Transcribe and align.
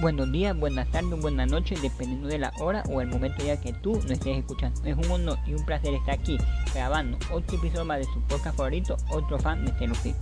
Buenos 0.00 0.32
días, 0.32 0.58
buenas 0.58 0.88
tardes, 0.88 1.20
buenas 1.20 1.48
noches, 1.48 1.80
dependiendo 1.80 2.26
de 2.26 2.38
la 2.38 2.52
hora 2.58 2.82
o 2.90 3.00
el 3.00 3.06
momento 3.06 3.44
ya 3.44 3.60
que 3.60 3.72
tú 3.72 3.92
no 3.92 4.12
estés 4.12 4.38
escuchando. 4.38 4.82
Es 4.84 4.96
un 4.96 5.08
honor 5.08 5.38
y 5.46 5.54
un 5.54 5.64
placer 5.64 5.94
estar 5.94 6.18
aquí 6.18 6.36
grabando 6.74 7.16
otro 7.30 7.56
episodio 7.56 7.84
más 7.84 7.98
de 7.98 8.04
su 8.06 8.20
podcast 8.22 8.56
favorito, 8.56 8.96
otro 9.10 9.38
fan 9.38 9.64
de 9.64 9.72
Celofit. 9.74 10.16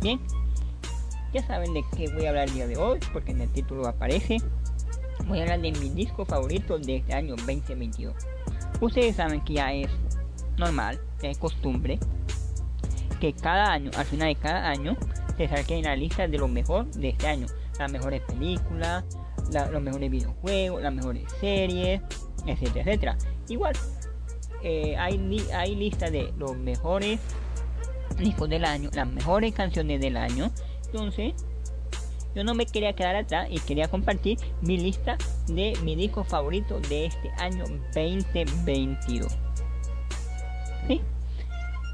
Bien, 0.00 0.18
ya 1.34 1.46
saben 1.46 1.74
de 1.74 1.84
qué 1.94 2.10
voy 2.14 2.24
a 2.24 2.30
hablar 2.30 2.48
el 2.48 2.54
día 2.54 2.66
de 2.66 2.78
hoy, 2.78 2.98
porque 3.12 3.32
en 3.32 3.42
el 3.42 3.50
título 3.50 3.86
aparece. 3.86 4.38
Voy 5.26 5.40
a 5.40 5.42
hablar 5.42 5.60
de 5.60 5.72
mi 5.72 5.90
disco 5.90 6.24
favorito 6.24 6.78
de 6.78 6.96
este 6.96 7.12
año 7.12 7.36
2022. 7.36 8.14
Ustedes 8.80 9.16
saben 9.16 9.42
que 9.42 9.52
ya 9.52 9.70
es 9.74 9.90
normal, 10.56 10.98
ya 11.22 11.28
es 11.28 11.36
costumbre, 11.36 11.98
que 13.20 13.34
cada 13.34 13.70
año, 13.70 13.90
al 13.98 14.06
final 14.06 14.28
de 14.28 14.36
cada 14.36 14.70
año, 14.70 14.96
se 15.36 15.46
saque 15.46 15.82
la 15.82 15.94
lista 15.94 16.26
de 16.26 16.38
lo 16.38 16.48
mejor 16.48 16.90
de 16.92 17.10
este 17.10 17.26
año 17.26 17.46
las 17.80 17.90
mejores 17.90 18.20
películas, 18.22 19.04
los 19.72 19.82
mejores 19.82 20.10
videojuegos, 20.10 20.82
las 20.82 20.92
mejores 20.92 21.24
series, 21.40 22.00
etcétera, 22.46 22.80
etcétera. 22.82 23.18
Igual, 23.48 23.74
eh, 24.62 24.96
hay, 24.96 25.46
hay 25.54 25.74
lista 25.74 26.10
de 26.10 26.32
los 26.38 26.56
mejores 26.56 27.18
discos 28.18 28.48
del 28.48 28.64
año, 28.64 28.90
las 28.92 29.08
mejores 29.08 29.54
canciones 29.54 30.00
del 30.00 30.16
año. 30.16 30.50
Entonces, 30.86 31.34
yo 32.34 32.44
no 32.44 32.54
me 32.54 32.66
quería 32.66 32.92
quedar 32.92 33.16
atrás 33.16 33.48
y 33.50 33.58
quería 33.60 33.88
compartir 33.88 34.38
mi 34.60 34.76
lista 34.76 35.16
de 35.48 35.72
mi 35.82 35.96
disco 35.96 36.22
favorito 36.22 36.78
de 36.80 37.06
este 37.06 37.30
año 37.38 37.64
2022. 37.94 39.36
¿Sí? 40.86 41.00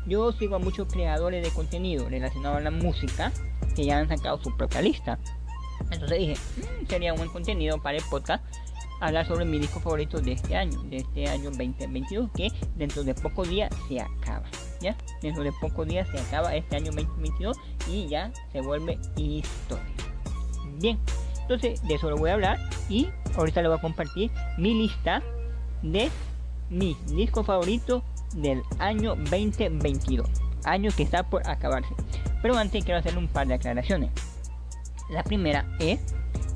Yo 0.07 0.33
sigo 0.33 0.57
a 0.57 0.59
muchos 0.59 0.93
creadores 0.93 1.45
de 1.45 1.51
contenido 1.51 2.09
relacionado 2.09 2.57
a 2.57 2.61
la 2.61 2.71
música 2.71 3.33
que 3.75 3.85
ya 3.85 3.99
han 3.99 4.09
sacado 4.09 4.43
su 4.43 4.57
propia 4.57 4.83
lista. 4.83 5.19
Entonces 5.91 6.19
dije, 6.19 6.35
mm, 6.35 6.87
sería 6.87 7.13
un 7.13 7.19
buen 7.19 7.31
contenido 7.31 7.81
para 7.81 7.99
el 7.99 8.05
podcast 8.11 8.45
hablar 9.01 9.27
sobre 9.27 9.45
mi 9.45 9.59
disco 9.59 9.81
favorito 9.81 10.21
de 10.21 10.33
este 10.33 10.57
año, 10.57 10.83
de 10.85 10.99
este 10.99 11.29
año 11.29 11.51
2022, 11.51 12.31
que 12.35 12.51
dentro 12.77 13.05
de 13.05 13.15
pocos 13.15 13.49
días 13.49 13.75
se 13.89 14.01
acaba. 14.01 14.45
¿Ya? 14.81 14.97
Dentro 15.23 15.43
de 15.43 15.53
pocos 15.53 15.87
días 15.87 16.09
se 16.11 16.19
acaba 16.19 16.55
este 16.55 16.77
año 16.77 16.93
2022 16.93 17.57
y 17.91 18.07
ya 18.09 18.33
se 18.53 18.61
vuelve 18.61 18.99
historia. 19.17 19.85
Bien, 20.79 20.99
entonces 21.41 21.83
de 21.87 21.95
eso 21.95 22.11
lo 22.11 22.17
voy 22.17 22.31
a 22.31 22.35
hablar 22.35 22.59
y 22.89 23.09
ahorita 23.37 23.63
le 23.63 23.69
voy 23.69 23.79
a 23.79 23.81
compartir 23.81 24.31
mi 24.59 24.75
lista 24.75 25.23
de 25.83 26.11
mis 26.69 26.97
discos 27.07 27.47
favoritos 27.47 28.03
del 28.35 28.63
año 28.79 29.15
2022, 29.17 30.29
año 30.65 30.91
que 30.95 31.03
está 31.03 31.23
por 31.23 31.49
acabarse. 31.49 31.95
Pero 32.43 32.57
antes 32.57 32.85
quiero 32.85 33.01
hacerle 33.01 33.21
un 33.21 33.29
par 33.29 33.47
de 33.47 33.55
aclaraciones. 33.55 34.11
La 35.09 35.23
primera 35.23 35.67
es 35.79 36.01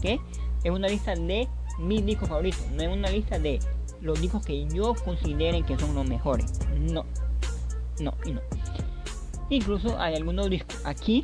que 0.02 0.20
es 0.64 0.70
una 0.70 0.88
lista 0.88 1.14
de 1.14 1.48
mis 1.78 2.04
discos 2.04 2.28
favoritos, 2.28 2.66
no 2.72 2.82
es 2.82 2.88
una 2.88 3.10
lista 3.10 3.38
de 3.38 3.60
los 4.00 4.20
discos 4.20 4.44
que 4.44 4.66
yo 4.66 4.94
consideren 4.94 5.64
que 5.64 5.78
son 5.78 5.94
los 5.94 6.08
mejores. 6.08 6.60
No, 6.78 7.04
no 8.00 8.14
y 8.24 8.32
no. 8.32 8.40
Incluso 9.48 9.98
hay 9.98 10.14
algunos 10.14 10.48
discos 10.48 10.80
aquí 10.84 11.22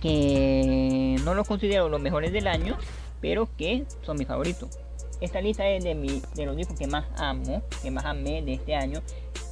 que 0.00 1.16
no 1.24 1.34
los 1.34 1.46
considero 1.46 1.88
los 1.88 2.00
mejores 2.00 2.32
del 2.32 2.46
año, 2.46 2.76
pero 3.20 3.48
que 3.56 3.84
son 4.02 4.16
mis 4.16 4.26
favoritos. 4.26 4.78
Esta 5.20 5.40
lista 5.40 5.68
es 5.68 5.84
de, 5.84 5.94
mi, 5.94 6.22
de 6.34 6.46
los 6.46 6.56
discos 6.56 6.78
que 6.78 6.86
más 6.86 7.04
amo, 7.20 7.62
que 7.82 7.90
más 7.90 8.04
amé 8.06 8.42
de 8.42 8.54
este 8.54 8.74
año, 8.74 9.02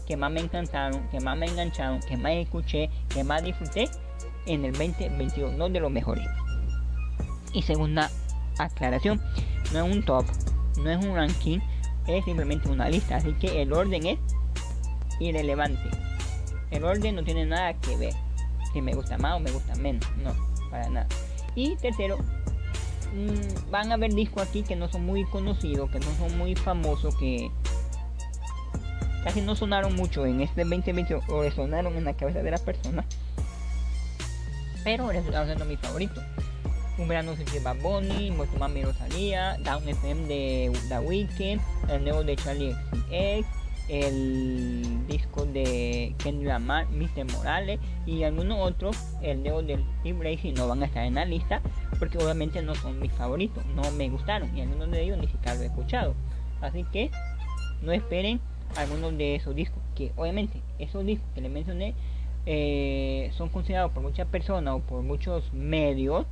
que 0.07 0.17
más 0.17 0.33
me 0.33 0.41
encantaron, 0.41 1.07
que 1.11 1.21
más 1.21 1.37
me 1.37 1.47
engancharon, 1.47 2.01
que 2.01 2.17
más 2.17 2.33
escuché, 2.33 2.89
que 3.11 3.23
más 3.23 3.43
disfruté 3.43 3.91
en 4.49 4.65
el 4.65 4.73
2021, 4.73 5.57
no 5.57 5.69
de 5.69 5.81
los 5.81 5.91
mejores. 5.91 6.27
Y 7.53 7.63
segunda 7.63 8.11
aclaración, 8.59 9.21
no 9.73 9.87
es 9.87 9.95
un 9.95 10.03
top, 10.05 10.25
no 10.83 10.91
es 10.91 11.05
un 11.05 11.15
ranking, 11.15 11.61
es 12.07 12.25
simplemente 12.25 12.69
una 12.69 12.89
lista, 12.89 13.17
así 13.17 13.33
que 13.35 13.63
el 13.63 13.73
orden 13.73 14.07
es 14.07 14.19
irrelevante. 15.21 15.89
El 16.71 16.85
orden 16.85 17.15
no 17.15 17.23
tiene 17.23 17.47
nada 17.47 17.75
que 17.75 17.97
ver 17.97 18.15
si 18.73 18.83
me 18.83 18.95
gusta 18.95 19.17
más 19.19 19.37
o 19.37 19.41
me 19.41 19.51
gusta 19.51 19.75
menos, 19.77 20.05
no, 20.23 20.33
para 20.71 20.89
nada. 20.89 21.07
Y 21.55 21.77
tercero, 21.77 22.19
mm, 23.15 23.71
van 23.71 23.91
a 23.91 23.95
haber 23.95 24.15
discos 24.15 24.43
aquí 24.43 24.63
que 24.63 24.77
no 24.77 24.89
son 24.89 25.05
muy 25.05 25.25
conocidos, 25.27 25.91
que 25.91 26.01
no 26.01 26.11
son 26.19 26.37
muy 26.39 26.55
famosos, 26.55 27.15
que 27.17 27.51
casi 29.25 29.41
no 29.41 29.55
sonaron 29.55 29.95
mucho 29.95 30.25
en 30.27 30.41
este 30.41 30.65
2020 30.65 31.21
o 31.29 31.43
resonaron 31.43 31.97
en 31.97 32.05
la 32.05 32.15
cabeza 32.15 32.43
de 32.43 32.51
las 32.51 32.61
personas 32.61 33.05
pero 34.89 35.11
resultaron 35.11 35.47
siendo 35.49 35.67
mi 35.67 35.77
favorito. 35.77 36.23
Un 36.97 37.09
verano 37.09 37.35
de 37.37 37.61
Bad 37.61 37.77
Bunny, 37.83 38.31
Muerto 38.31 38.59
Mami 38.59 38.85
Rosalía, 38.85 39.59
Down 39.63 39.87
FM 39.87 40.27
de 40.27 40.73
The 40.89 40.99
Weeknd, 41.01 41.61
el 41.91 42.05
nuevo 42.05 42.25
de 42.25 42.35
Charlie 42.37 42.73
XCX, 42.73 43.47
el 43.91 45.07
disco 45.07 45.45
de 45.45 46.15
Kenny 46.17 46.45
Lamar, 46.45 46.89
Mr. 46.89 47.31
Morales 47.33 47.79
y 48.07 48.23
algunos 48.23 48.61
otros, 48.61 48.97
el 49.21 49.43
nuevo 49.43 49.63
del 49.63 49.85
Team 50.03 50.23
Racing 50.23 50.55
no 50.55 50.67
van 50.67 50.83
a 50.83 50.87
estar 50.87 51.05
en 51.05 51.17
la 51.17 51.27
lista 51.27 51.61
porque 51.99 52.17
obviamente 52.17 52.63
no 52.63 52.75
son 52.75 52.99
mis 52.99 53.13
favoritos, 53.13 53.67
no 53.77 53.91
me 53.91 54.09
gustaron 54.09 54.57
y 54.57 54.63
algunos 54.63 54.91
de 54.91 55.03
ellos 55.03 55.19
ni 55.19 55.27
siquiera 55.27 55.55
lo 55.55 55.65
he 55.65 55.67
escuchado. 55.67 56.15
Así 56.63 56.85
que 56.85 57.11
no 57.83 57.93
esperen 57.93 58.41
algunos 58.75 59.19
de 59.19 59.35
esos 59.35 59.55
discos, 59.55 59.83
que 59.95 60.13
obviamente 60.17 60.63
esos 60.79 61.05
discos 61.05 61.29
que 61.35 61.43
les 61.43 61.51
mencioné 61.51 61.95
eh, 62.51 63.31
son 63.37 63.51
considerados 63.51 63.93
por 63.93 64.03
muchas 64.03 64.27
personas 64.27 64.73
o 64.73 64.79
por 64.79 65.03
muchos 65.03 65.53
medios, 65.53 66.25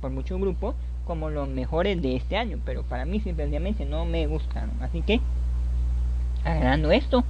por 0.00 0.12
muchos 0.12 0.40
grupos, 0.40 0.76
como 1.04 1.30
los 1.30 1.48
mejores 1.48 2.00
de 2.00 2.14
este 2.14 2.36
año. 2.36 2.60
Pero 2.64 2.84
para 2.84 3.04
mí 3.06 3.18
simplemente 3.18 3.84
no 3.84 4.04
me 4.04 4.24
gustaron. 4.28 4.70
Así 4.80 5.02
que, 5.02 5.20
agarrando 6.44 6.92
esto, 6.92 7.24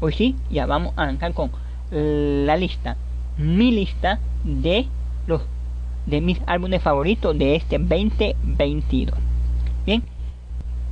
hoy 0.00 0.14
sí, 0.14 0.34
ya 0.48 0.64
vamos 0.64 0.94
a 0.96 1.02
arrancar 1.02 1.34
con 1.34 1.50
la 1.90 2.56
lista. 2.56 2.96
Mi 3.36 3.70
lista 3.70 4.18
de 4.44 4.86
los 5.26 5.42
de 6.06 6.22
mis 6.22 6.40
álbumes 6.46 6.80
favoritos 6.80 7.38
de 7.38 7.56
este 7.56 7.78
2022. 7.78 9.14
Bien, 9.84 10.02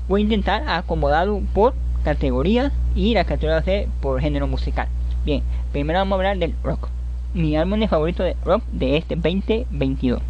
voy 0.09 0.21
a 0.21 0.25
intentar 0.25 0.69
acomodado 0.69 1.41
por 1.55 1.73
categorías 2.05 2.71
y 2.95 3.15
la 3.15 3.25
categoría 3.25 3.63
C 3.63 3.89
por 4.03 4.21
género 4.21 4.47
musical. 4.47 4.89
Bien, 5.23 5.43
primero 5.71 5.99
vamos 5.99 6.13
a 6.13 6.17
hablar 6.17 6.39
del 6.39 6.55
rock. 6.63 6.89
Mi 7.35 7.55
álbum 7.55 7.87
favorito 7.87 8.23
de 8.23 8.37
rock 8.43 8.65
de 8.73 8.97
este 8.97 9.17
2022. 9.17 10.23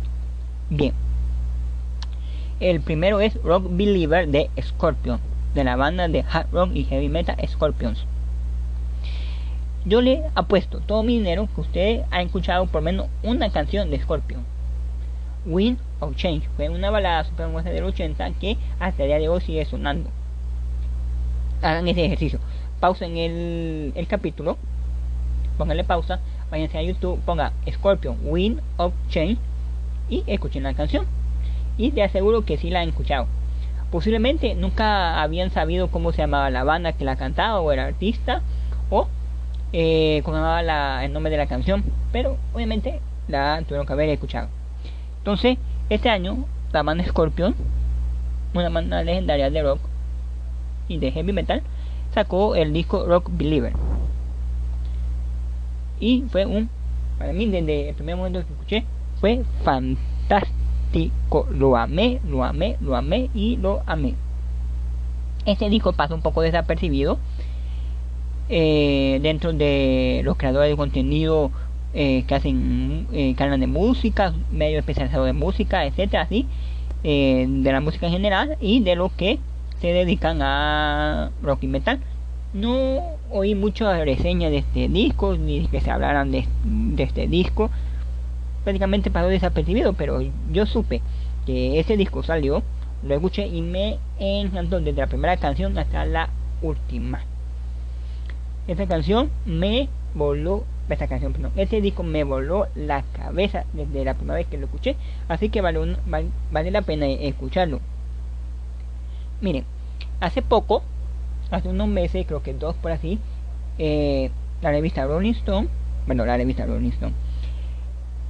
Bien. 0.68 0.92
El 2.58 2.80
primero 2.80 3.20
es 3.20 3.40
Rock 3.42 3.68
Believer 3.70 4.26
de 4.26 4.50
Scorpion, 4.60 5.20
de 5.54 5.62
la 5.62 5.76
banda 5.76 6.08
de 6.08 6.24
hard 6.28 6.48
rock 6.50 6.70
y 6.74 6.84
heavy 6.84 7.08
metal 7.08 7.36
Scorpions. 7.46 8.04
Yo 9.86 10.00
le 10.00 10.24
apuesto 10.34 10.80
todo 10.80 11.04
mi 11.04 11.18
dinero 11.18 11.48
que 11.54 11.60
usted 11.60 12.02
ha 12.10 12.20
escuchado 12.20 12.66
por 12.66 12.82
menos 12.82 13.06
una 13.22 13.50
canción 13.50 13.90
de 13.90 14.00
Scorpion. 14.00 14.44
Wind 15.46 15.78
of 16.00 16.16
Change 16.16 16.48
fue 16.56 16.68
una 16.68 16.90
balada 16.90 17.24
super 17.24 17.48
del 17.62 17.84
80 17.84 18.32
que 18.32 18.58
hasta 18.80 19.04
el 19.04 19.08
día 19.08 19.18
de 19.20 19.28
hoy 19.28 19.40
sigue 19.40 19.64
sonando. 19.64 20.10
Hagan 21.62 21.86
ese 21.86 22.04
ejercicio. 22.04 22.40
Pausen 22.80 23.16
el, 23.16 23.92
el 23.94 24.06
capítulo 24.08 24.58
pónganle 25.60 25.84
pausa, 25.84 26.21
váyanse 26.50 26.78
a 26.78 26.82
YouTube, 26.82 27.21
ponga 27.26 27.53
Scorpion 27.71 28.16
Wind 28.25 28.62
of 28.78 28.94
Change 29.10 29.37
y 30.09 30.25
escuchen 30.26 30.62
la 30.62 30.72
canción. 30.72 31.04
Y 31.76 31.91
te 31.91 32.03
aseguro 32.03 32.47
que 32.47 32.56
sí 32.56 32.71
la 32.71 32.81
han 32.81 32.88
escuchado. 32.88 33.26
Posiblemente 33.91 34.54
nunca 34.54 35.20
habían 35.20 35.50
sabido 35.50 35.88
cómo 35.88 36.12
se 36.12 36.22
llamaba 36.22 36.49
la 36.49 36.65
banda 36.65 36.94
que 36.94 37.04
la 37.04 37.16
cantaba 37.16 37.60
o 37.60 37.72
el 37.72 37.78
artista 37.78 38.41
o 38.88 39.06
eh, 39.75 40.22
cómo 40.25 40.38
llamaba 40.38 40.62
la, 40.62 41.04
el 41.04 41.12
nombre 41.12 41.31
de 41.31 41.37
la 41.37 41.47
canción, 41.47 41.84
pero 42.10 42.38
obviamente 42.54 43.00
la 43.28 43.60
tuvieron 43.62 43.87
que 43.87 43.93
haber 43.93 44.09
escuchado. 44.09 44.49
Entonces, 45.19 45.59
este 45.91 46.09
año 46.09 46.47
la 46.73 46.82
banda 46.82 47.05
Scorpion, 47.05 47.55
una 48.55 48.70
banda 48.70 49.02
legendaria 49.02 49.50
de 49.50 49.62
rock 49.62 49.81
y 50.88 50.96
de 50.96 51.12
heavy 51.12 51.34
metal, 51.34 51.62
sacó 52.14 52.55
el 52.55 52.73
disco 52.73 53.05
Rock 53.05 53.29
Believer 53.31 53.75
y 56.00 56.25
fue 56.31 56.47
un, 56.47 56.69
para 57.19 57.32
mí 57.32 57.47
desde 57.47 57.91
el 57.91 57.94
primer 57.94 58.17
momento 58.17 58.41
que 58.41 58.52
escuché, 58.52 58.85
fue 59.20 59.44
fantástico, 59.62 61.47
lo 61.50 61.76
amé, 61.76 62.20
lo 62.26 62.43
amé, 62.43 62.76
lo 62.81 62.97
amé 62.97 63.31
y 63.35 63.56
lo 63.58 63.82
amé. 63.87 64.14
Este 65.44 65.69
disco 65.70 65.93
pasa 65.93 66.14
un 66.14 66.23
poco 66.23 66.43
desapercibido 66.43 67.19
eh, 68.49 69.20
dentro 69.23 69.52
de 69.52 70.23
los 70.25 70.37
creadores 70.37 70.70
de 70.70 70.76
contenido 70.76 71.50
eh, 71.94 72.25
que 72.26 72.35
hacen 72.35 73.06
eh, 73.12 73.35
canales 73.37 73.61
de 73.61 73.67
música, 73.67 74.32
medios 74.50 74.81
especializados 74.81 75.26
de 75.26 75.32
música, 75.35 75.85
etcétera, 75.85 76.25
así, 76.25 76.46
de 77.03 77.70
la 77.73 77.81
música 77.81 78.06
en 78.06 78.12
general 78.12 78.58
y 78.61 78.81
de 78.81 78.94
los 78.94 79.12
que 79.12 79.38
se 79.81 79.88
dedican 79.88 80.43
a 80.43 81.31
rock 81.43 81.62
y 81.62 81.67
metal 81.67 82.00
no 82.52 83.00
oí 83.31 83.55
muchas 83.55 84.05
reseñas 84.05 84.50
de 84.50 84.58
este 84.58 84.88
disco, 84.88 85.37
ni 85.37 85.67
que 85.69 85.81
se 85.81 85.91
hablaran 85.91 86.32
de, 86.32 86.47
este 86.99 87.29
disco. 87.29 87.70
Prácticamente 88.64 89.11
pasó 89.11 89.29
desapercibido, 89.29 89.93
pero 89.94 90.20
yo 90.50 90.67
supe 90.67 91.00
que 91.47 91.81
ese 91.81 91.97
disco 91.97 92.23
salió, 92.23 92.62
lo 93.02 93.14
escuché 93.14 93.47
y 93.47 93.62
me 93.62 93.99
encantó 94.19 94.81
desde 94.81 95.00
la 95.00 95.06
primera 95.06 95.37
canción 95.37 95.79
hasta 95.79 96.05
la 96.05 96.29
última. 96.61 97.23
Esta 98.69 98.87
canción 98.87 99.31
me 99.46 99.88
voló, 100.14 100.64
esta 100.88 101.06
canción, 101.06 101.32
perdón, 101.32 101.53
este 101.56 101.81
disco 101.81 102.03
me 102.03 102.25
voló 102.25 102.67
la 102.75 103.03
cabeza 103.03 103.64
desde 103.73 104.05
la 104.05 104.14
primera 104.14 104.35
vez 104.35 104.46
que 104.46 104.58
lo 104.58 104.67
escuché, 104.67 104.96
así 105.29 105.49
que 105.49 105.61
vale, 105.61 105.96
vale, 106.50 106.70
la 106.70 106.82
pena 106.82 107.06
escucharlo. 107.06 107.81
Miren, 109.41 109.64
hace 110.20 110.43
poco, 110.43 110.82
hace 111.50 111.69
unos 111.69 111.88
meses, 111.88 112.26
creo 112.26 112.43
que 112.43 112.55
dos 112.55 112.76
por 112.76 112.93
así, 112.93 113.19
eh, 113.79 114.31
la 114.62 114.70
revista 114.70 115.06
Rolling 115.06 115.32
Stone, 115.32 115.69
bueno, 116.06 116.25
la 116.25 116.37
revista 116.37 116.67
Rolling 116.67 116.91
Stone, 116.91 117.14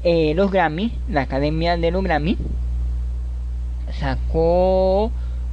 eh, 0.03 0.35
los 0.35 0.51
Grammy, 0.51 0.93
la 1.09 1.23
Academia 1.23 1.77
de 1.77 1.91
los 1.91 2.03
Grammy, 2.03 2.39
sacó 3.93 5.11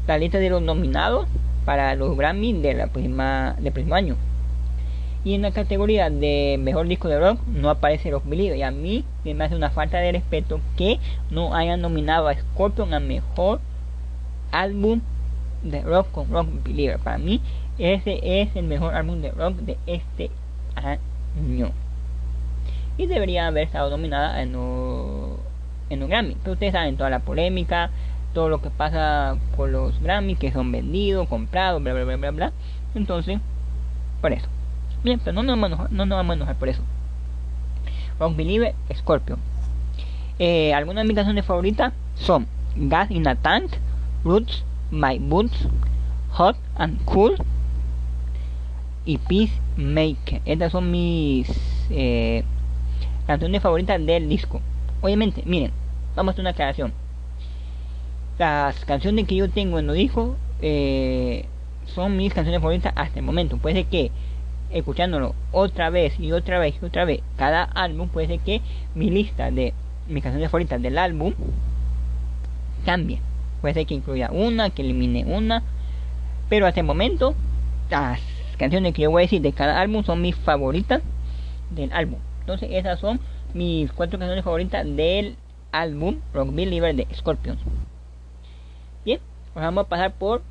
la 0.08 0.18
lista 0.18 0.38
de 0.38 0.50
los 0.50 0.62
nominados 0.62 1.28
para 1.66 1.96
los 1.96 2.16
Grammy 2.16 2.54
de 2.54 2.74
la 2.74 2.88
prima, 2.88 3.56
del 3.60 3.74
próximo 3.74 3.96
año. 3.96 4.16
Y 5.26 5.34
en 5.34 5.42
la 5.42 5.52
categoría 5.52 6.10
de 6.10 6.58
mejor 6.58 6.88
disco 6.88 7.10
de 7.10 7.20
rock 7.20 7.42
no 7.48 7.70
aparece 7.70 8.12
Rock 8.12 8.24
Believer. 8.26 8.58
Y 8.58 8.64
a 8.64 8.72
mí 8.72 9.04
me 9.26 9.44
hace 9.44 9.58
una 9.58 9.72
falta 9.72 9.98
de 9.98 10.14
respeto 10.14 10.62
que 10.78 11.00
no 11.30 11.54
hayan 11.54 11.82
nominado 11.82 12.30
a 12.30 12.36
Scorpion 12.36 12.94
a 12.94 13.02
mejor 13.02 13.60
álbum 14.54 15.02
de 15.64 15.82
rock 15.82 16.12
con 16.12 16.30
Rock 16.30 16.48
Believer. 16.64 17.00
Para 17.00 17.18
mí 17.18 17.42
ese 17.78 18.42
es 18.42 18.56
el 18.56 18.66
mejor 18.66 18.96
álbum 18.96 19.22
de 19.22 19.32
rock 19.32 19.56
de 19.58 19.78
este 19.86 20.32
año. 20.76 21.72
Y 22.98 23.06
debería 23.06 23.48
haber 23.48 23.64
estado 23.64 23.92
nominada 23.92 24.42
en 24.42 24.56
un, 24.56 25.38
en 25.90 26.02
un 26.02 26.10
Grammy. 26.10 26.36
Pero 26.42 26.54
ustedes 26.54 26.74
saben 26.74 26.98
toda 26.98 27.12
la 27.12 27.20
polémica, 27.20 27.92
todo 28.34 28.50
lo 28.50 28.62
que 28.62 28.72
pasa 28.72 29.38
con 29.56 29.72
los 29.72 30.02
Grammy, 30.02 30.36
que 30.36 30.52
son 30.52 30.72
vendidos, 30.72 31.28
comprados, 31.28 31.82
bla 31.84 31.94
bla 31.94 32.04
bla 32.06 32.18
bla 32.18 32.32
bla. 32.32 32.52
Entonces, 32.96 33.40
por 34.22 34.34
eso. 34.34 34.48
Bien, 35.04 35.22
no 35.26 35.44
nos 35.44 35.60
vamos 35.60 35.64
a 35.64 35.68
enojar, 35.68 35.92
no 35.92 36.06
nos 36.08 36.18
vamos 36.18 36.32
a 36.32 36.36
enojar 36.36 36.56
por 36.56 36.70
eso. 36.70 36.82
Rock 38.20 38.36
Believer, 38.36 38.74
Scorpio. 38.96 39.38
Eh, 40.40 40.74
algunas 40.74 41.04
de 41.04 41.08
mis 41.08 41.16
canciones 41.16 41.46
favoritas 41.46 41.94
son 42.16 42.48
Gas 42.76 43.12
in 43.12 43.28
a 43.28 43.36
Tank, 43.36 43.72
Roots, 44.24 44.64
My 44.92 45.20
Boots, 45.20 45.68
Hot 46.32 46.56
and 46.76 47.04
Cool 47.06 47.36
y 49.06 49.18
Peacemaker. 49.18 50.42
Estas 50.46 50.72
son 50.72 50.92
mis 50.92 51.50
eh, 51.90 52.44
canciones 53.26 53.62
favoritas 53.62 54.04
del 54.06 54.30
disco. 54.30 54.62
Obviamente, 55.02 55.44
miren, 55.46 55.72
vamos 56.16 56.32
a 56.32 56.34
hacer 56.34 56.42
una 56.44 56.52
aclaración. 56.52 56.94
Las 58.38 58.86
canciones 58.86 59.28
que 59.28 59.36
yo 59.36 59.50
tengo 59.50 59.80
en 59.80 59.88
los 59.88 59.96
discos 59.96 60.36
eh, 60.62 61.46
son 61.86 62.18
mis 62.18 62.34
canciones 62.34 62.62
favoritas 62.62 62.94
hasta 62.96 63.20
el 63.20 63.26
momento. 63.26 63.58
Puede 63.58 63.76
ser 63.76 63.86
que 63.86 64.12
escuchándolo 64.72 65.34
otra 65.52 65.90
vez 65.90 66.20
y 66.20 66.32
otra 66.32 66.60
vez 66.60 66.76
y 66.82 66.86
otra 66.86 67.06
vez 67.06 67.22
cada 67.38 67.64
álbum, 67.64 68.10
puede 68.10 68.28
ser 68.28 68.40
que 68.40 68.62
mi 68.96 69.10
lista 69.10 69.50
de 69.52 69.74
mis 70.08 70.24
canciones 70.24 70.52
favoritas 70.52 70.82
del 70.82 70.98
álbum 70.98 71.34
cambie. 72.86 73.22
Puede 73.68 73.82
ser 73.82 73.86
que 73.86 73.96
incluya 73.96 74.30
una, 74.32 74.70
que 74.70 74.82
elimine 74.82 75.26
una. 75.26 75.62
Pero 76.48 76.68
hasta 76.68 76.80
el 76.80 76.86
momento, 76.86 77.36
las 77.90 78.22
canciones 78.58 78.94
que 78.94 79.02
yo 79.02 79.12
voy 79.12 79.24
a 79.24 79.26
decir 79.26 79.42
de 79.42 79.52
cada 79.52 79.82
álbum 79.82 80.06
son 80.06 80.22
mis 80.22 80.38
favoritas 80.38 81.02
del 81.72 81.92
álbum. 81.92 82.18
Entonces 82.40 82.70
esas 82.72 82.98
son 82.98 83.20
mis 83.54 83.92
cuatro 83.92 84.20
canciones 84.20 84.46
favoritas 84.46 84.86
del 84.86 85.36
álbum 85.74 86.22
Rock 86.34 86.56
Believer 86.56 86.96
de 86.96 87.08
Scorpions. 87.14 87.60
Bien, 89.04 89.20
pues 89.54 89.66
vamos 89.66 89.84
a 89.84 89.90
pasar 89.90 90.14
por 90.14 90.44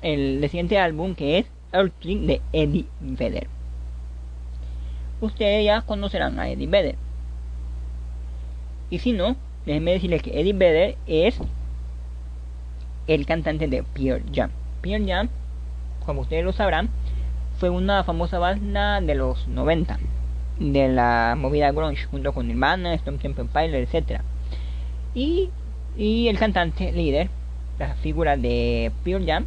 el 0.00 0.40
siguiente 0.48 0.78
álbum 0.78 1.14
que 1.14 1.40
es 1.40 1.46
Earthling 1.74 2.26
de 2.26 2.40
Eddie 2.54 2.86
Vedder. 3.00 3.48
Ustedes 5.20 5.66
ya 5.66 5.82
conocerán 5.82 6.40
a 6.40 6.48
Eddie 6.48 6.68
Vedder. 6.68 6.96
Y 8.88 8.98
si 9.00 9.12
no, 9.12 9.36
déjenme 9.66 9.92
decirles 9.92 10.22
que 10.22 10.40
Eddie 10.40 10.54
Vedder 10.54 10.96
es 11.06 11.38
el 13.14 13.26
cantante 13.26 13.68
de 13.68 13.82
Pierre 13.82 14.24
Jam. 14.32 14.50
Pierre 14.80 15.04
Jam, 15.06 15.28
como 16.04 16.22
ustedes 16.22 16.44
lo 16.44 16.52
sabrán, 16.52 16.90
fue 17.58 17.70
una 17.70 18.04
famosa 18.04 18.38
banda 18.38 19.00
de 19.00 19.14
los 19.14 19.46
90 19.48 19.98
de 20.58 20.88
la 20.88 21.34
movida 21.36 21.72
grunge 21.72 22.04
junto 22.06 22.32
con 22.32 22.46
Nirvana, 22.48 22.94
Stone 22.94 23.18
Temple 23.18 23.46
Pilots, 23.52 23.94
etc. 23.94 24.20
Y, 25.14 25.50
y 25.96 26.28
el 26.28 26.38
cantante 26.38 26.92
líder, 26.92 27.28
la 27.78 27.94
figura 27.96 28.36
de 28.36 28.92
Pure 29.02 29.24
Jam, 29.26 29.46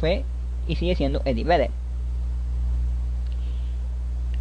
fue 0.00 0.24
y 0.66 0.76
sigue 0.76 0.96
siendo 0.96 1.22
Eddie 1.24 1.44
Vedder. 1.44 1.70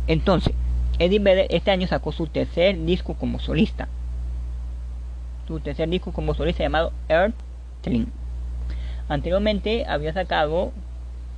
Entonces, 0.08 0.54
Eddie 1.00 1.20
Vedder 1.20 1.48
este 1.50 1.72
año 1.72 1.88
sacó 1.88 2.12
su 2.12 2.28
tercer 2.28 2.84
disco 2.86 3.16
como 3.16 3.40
solista. 3.40 3.88
Su 5.48 5.60
tercer 5.60 5.90
disco 5.90 6.12
como 6.12 6.34
solista 6.34 6.64
llamado 6.64 6.92
Earthling. 7.10 8.12
Anteriormente 9.08 9.86
había 9.88 10.14
sacado 10.14 10.72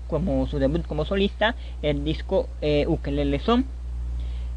como 0.08 0.48
su 0.48 0.58
debut 0.58 0.86
como 0.86 1.06
solista 1.06 1.56
el 1.82 2.04
disco 2.04 2.48
eh, 2.62 2.86
Ukelele 2.88 3.40
Song. 3.40 3.66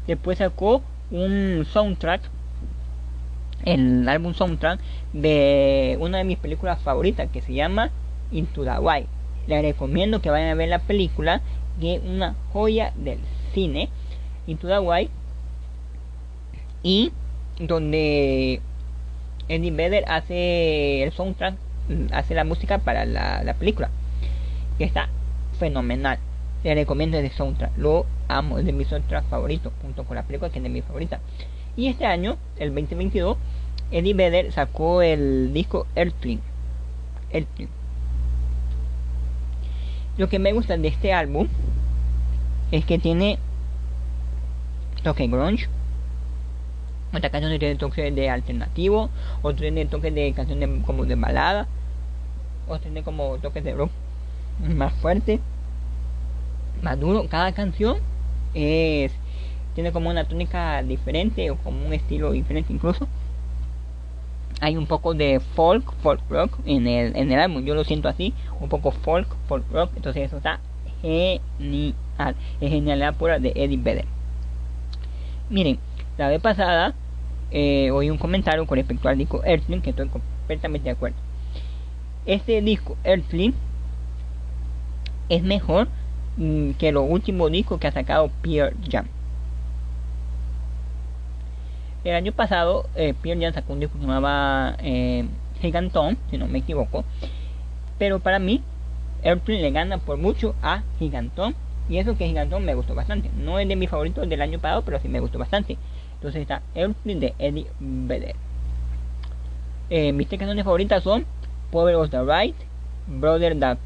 Después 0.07 0.37
sacó 0.37 0.81
un 1.11 1.65
soundtrack, 1.71 2.21
el 3.65 4.07
álbum 4.07 4.33
soundtrack 4.33 4.79
de 5.13 5.97
una 5.99 6.19
de 6.19 6.23
mis 6.23 6.37
películas 6.37 6.81
favoritas 6.81 7.29
que 7.31 7.41
se 7.41 7.53
llama 7.53 7.91
Into 8.31 8.63
the 8.63 8.79
Wild. 8.79 9.07
Les 9.47 9.61
recomiendo 9.61 10.21
que 10.21 10.29
vayan 10.29 10.49
a 10.49 10.55
ver 10.55 10.69
la 10.69 10.79
película, 10.79 11.41
que 11.79 11.95
es 11.95 12.03
una 12.03 12.35
joya 12.53 12.93
del 12.95 13.19
cine, 13.53 13.89
Into 14.47 14.67
the 14.67 14.79
Wild, 14.79 15.09
y 16.83 17.11
donde 17.59 18.61
Eddie 19.49 19.71
Vedder 19.71 20.05
hace 20.07 21.03
el 21.03 21.11
soundtrack, 21.11 21.55
hace 22.11 22.35
la 22.35 22.43
música 22.43 22.79
para 22.79 23.05
la, 23.05 23.43
la 23.43 23.53
película, 23.53 23.89
que 24.77 24.83
está 24.83 25.09
fenomenal. 25.59 26.19
Le 26.63 26.75
recomiendo 26.75 27.17
ese 27.17 27.35
soundtrack. 27.35 27.77
Lo 27.77 28.05
amo, 28.27 28.59
es 28.59 28.65
de 28.65 28.73
mis 28.73 28.87
soundtracks 28.87 29.27
favoritos, 29.27 29.73
junto 29.81 30.03
con 30.03 30.15
la 30.15 30.23
película 30.23 30.51
que 30.51 30.59
es 30.59 30.63
de 30.63 30.69
mi 30.69 30.81
favorita. 30.81 31.19
Y 31.75 31.87
este 31.87 32.05
año, 32.05 32.37
el 32.57 32.73
2022, 32.75 33.37
Eddie 33.91 34.13
Vedder 34.13 34.51
sacó 34.51 35.01
el 35.01 35.53
disco 35.53 35.87
Earthling. 35.95 36.41
Earthling. 37.31 37.69
Lo 40.17 40.29
que 40.29 40.39
me 40.39 40.53
gusta 40.53 40.77
de 40.77 40.87
este 40.87 41.13
álbum 41.13 41.47
es 42.71 42.85
que 42.85 42.99
tiene 42.99 43.37
toque 45.03 45.27
grunge. 45.27 45.67
Otra 47.13 47.29
canción 47.29 47.57
tiene 47.59 47.75
toque 47.75 48.11
de 48.11 48.29
alternativo, 48.29 49.09
otro 49.41 49.61
tiene 49.61 49.85
toque 49.85 50.11
de 50.11 50.31
canciones 50.33 50.69
como 50.85 51.05
de 51.05 51.15
balada, 51.15 51.67
otro 52.67 52.83
tiene 52.83 53.03
como 53.03 53.37
toques 53.37 53.63
de 53.63 53.73
rock 53.73 53.91
más 54.59 54.93
fuerte, 54.93 55.39
más 56.81 56.99
duro. 56.99 57.27
Cada 57.29 57.51
canción 57.51 57.97
es 58.53 59.11
tiene 59.73 59.91
como 59.91 60.09
una 60.09 60.25
tónica 60.25 60.83
diferente 60.83 61.49
o 61.49 61.55
como 61.57 61.85
un 61.85 61.93
estilo 61.93 62.31
diferente 62.31 62.73
incluso. 62.73 63.07
Hay 64.59 64.77
un 64.77 64.85
poco 64.85 65.13
de 65.13 65.39
folk, 65.39 65.91
folk 66.01 66.21
rock 66.29 66.59
en 66.65 66.87
el, 66.87 67.15
en 67.15 67.31
el 67.31 67.39
álbum, 67.39 67.63
yo 67.63 67.73
lo 67.73 67.83
siento 67.83 68.07
así, 68.07 68.33
un 68.59 68.69
poco 68.69 68.91
folk, 68.91 69.27
folk 69.47 69.65
rock, 69.71 69.91
entonces 69.95 70.23
eso 70.23 70.37
está 70.37 70.59
genial, 71.01 71.95
es 72.59 72.69
genialidad 72.69 73.15
pura 73.15 73.39
de 73.39 73.53
Eddie 73.55 73.77
Vedder. 73.77 74.05
Miren, 75.49 75.79
la 76.17 76.27
vez 76.27 76.41
pasada 76.41 76.93
eh, 77.49 77.89
oí 77.91 78.09
un 78.09 78.17
comentario 78.17 78.67
con 78.67 78.77
respecto 78.77 79.09
al 79.09 79.17
disco 79.17 79.43
Earthling 79.43 79.81
que 79.81 79.89
estoy 79.89 80.09
completamente 80.09 80.85
de 80.85 80.91
acuerdo. 80.91 81.17
Este 82.25 82.61
disco 82.61 82.97
Earthling 83.03 83.53
es 85.29 85.41
mejor 85.43 85.87
mm, 86.37 86.71
que 86.71 86.91
los 86.91 87.09
últimos 87.09 87.51
discos 87.51 87.79
que 87.79 87.87
ha 87.87 87.91
sacado 87.91 88.29
Pierre 88.41 88.75
Jam. 88.89 89.07
El 92.03 92.15
año 92.15 92.31
pasado 92.31 92.87
eh, 92.95 93.13
Pierre 93.19 93.41
Jam 93.41 93.53
sacó 93.53 93.73
un 93.73 93.79
disco 93.79 93.95
que 93.95 94.01
se 94.01 94.07
llamaba 94.07 94.75
eh, 94.79 95.25
Giganton, 95.61 96.17
si 96.29 96.37
no 96.37 96.47
me 96.47 96.59
equivoco. 96.59 97.05
Pero 97.97 98.19
para 98.19 98.39
mí, 98.39 98.61
Airplane 99.23 99.61
le 99.61 99.71
gana 99.71 99.97
por 99.97 100.17
mucho 100.17 100.55
a 100.61 100.83
Giganton. 100.99 101.55
Y 101.89 101.97
eso 101.97 102.15
que 102.15 102.27
Giganton 102.27 102.63
me 102.63 102.75
gustó 102.75 102.95
bastante. 102.95 103.29
No 103.35 103.59
es 103.59 103.67
de 103.67 103.75
mis 103.75 103.89
favoritos 103.89 104.27
del 104.29 104.41
año 104.41 104.59
pasado, 104.59 104.83
pero 104.83 104.99
sí 104.99 105.07
me 105.07 105.19
gustó 105.19 105.39
bastante. 105.39 105.77
Entonces 106.15 106.41
está 106.41 106.61
Airplane 106.75 107.19
de 107.19 107.33
Eddie 107.39 107.67
Vedder. 107.79 108.35
Eh, 109.89 110.13
mis 110.13 110.27
tres 110.27 110.39
canciones 110.39 110.63
favoritas 110.63 111.03
son 111.03 111.25
Power 111.71 111.95
of 111.95 112.09
the 112.09 112.23
Right, 112.23 112.55
Brother 113.07 113.57
the 113.57 113.77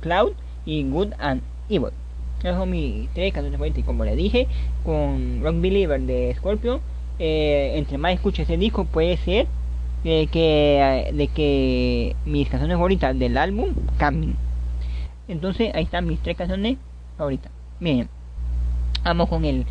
Cloud 0.00 0.32
y 0.64 0.84
Good 0.84 1.12
and 1.18 1.42
Evil. 1.68 1.92
Esos 2.40 2.56
son 2.56 2.70
mis 2.70 3.08
tres 3.14 3.32
canciones 3.32 3.58
favoritas. 3.58 3.84
Como 3.84 4.04
le 4.04 4.14
dije, 4.14 4.46
con 4.84 5.42
Rock 5.42 5.56
Believer 5.60 6.00
de 6.00 6.34
Scorpio, 6.36 6.80
eh, 7.18 7.72
entre 7.74 7.98
más 7.98 8.12
escuche 8.12 8.42
ese 8.42 8.56
disco, 8.56 8.84
puede 8.84 9.16
ser 9.16 9.48
de 10.04 10.28
que, 10.30 11.10
de 11.12 11.28
que 11.28 12.14
mis 12.24 12.48
canciones 12.48 12.76
favoritas 12.76 13.18
del 13.18 13.36
álbum 13.36 13.70
cambien. 13.98 14.36
Entonces 15.26 15.74
ahí 15.74 15.84
están 15.84 16.06
mis 16.06 16.20
tres 16.20 16.36
canciones 16.36 16.76
favoritas. 17.16 17.50
Miren, 17.80 18.08
vamos 19.02 19.28
con 19.28 19.44
el, 19.44 19.66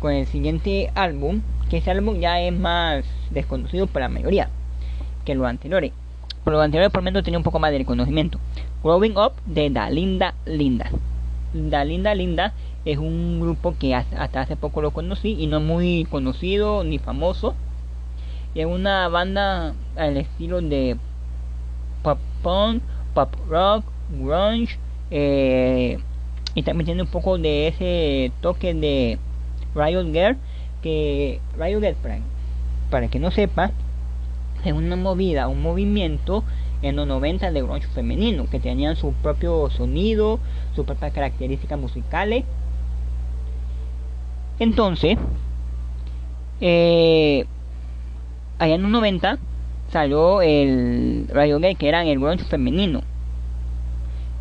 con 0.00 0.12
el 0.12 0.26
siguiente 0.26 0.90
álbum, 0.94 1.42
que 1.70 1.78
ese 1.78 1.90
álbum 1.90 2.18
ya 2.18 2.40
es 2.40 2.52
más 2.52 3.04
desconocido 3.30 3.86
para 3.86 4.08
la 4.08 4.14
mayoría 4.14 4.50
que 5.24 5.34
los 5.34 5.46
anteriores. 5.46 5.92
Por 6.48 6.54
los 6.54 6.64
anteriores 6.64 6.90
por 6.90 7.02
lo 7.02 7.04
menos 7.04 7.24
tenía 7.24 7.36
un 7.36 7.44
poco 7.44 7.58
más 7.58 7.70
de 7.72 7.76
reconocimiento. 7.76 8.40
Growing 8.82 9.18
Up 9.18 9.32
de 9.44 9.68
Da 9.68 9.90
Linda 9.90 10.32
Linda. 10.46 10.90
Da 11.52 11.84
Linda 11.84 12.14
Linda 12.14 12.54
es 12.86 12.96
un 12.96 13.38
grupo 13.38 13.74
que 13.78 13.94
hasta 13.94 14.40
hace 14.40 14.56
poco 14.56 14.80
lo 14.80 14.92
conocí 14.92 15.36
y 15.38 15.46
no 15.46 15.60
muy 15.60 16.06
conocido 16.08 16.84
ni 16.84 16.98
famoso. 16.98 17.54
Es 18.54 18.64
una 18.64 19.08
banda 19.08 19.74
al 19.94 20.16
estilo 20.16 20.62
de 20.62 20.96
pop 22.02 22.18
punk, 22.42 22.82
pop 23.12 23.28
rock, 23.50 23.84
grunge 24.18 24.78
eh, 25.10 25.98
y 26.54 26.62
también 26.62 26.86
tiene 26.86 27.02
un 27.02 27.08
poco 27.08 27.36
de 27.36 27.68
ese 27.68 28.32
toque 28.40 28.72
de 28.72 29.18
Riot 29.74 30.06
Girl 30.14 30.38
que 30.80 31.42
Riot 31.58 31.82
Girl 31.82 31.96
para, 31.96 32.20
para 32.90 33.08
que 33.08 33.18
no 33.18 33.30
sepa 33.30 33.70
es 34.64 34.72
una 34.72 34.96
movida, 34.96 35.48
un 35.48 35.62
movimiento 35.62 36.44
en 36.82 36.96
los 36.96 37.06
90 37.06 37.50
de 37.50 37.62
grunge 37.62 37.88
femenino 37.88 38.48
que 38.50 38.60
tenían 38.60 38.96
su 38.96 39.12
propio 39.12 39.68
sonido, 39.70 40.38
sus 40.74 40.84
propias 40.84 41.12
características 41.12 41.78
musicales. 41.78 42.44
Entonces, 44.58 45.18
eh, 46.60 47.46
allá 48.58 48.74
en 48.74 48.82
los 48.82 48.90
90 48.90 49.38
salió 49.90 50.42
el 50.42 51.28
Radio 51.32 51.60
Gay 51.60 51.74
que 51.76 51.88
era 51.88 52.04
el 52.04 52.18
grunge 52.18 52.44
femenino. 52.44 53.02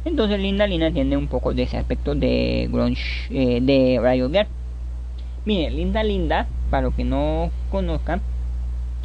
Entonces 0.06 0.40
Linda 0.40 0.68
Linda 0.68 0.92
tiene 0.92 1.18
un 1.18 1.28
poco 1.28 1.54
de 1.54 1.64
ese 1.64 1.78
aspecto 1.78 2.16
de 2.16 2.70
grunge 2.72 3.28
eh, 3.30 3.60
de 3.62 4.00
Radio 4.02 4.30
Girl. 4.30 4.48
Miren, 5.46 5.76
Linda 5.76 6.04
Linda, 6.04 6.48
para 6.70 6.84
los 6.84 6.94
que 6.96 7.04
no 7.04 7.52
conozcan, 7.72 8.22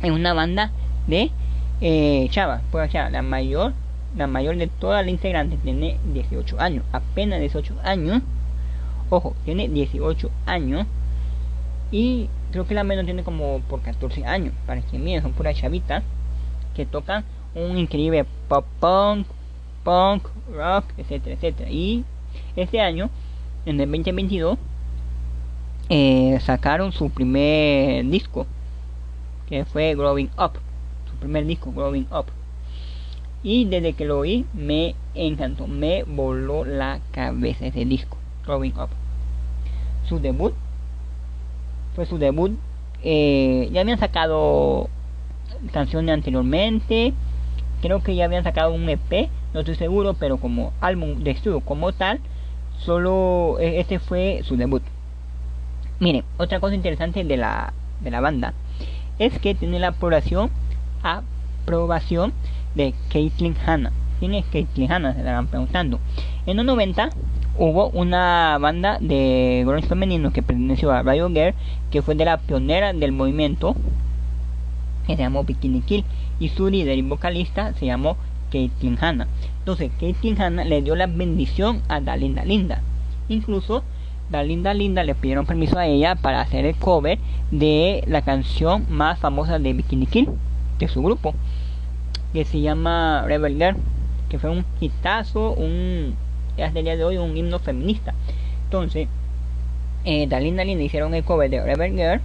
es 0.03 0.11
una 0.11 0.33
banda 0.33 0.73
de 1.07 1.31
eh, 1.81 2.29
Chava, 2.31 2.63
pues 2.71 2.93
la 2.93 3.23
mayor, 3.23 3.73
la 4.17 4.27
mayor 4.27 4.57
de 4.57 4.69
todas 4.69 5.05
las 5.05 5.13
integrantes 5.13 5.61
tiene 5.63 5.99
18 6.13 6.61
años, 6.61 6.85
apenas 6.93 7.41
18 7.41 7.75
años. 7.83 8.23
Ojo, 9.11 9.35
tiene 9.45 9.69
18 9.69 10.31
años 10.47 10.87
y 11.91 12.29
creo 12.51 12.67
que 12.67 12.75
la 12.75 12.85
menor 12.85 13.05
tiene 13.05 13.25
como 13.25 13.61
por 13.69 13.83
14 13.83 14.25
años. 14.25 14.55
Para 14.67 14.81
que 14.81 14.99
miren, 14.99 15.23
son 15.23 15.33
puras 15.33 15.57
chavitas 15.57 16.03
que 16.75 16.87
tocan 16.87 17.25
un 17.55 17.77
increíble 17.77 18.25
pop 18.49 18.65
punk, 18.81 19.27
punk, 19.85 20.27
rock, 20.55 20.85
etcétera, 20.97 21.35
etcétera. 21.37 21.71
Y 21.71 22.05
este 22.57 22.81
año, 22.81 23.11
en 23.67 23.81
el 23.81 23.91
2022, 23.91 24.59
eh, 25.89 26.39
sacaron 26.41 26.93
su 26.93 27.11
primer 27.11 28.05
disco, 28.07 28.47
que 29.49 29.65
fue 29.65 29.95
Growing 29.95 30.31
Up, 30.39 30.53
primer 31.23 31.47
disco, 31.47 31.73
Growing 31.73 32.07
Up. 32.11 32.27
Y 33.43 33.65
desde 33.65 33.95
que 33.95 34.05
lo 34.05 34.19
oí, 34.19 34.45
me 34.53 34.95
encantó, 35.15 35.67
me 35.67 36.05
voló 36.05 36.65
la 36.65 37.01
cabeza 37.13 37.67
ese 37.67 37.85
disco, 37.85 38.17
Growing 38.45 38.75
Up. 38.79 38.91
Su 40.09 40.21
debut 40.21 40.55
fue 41.95 42.07
su 42.07 42.19
debut. 42.19 42.53
Eh, 43.03 43.69
ya 43.73 43.81
habían 43.81 43.99
sacado 43.99 44.89
canciones 45.73 46.13
anteriormente. 46.15 47.15
Creo 47.81 48.03
que 48.03 48.15
ya 48.15 48.27
habían 48.27 48.45
sacado 48.45 48.73
un 48.73 48.89
EP, 48.89 49.29
no 49.55 49.61
estoy 49.61 49.75
seguro, 49.75 50.15
pero 50.15 50.37
como 50.37 50.73
álbum 50.81 51.25
de 51.25 51.33
estudio 51.33 51.61
como 51.61 51.93
tal, 51.93 52.21
solo 52.79 53.59
e, 53.59 53.81
este 53.81 53.99
fue 53.99 54.43
su 54.45 54.57
debut. 54.57 54.83
Miren, 55.99 56.25
otra 56.39 56.61
cosa 56.61 56.75
interesante 56.75 57.25
de 57.25 57.37
la, 57.37 57.73
de 58.01 58.11
la 58.11 58.21
banda 58.21 58.55
es 59.19 59.39
que 59.39 59.55
tiene 59.55 59.79
la 59.79 59.89
aprobación, 59.89 60.51
aprobación 61.03 62.33
de 62.75 62.95
Caitlyn 63.11 63.57
Hanna. 63.65 63.93
¿Quién 64.19 64.35
es 64.35 64.45
Caitlyn 64.47 64.91
Hanna? 64.91 65.15
Se 65.15 65.23
van 65.23 65.47
preguntando. 65.49 65.99
En 66.47 66.57
los 66.57 66.67
90 66.67 67.11
hubo 67.59 67.89
una 67.91 68.57
banda 68.59 68.99
de 69.01 69.63
grunge 69.67 69.87
femenino 69.87 70.33
que 70.33 70.43
perteneció 70.43 70.91
a 70.91 71.03
Riot 71.03 71.31
Girl 71.31 71.55
que 71.91 72.03
fue 72.03 72.15
de 72.15 72.25
la 72.25 72.39
pionera 72.39 72.93
del 72.93 73.13
movimiento 73.13 73.77
que 75.07 75.17
se 75.17 75.23
llamó 75.23 75.45
Bikini 75.45 75.83
Kill 75.83 76.05
y 76.41 76.49
su 76.49 76.71
líder 76.71 76.97
y 76.97 77.03
vocalista 77.03 77.75
se 77.75 77.87
llamó 77.87 78.17
Caitlyn 78.51 78.97
Hanna 79.01 79.29
entonces 79.59 79.91
Caitlyn 80.01 80.41
Hanna 80.41 80.65
le 80.65 80.81
dio 80.81 80.97
la 80.97 81.07
bendición 81.07 81.83
a 81.89 82.01
Dalinda 82.01 82.45
Linda 82.45 82.81
incluso 83.29 83.85
Dalinda 84.31 84.73
Linda 84.73 85.05
le 85.05 85.15
pidieron 85.15 85.45
permiso 85.45 85.79
a 85.79 85.87
ella 85.87 86.15
para 86.15 86.41
hacer 86.41 86.65
el 86.65 86.77
cover 86.77 87.19
de 87.51 88.03
la 88.07 88.23
canción 88.23 88.87
más 88.89 89.19
famosa 89.19 89.59
de 89.59 89.75
Bikini 89.75 90.07
Kill 90.07 90.29
de 90.83 90.89
su 90.89 91.03
grupo 91.03 91.35
que 92.33 92.45
se 92.45 92.61
llama 92.61 93.25
Rebel 93.27 93.55
Girl 93.55 93.77
que 94.29 94.39
fue 94.39 94.51
un 94.51 94.65
hitazo 94.81 95.53
un 95.53 96.17
hasta 96.61 96.79
el 96.79 96.85
día 96.85 96.97
de 96.97 97.05
hoy 97.05 97.17
un 97.17 97.37
himno 97.37 97.59
feminista. 97.59 98.15
Entonces, 98.65 99.09
eh, 100.05 100.27
Linda 100.27 100.65
hicieron 100.65 101.15
el 101.15 101.25
cover 101.25 101.51
de 101.51 101.63
Rebel 101.63 101.93
Girl 101.93 102.21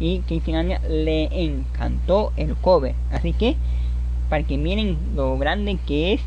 y 0.00 0.20
Casey 0.20 0.78
le 0.88 1.44
encantó 1.44 2.32
el 2.36 2.56
cover. 2.56 2.94
Así 3.10 3.32
que, 3.32 3.56
para 4.28 4.44
que 4.44 4.56
miren 4.56 4.96
lo 5.14 5.36
grande 5.38 5.78
que 5.86 6.14
es 6.14 6.20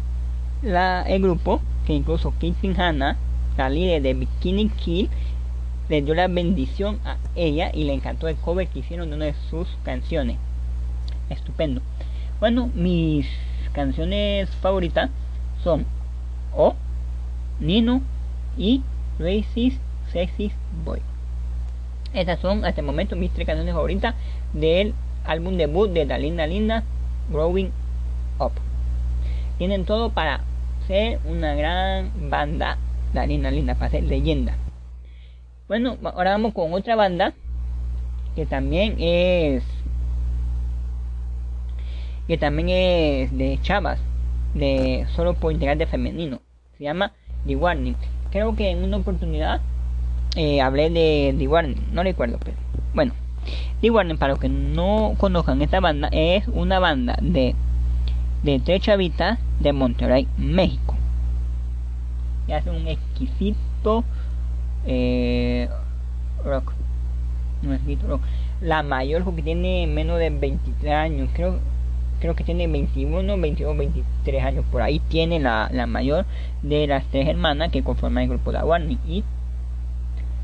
la, 0.62 1.02
el 1.04 1.22
grupo, 1.22 1.62
que 1.86 1.94
incluso 1.94 2.32
Casey 2.32 2.74
Hanna, 2.78 3.18
la 3.58 3.70
líder 3.70 4.02
de 4.02 4.14
Bikini 4.14 4.70
Kill, 4.70 5.10
le 5.90 6.02
dio 6.02 6.14
la 6.14 6.28
bendición 6.28 7.00
a 7.06 7.18
ella 7.36 7.72
y 7.74 7.84
le 7.84 7.94
encantó 7.94 8.28
el 8.28 8.36
cover 8.36 8.68
que 8.68 8.80
hicieron 8.80 9.10
de 9.10 9.16
una 9.16 9.26
de 9.26 9.36
sus 9.50 9.68
canciones. 9.84 10.38
Estupendo. 11.34 11.82
Bueno, 12.40 12.70
mis 12.74 13.28
canciones 13.74 14.50
favoritas 14.58 15.10
son 15.64 15.86
O 16.56 16.76
Nino 17.60 18.02
y 18.58 18.82
Racist 19.20 19.80
Sexy 20.12 20.52
Boy. 20.86 21.02
Estas 22.14 22.40
son 22.40 22.64
hasta 22.66 22.82
el 22.82 22.88
momento 22.88 23.16
mis 23.16 23.32
tres 23.32 23.48
canciones 23.48 23.74
favoritas 23.74 24.16
del 24.54 24.94
álbum 25.26 25.58
debut 25.58 25.90
de 25.90 26.06
La 26.06 26.18
Linda 26.18 26.46
Linda, 26.46 26.84
Growing 27.32 27.72
Up. 28.40 28.52
Tienen 29.58 29.86
todo 29.86 30.12
para 30.12 30.42
ser 30.88 31.20
una 31.26 31.56
gran 31.56 32.30
banda, 32.30 32.78
La 33.14 33.26
Linda 33.26 33.50
Linda, 33.50 33.76
para 33.76 33.92
ser 33.92 34.04
leyenda. 34.04 34.56
Bueno, 35.68 35.98
ahora 36.04 36.32
vamos 36.32 36.54
con 36.54 36.74
otra 36.74 36.96
banda 36.96 37.34
que 38.36 38.46
también 38.46 38.98
es 39.00 39.64
que 42.28 42.38
también 42.38 42.70
es 42.70 43.38
de 43.38 43.60
chavas, 43.62 44.00
de 44.54 45.06
solo 45.16 45.34
por 45.34 45.52
integrante 45.52 45.86
femenino. 45.86 46.40
Se 46.78 46.84
llama 46.84 47.12
The 47.46 47.56
Warning. 47.56 47.96
Creo 48.32 48.56
que 48.56 48.70
en 48.70 48.84
una 48.84 48.98
oportunidad 48.98 49.62
eh, 50.36 50.62
hablé 50.62 50.90
de 50.90 51.36
The 51.38 51.48
Warning, 51.48 51.90
no 51.92 52.04
recuerdo, 52.04 52.40
pero 52.44 52.58
bueno. 52.94 53.14
The 53.82 53.90
Warning, 53.90 54.18
para 54.18 54.34
los 54.34 54.40
que 54.40 54.50
no 54.50 55.16
conozcan 55.18 55.62
esta 55.62 55.80
banda, 55.80 56.10
es 56.12 56.48
una 56.48 56.80
banda 56.80 57.18
de, 57.22 57.56
de 58.44 58.60
tres 58.60 58.82
chavitas 58.82 59.38
de 59.60 59.74
Monterrey, 59.74 60.28
México. 60.38 60.96
Y 62.48 62.54
hace 62.54 62.70
un 62.70 62.88
exquisito 62.88 64.04
eh, 64.86 65.68
rock. 66.44 66.74
Un 67.64 67.74
exquisito 67.74 68.08
rock. 68.08 68.22
La 68.62 68.82
mayor 68.82 69.24
porque 69.26 69.42
tiene 69.42 69.88
menos 69.88 70.20
de 70.20 70.30
23 70.30 70.94
años, 70.94 71.30
creo 71.34 71.60
creo 72.24 72.38
que 72.38 72.46
tiene 72.46 72.68
21, 72.68 73.38
22, 73.38 73.78
23 73.78 74.44
años 74.46 74.64
por 74.72 74.82
ahí. 74.82 75.00
Tiene 75.10 75.42
la, 75.42 75.70
la 75.74 75.88
mayor 75.88 76.26
de 76.62 76.88
las 76.88 77.04
tres 77.08 77.28
hermanas 77.28 77.70
que 77.70 77.84
conforman 77.84 78.24
el 78.24 78.30
grupo 78.30 78.54
de 78.54 78.64
Warning. 78.64 79.00
Y 79.06 79.26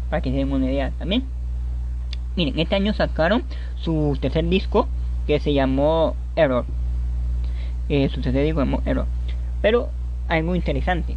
para 0.10 0.22
que 0.22 0.30
se 0.30 0.36
den 0.36 0.52
una 0.52 0.66
idea 0.66 0.92
también. 1.00 1.24
Miren, 2.36 2.60
este 2.60 2.76
año 2.76 2.94
sacaron 2.94 3.44
su 3.78 4.18
tercer 4.20 4.46
disco 4.50 4.90
que 5.26 5.40
se 5.40 5.54
llamó 5.54 6.18
Error. 6.36 6.66
Eh, 7.88 8.10
su 8.10 8.20
tercer 8.20 8.44
disco 8.44 8.60
llamó 8.60 8.82
Error. 8.86 9.06
Pero 9.62 9.90
algo 10.28 10.56
interesante. 10.56 11.16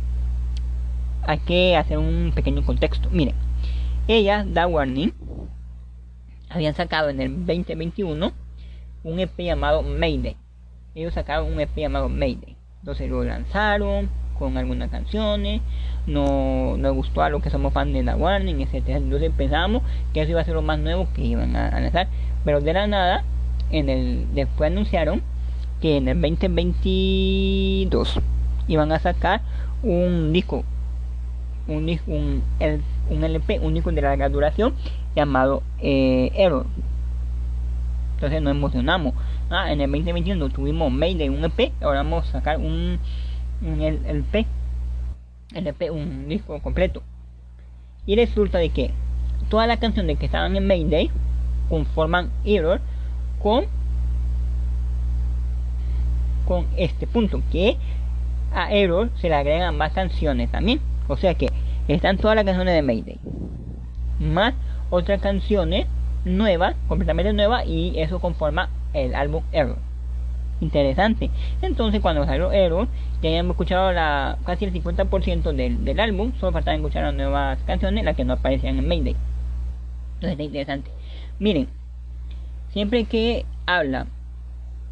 Hay 1.26 1.38
que 1.40 1.76
hacer 1.76 1.98
un 1.98 2.30
pequeño 2.36 2.64
contexto. 2.64 3.10
Miren, 3.10 3.34
ella, 4.06 4.44
Da 4.46 4.68
Warning, 4.68 5.12
habían 6.50 6.76
sacado 6.76 7.08
en 7.08 7.20
el 7.20 7.46
2021 7.46 8.32
un 9.02 9.18
EP 9.18 9.36
llamado 9.38 9.82
Mayday 9.82 10.36
ellos 10.94 11.14
sacaron 11.14 11.52
un 11.52 11.60
EP 11.60 11.74
llamado 11.76 12.08
Mayday. 12.08 12.56
Entonces 12.80 13.08
lo 13.08 13.24
lanzaron 13.24 14.10
con 14.38 14.56
algunas 14.56 14.90
canciones, 14.90 15.62
no 16.06 16.76
nos 16.76 16.94
gustó 16.94 17.22
a 17.22 17.30
los 17.30 17.42
que 17.42 17.50
somos 17.50 17.72
fans 17.72 17.92
de 17.92 18.02
la 18.02 18.16
Warning, 18.16 18.60
etc. 18.60 18.88
Entonces 18.88 19.30
pensamos 19.36 19.82
que 20.12 20.22
eso 20.22 20.32
iba 20.32 20.40
a 20.40 20.44
ser 20.44 20.54
lo 20.54 20.62
más 20.62 20.78
nuevo 20.78 21.06
que 21.14 21.22
iban 21.22 21.54
a, 21.54 21.80
lanzar, 21.80 22.08
pero 22.44 22.60
de 22.60 22.72
la 22.72 22.86
nada, 22.86 23.24
en 23.70 23.88
el 23.88 24.26
después 24.34 24.70
anunciaron 24.70 25.22
que 25.80 25.98
en 25.98 26.08
el 26.08 26.20
2022 26.20 28.20
iban 28.68 28.92
a 28.92 28.98
sacar 28.98 29.42
un 29.82 30.32
disco, 30.32 30.64
un, 31.68 31.98
un, 32.06 32.42
un 33.10 33.24
LP, 33.24 33.60
un 33.60 33.74
disco 33.74 33.92
de 33.92 34.02
larga 34.02 34.28
duración 34.28 34.74
llamado 35.14 35.62
eh, 35.80 36.32
Error. 36.34 36.66
Entonces 38.14 38.42
nos 38.42 38.52
emocionamos. 38.52 39.14
Ah, 39.54 39.70
en 39.70 39.82
el 39.82 39.90
2021 39.90 40.48
tuvimos 40.48 40.90
de 40.98 41.28
un 41.28 41.44
EP, 41.44 41.72
ahora 41.82 41.98
vamos 41.98 42.26
a 42.26 42.32
sacar 42.32 42.56
un, 42.56 42.98
un 43.60 43.82
LP, 43.82 44.46
LP, 45.54 45.90
un 45.90 46.26
disco 46.26 46.58
completo. 46.62 47.02
Y 48.06 48.16
resulta 48.16 48.56
de 48.56 48.70
que 48.70 48.92
todas 49.50 49.68
las 49.68 49.76
canciones 49.76 50.18
que 50.18 50.24
estaban 50.24 50.56
en 50.56 50.66
Mayday 50.66 51.10
conforman 51.68 52.30
Error 52.46 52.80
con 53.42 53.66
con 56.46 56.66
este 56.78 57.06
punto 57.06 57.42
que 57.52 57.76
a 58.54 58.72
Error 58.72 59.10
se 59.16 59.28
le 59.28 59.34
agregan 59.34 59.76
más 59.76 59.92
canciones 59.92 60.50
también 60.50 60.80
o 61.08 61.16
sea 61.16 61.34
que 61.34 61.48
están 61.88 62.16
todas 62.16 62.34
las 62.34 62.44
canciones 62.44 62.74
de 62.74 62.82
Mayday 62.82 63.18
más 64.18 64.54
otras 64.90 65.20
canciones 65.20 65.86
nuevas 66.24 66.74
completamente 66.88 67.32
nuevas 67.32 67.66
y 67.66 67.92
eso 67.96 68.18
conforma 68.18 68.68
el 68.92 69.14
álbum 69.14 69.42
Error. 69.52 69.78
Interesante. 70.60 71.30
Entonces 71.60 72.00
cuando 72.00 72.24
salió 72.24 72.52
Error 72.52 72.88
ya 73.20 73.30
habíamos 73.30 73.54
escuchado 73.54 73.92
la, 73.92 74.38
casi 74.44 74.64
el 74.64 74.72
50% 74.72 75.52
del, 75.52 75.84
del 75.84 76.00
álbum. 76.00 76.32
Solo 76.38 76.52
faltaban 76.52 76.80
escuchar 76.80 77.04
las 77.04 77.14
nuevas 77.14 77.58
canciones 77.66 78.04
las 78.04 78.16
que 78.16 78.24
no 78.24 78.34
aparecían 78.34 78.78
en 78.78 78.88
Mayday. 78.88 79.16
Entonces 80.14 80.30
está 80.32 80.42
interesante. 80.42 80.90
Miren 81.38 81.68
siempre 82.72 83.04
que 83.04 83.44
habla 83.66 84.06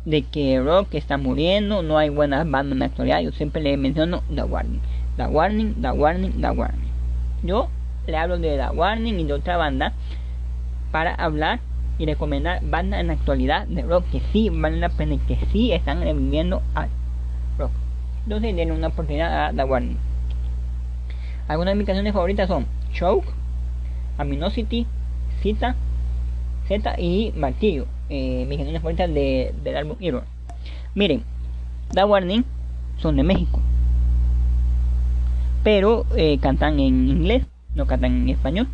de 0.04 0.22
que 0.22 0.60
Rock 0.60 0.94
está 0.94 1.18
muriendo, 1.18 1.82
no 1.82 1.98
hay 1.98 2.08
buenas 2.08 2.48
bandas 2.48 2.72
en 2.72 2.78
la 2.80 2.86
actualidad, 2.86 3.20
yo 3.20 3.32
siempre 3.32 3.62
le 3.62 3.76
menciono 3.76 4.22
The 4.34 4.44
Warning, 4.44 4.80
The 5.16 5.26
Warning, 5.26 5.74
The 5.82 5.90
Warning, 5.90 6.40
The 6.40 6.50
Warning. 6.50 6.90
Yo 7.42 7.68
le 8.06 8.16
hablo 8.16 8.38
de 8.38 8.56
The 8.56 8.76
Warning 8.76 9.20
y 9.20 9.24
de 9.24 9.32
otra 9.32 9.56
banda 9.56 9.92
para 10.90 11.14
hablar 11.14 11.60
y 12.00 12.06
recomendar 12.06 12.64
bandas 12.64 13.00
en 13.00 13.08
la 13.08 13.12
actualidad 13.12 13.66
de 13.66 13.82
rock 13.82 14.06
que 14.10 14.22
sí 14.32 14.48
valen 14.48 14.80
la 14.80 14.88
pena 14.88 15.14
y 15.14 15.18
que 15.18 15.36
sí 15.52 15.70
están 15.70 16.00
reviviendo 16.00 16.62
al 16.74 16.88
rock. 17.58 17.72
Entonces 18.24 18.56
denle 18.56 18.74
una 18.74 18.86
oportunidad 18.86 19.48
a 19.48 19.52
The 19.52 19.64
Warning. 19.64 19.98
Algunas 21.46 21.74
de 21.74 21.76
mis 21.76 21.86
canciones 21.86 22.14
favoritas 22.14 22.48
son 22.48 22.64
Choke, 22.90 23.28
Aminosity, 24.16 24.86
Cita, 25.42 25.76
Z 26.68 26.98
y 26.98 27.34
Martillo 27.36 27.86
eh, 28.08 28.46
mis 28.48 28.56
canciones 28.56 28.80
favoritas 28.80 29.12
de, 29.12 29.54
del 29.62 29.76
álbum 29.76 29.96
Hero. 30.00 30.24
Miren, 30.94 31.22
Da 31.92 32.06
Warning 32.06 32.44
son 32.96 33.16
de 33.16 33.22
México, 33.22 33.60
pero 35.62 36.06
eh, 36.16 36.38
cantan 36.38 36.80
en 36.80 37.08
inglés, 37.08 37.44
no 37.74 37.86
cantan 37.86 38.22
en 38.22 38.28
español. 38.30 38.68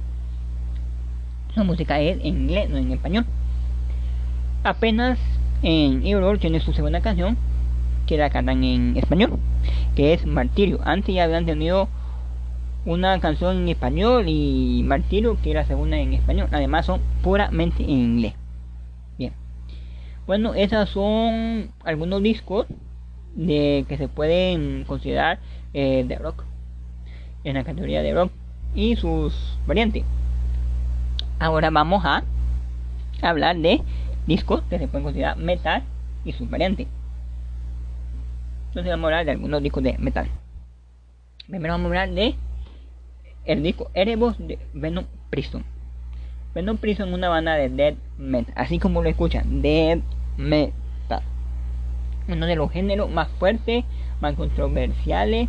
La 1.57 1.65
música 1.65 1.99
es 2.01 2.19
en 2.21 2.27
inglés, 2.27 2.69
no 2.69 2.77
en 2.77 2.93
español. 2.93 3.25
Apenas 4.63 5.19
en 5.63 6.07
Hero 6.07 6.39
tiene 6.39 6.61
su 6.61 6.75
segunda 6.75 7.01
canción 7.01 7.39
que 8.07 8.19
la 8.19 8.29
cantan 8.29 8.63
en 8.63 8.95
español, 8.99 9.39
que 9.95 10.13
es 10.13 10.27
Martirio. 10.27 10.81
Antes 10.85 11.15
ya 11.15 11.25
habían 11.25 11.47
tenido 11.47 11.89
una 12.85 13.19
canción 13.21 13.57
en 13.57 13.69
español 13.71 14.27
y 14.29 14.83
Martirio, 14.85 15.39
que 15.43 15.53
era 15.53 15.63
la 15.63 15.67
segunda 15.67 15.99
en 15.99 16.13
español. 16.13 16.49
Además 16.53 16.85
son 16.85 17.01
puramente 17.23 17.83
en 17.83 17.91
inglés. 17.91 18.35
Bueno, 20.27 20.55
esos 20.55 20.91
son 20.91 21.71
algunos 21.85 22.21
discos 22.21 22.67
de 23.37 23.85
que 23.89 23.97
se 23.97 24.09
pueden 24.09 24.83
considerar 24.83 25.39
eh, 25.73 26.05
de 26.07 26.17
rock 26.17 26.43
en 27.45 27.55
la 27.55 27.63
categoría 27.63 28.03
de 28.03 28.13
rock 28.13 28.33
y 28.75 28.97
sus 28.97 29.57
variantes. 29.69 30.03
Ahora 31.39 31.71
vamos 31.71 32.05
a 32.05 32.23
hablar 33.23 33.57
de 33.57 33.83
discos 34.27 34.63
que 34.71 34.79
se 34.79 34.89
pueden 34.89 35.05
considerar 35.05 35.37
metal 35.37 35.83
y 36.25 36.33
sus 36.33 36.49
variantes. 36.49 36.87
Entonces 38.69 38.91
vamos 38.91 39.05
a 39.05 39.07
hablar 39.07 39.25
de 39.27 39.33
algunos 39.33 39.63
discos 39.63 39.83
de 39.83 39.97
metal. 39.99 40.29
Primero 41.47 41.75
vamos 41.75 41.87
a 41.87 41.89
hablar 41.89 42.11
de 42.11 42.35
el 43.45 43.63
disco 43.63 43.91
Erebos 43.95 44.37
de 44.39 44.59
Venom 44.75 45.05
Prison. 45.31 45.65
Venom 46.55 46.79
Prison 46.79 47.09
es 47.09 47.15
una 47.15 47.29
banda 47.29 47.55
de 47.55 47.69
death 47.69 47.99
metal, 48.19 48.55
así 48.57 48.79
como 48.79 49.03
lo 49.03 49.09
escuchan, 49.09 49.63
death 49.63 50.03
metal. 50.37 51.23
Uno 52.29 52.47
de 52.47 52.57
los 52.57 52.73
géneros 52.73 53.11
más 53.11 53.29
fuertes, 53.39 53.85
más 54.21 54.35
controversiales 54.35 55.49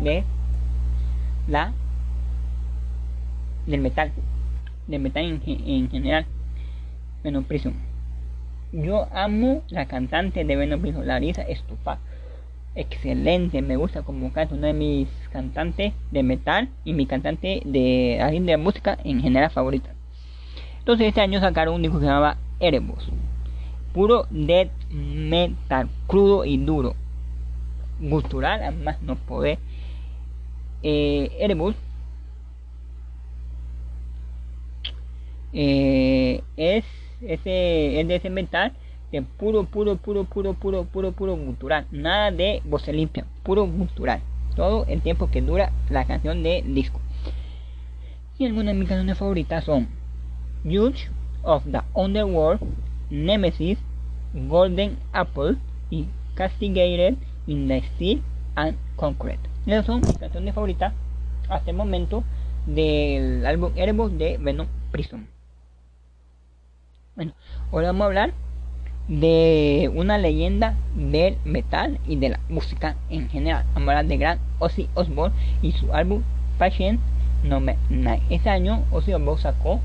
de 0.00 0.24
la 1.48 1.72
del 3.68 3.80
metal, 3.80 4.12
del 4.86 5.00
metal 5.00 5.24
en, 5.24 5.90
general. 5.90 6.26
Venom 7.22 7.44
Prison. 7.44 7.74
Yo 8.72 9.08
amo 9.12 9.62
la 9.68 9.86
cantante 9.86 10.44
de 10.44 10.56
Venom 10.56 10.80
Prison, 10.80 11.06
Larissa 11.06 11.42
Estufa. 11.42 11.98
Excelente, 12.74 13.60
me 13.62 13.76
gusta 13.76 14.02
como 14.02 14.32
canta, 14.32 14.54
una 14.54 14.68
de 14.68 14.72
mis 14.72 15.08
cantantes 15.32 15.92
de 16.10 16.22
metal 16.22 16.68
y 16.84 16.92
mi 16.92 17.06
cantante 17.06 17.62
de, 17.64 18.40
de 18.42 18.56
música 18.56 18.98
en 19.04 19.20
general 19.20 19.50
favorita. 19.50 19.90
Entonces 20.78 21.08
este 21.08 21.20
año 21.20 21.40
sacaron 21.40 21.74
un 21.74 21.82
disco 21.82 21.98
que 21.98 22.04
se 22.04 22.10
llamaba 22.10 22.36
Erebus 22.60 23.10
puro 23.92 24.26
death 24.30 24.70
metal, 24.90 25.88
crudo 26.06 26.44
y 26.44 26.56
duro, 26.56 26.94
gutural, 28.00 28.62
además 28.62 29.02
no 29.02 29.16
poder. 29.16 29.58
Eh, 30.84 31.32
Erebus 31.40 31.74
eh, 35.52 36.42
es 36.56 36.84
ese 37.20 38.00
es 38.00 38.08
de 38.08 38.14
ese 38.16 38.30
metal 38.30 38.72
de 39.10 39.22
puro 39.22 39.64
puro 39.64 39.96
puro 39.96 40.24
puro 40.24 40.54
puro 40.54 40.84
puro 40.84 41.12
puro 41.12 41.36
gutural 41.36 41.86
nada 41.90 42.30
de 42.30 42.62
voz 42.64 42.86
limpia 42.88 43.26
puro 43.42 43.66
gutural 43.66 44.20
todo 44.54 44.84
el 44.86 45.00
tiempo 45.00 45.30
que 45.30 45.40
dura 45.40 45.72
la 45.90 46.04
canción 46.04 46.42
de 46.42 46.62
disco 46.66 47.00
y 48.38 48.46
algunas 48.46 48.74
de 48.74 48.80
mis 48.80 48.88
canciones 48.88 49.18
favoritas 49.18 49.64
son 49.64 49.88
Judge 50.64 51.08
of 51.42 51.64
the 51.70 51.80
Underworld 51.94 52.60
Nemesis, 53.10 53.78
Golden 54.34 54.98
Apple 55.12 55.56
y 55.90 56.06
Castigated 56.34 57.16
in 57.46 57.68
the 57.68 57.82
Steel 57.94 58.22
and 58.54 58.76
Concrete. 58.96 59.40
Esas 59.66 59.86
son 59.86 60.00
mis 60.00 60.18
canciones 60.18 60.54
favoritas 60.54 60.92
hasta 61.48 61.70
el 61.70 61.76
momento 61.76 62.22
del 62.66 63.44
álbum 63.46 63.72
Erebus 63.76 64.16
de 64.16 64.38
Venom 64.38 64.66
Prison. 64.92 65.26
Bueno, 67.18 67.32
ahora 67.72 67.88
vamos 67.88 68.02
a 68.02 68.06
hablar 68.06 68.32
de 69.08 69.90
una 69.92 70.18
leyenda 70.18 70.76
del 70.94 71.36
metal 71.44 71.98
y 72.06 72.14
de 72.14 72.28
la 72.28 72.40
música 72.48 72.94
en 73.10 73.28
general. 73.28 73.64
Vamos 73.74 73.88
a 73.88 73.90
hablar 73.90 74.06
de 74.06 74.18
Gran 74.18 74.38
Ozzy 74.60 74.88
Osbourne 74.94 75.34
y 75.60 75.72
su 75.72 75.92
álbum 75.92 76.22
Passion 76.58 77.00
No 77.42 77.58
Night. 77.58 78.22
Este 78.30 78.50
año 78.50 78.84
Ozzy 78.92 79.14
Osbourne 79.14 79.42
sacó 79.42 79.80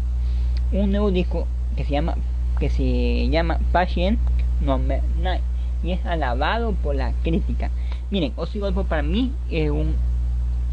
un 0.72 0.92
nuevo 0.92 1.10
disco 1.10 1.48
que 1.76 1.84
se 1.86 1.94
llama 1.94 2.18
que 2.60 2.70
se 2.70 3.28
llama 3.30 3.58
Passion 3.72 4.20
Number 4.62 5.02
Night 5.20 5.42
y 5.84 5.94
es 5.94 6.06
alabado 6.06 6.74
por 6.74 6.96
la 6.96 7.14
crítica. 7.24 7.72
Miren, 8.12 8.34
Ozzy 8.36 8.62
Osbourne 8.62 8.88
para 8.88 9.02
mí 9.02 9.34
es 9.50 9.72
un 9.72 9.96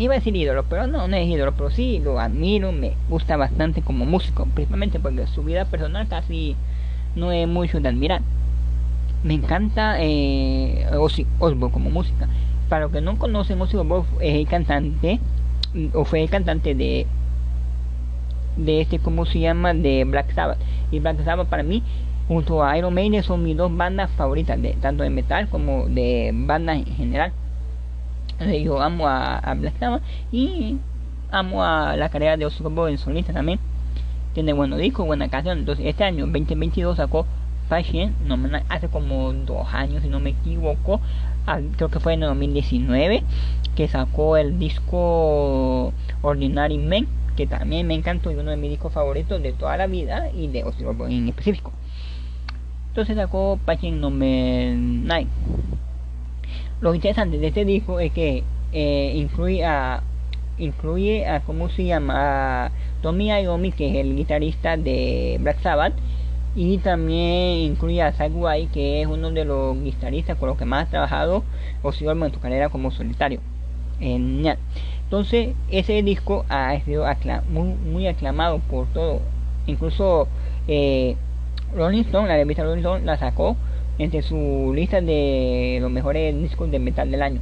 iba 0.00 0.14
a 0.14 0.18
decir 0.18 0.34
ídolo, 0.34 0.64
pero 0.68 0.86
no, 0.86 1.06
no 1.06 1.16
es 1.16 1.28
ídolo, 1.28 1.52
pero 1.52 1.70
sí 1.70 2.00
lo 2.02 2.18
admiro, 2.18 2.72
me 2.72 2.94
gusta 3.08 3.36
bastante 3.36 3.82
como 3.82 4.06
músico, 4.06 4.46
principalmente 4.46 4.98
porque 4.98 5.26
su 5.26 5.44
vida 5.44 5.66
personal 5.66 6.08
casi 6.08 6.56
no 7.14 7.32
es 7.32 7.46
mucho 7.46 7.80
de 7.80 7.88
admirar. 7.88 8.22
Me 9.22 9.34
encanta 9.34 9.96
eh, 9.98 10.86
Ozzy 10.98 11.26
como 11.38 11.90
música. 11.90 12.28
Para 12.70 12.84
los 12.84 12.92
que 12.92 13.02
no 13.02 13.18
conocen, 13.18 13.60
Ozzy 13.60 13.76
Osbourne 13.76 14.08
es 14.20 14.34
el 14.36 14.46
cantante 14.48 15.20
o 15.92 16.04
fue 16.04 16.22
el 16.22 16.30
cantante 16.30 16.74
de 16.74 17.06
de 18.56 18.80
este, 18.80 18.98
¿cómo 18.98 19.26
se 19.26 19.40
llama? 19.40 19.74
De 19.74 20.04
Black 20.04 20.32
Sabbath. 20.34 20.58
Y 20.90 20.98
Black 21.00 21.22
Sabbath 21.24 21.48
para 21.48 21.62
mí, 21.62 21.82
junto 22.28 22.64
a 22.64 22.76
Iron 22.76 22.94
Maiden, 22.94 23.22
son 23.22 23.42
mis 23.42 23.56
dos 23.56 23.74
bandas 23.74 24.10
favoritas, 24.12 24.60
de, 24.60 24.74
tanto 24.80 25.02
de 25.02 25.10
metal 25.10 25.48
como 25.48 25.86
de 25.86 26.30
bandas 26.32 26.78
en 26.78 26.86
general. 26.86 27.32
yo 28.64 28.80
amo 28.80 29.06
a, 29.06 29.54
Black 29.54 29.78
Sabbath 29.78 30.02
y 30.32 30.78
amo 31.30 31.62
a 31.62 31.96
la 31.96 32.08
carrera 32.08 32.36
de 32.36 32.46
Ozzy 32.46 32.62
en 32.88 32.98
solista 32.98 33.32
también. 33.32 33.58
Tiene 34.34 34.52
buenos 34.52 34.78
discos, 34.78 35.06
buena 35.06 35.28
canción. 35.28 35.58
Entonces, 35.58 35.86
este 35.86 36.04
año, 36.04 36.26
2022, 36.26 36.96
sacó 36.96 37.26
Fashion, 37.68 38.14
no, 38.26 38.36
hace 38.68 38.88
como 38.88 39.32
dos 39.32 39.66
años, 39.72 40.02
si 40.02 40.08
no 40.08 40.20
me 40.20 40.30
equivoco. 40.30 41.00
creo 41.76 41.88
que 41.88 42.00
fue 42.00 42.14
en 42.14 42.20
2019 42.20 43.22
que 43.76 43.88
sacó 43.88 44.36
el 44.36 44.58
disco 44.58 45.92
Ordinary 46.22 46.78
Men 46.78 47.06
que 47.36 47.46
también 47.46 47.86
me 47.86 47.94
encantó 47.94 48.30
y 48.30 48.34
uno 48.34 48.50
de 48.50 48.56
mis 48.56 48.70
discos 48.70 48.92
favoritos 48.92 49.42
de 49.42 49.52
toda 49.52 49.76
la 49.76 49.86
vida 49.86 50.30
y 50.30 50.48
de 50.48 50.64
Ozzy 50.64 50.84
en 51.08 51.28
específico. 51.28 51.72
Entonces 52.88 53.16
sacó 53.16 53.58
Patient 53.64 54.00
Number 54.00 54.74
9. 54.76 55.26
Lo 56.80 56.94
interesante 56.94 57.36
de 57.36 57.48
este 57.48 57.66
disco 57.66 58.00
es 58.00 58.10
que 58.10 58.42
eh, 58.72 59.12
incluye 59.14 59.64
a 59.66 60.02
incluye 60.56 61.26
a 61.26 61.40
cómo 61.40 61.68
se 61.68 61.84
llama 61.84 62.66
a 62.66 62.70
Tommy 63.02 63.28
Iommi 63.28 63.72
que 63.72 63.90
es 63.90 63.96
el 63.96 64.16
guitarrista 64.16 64.78
de 64.78 65.38
Black 65.40 65.60
Sabbath 65.60 65.92
y 66.54 66.78
también 66.78 67.58
incluye 67.58 68.02
a 68.02 68.12
Zach 68.12 68.32
White 68.34 68.72
que 68.72 69.02
es 69.02 69.06
uno 69.06 69.30
de 69.30 69.44
los 69.44 69.78
guitarristas 69.82 70.38
con 70.38 70.48
los 70.48 70.58
que 70.58 70.64
más 70.64 70.86
ha 70.86 70.90
trabajado 70.90 71.44
o 71.82 71.92
sido 71.92 72.12
en 72.12 72.32
su 72.32 72.40
carrera 72.40 72.70
como 72.70 72.90
solitario. 72.90 73.40
Entonces 74.00 75.54
ese 75.70 76.02
disco 76.02 76.46
ha 76.48 76.78
sido 76.80 77.04
muy, 77.50 77.74
muy, 77.74 78.06
aclamado 78.06 78.58
por 78.58 78.86
todo. 78.88 79.20
Incluso 79.66 80.28
eh, 80.66 81.16
Rolling 81.76 82.04
Stone 82.04 82.28
la 82.28 82.36
revista 82.36 82.64
Rolling 82.64 82.80
Stone 82.80 83.04
la 83.04 83.18
sacó 83.18 83.56
entre 84.00 84.22
su 84.22 84.72
lista 84.74 85.02
de 85.02 85.78
los 85.80 85.90
mejores 85.90 86.34
discos 86.40 86.70
de 86.70 86.78
metal 86.78 87.10
del 87.10 87.20
año 87.20 87.40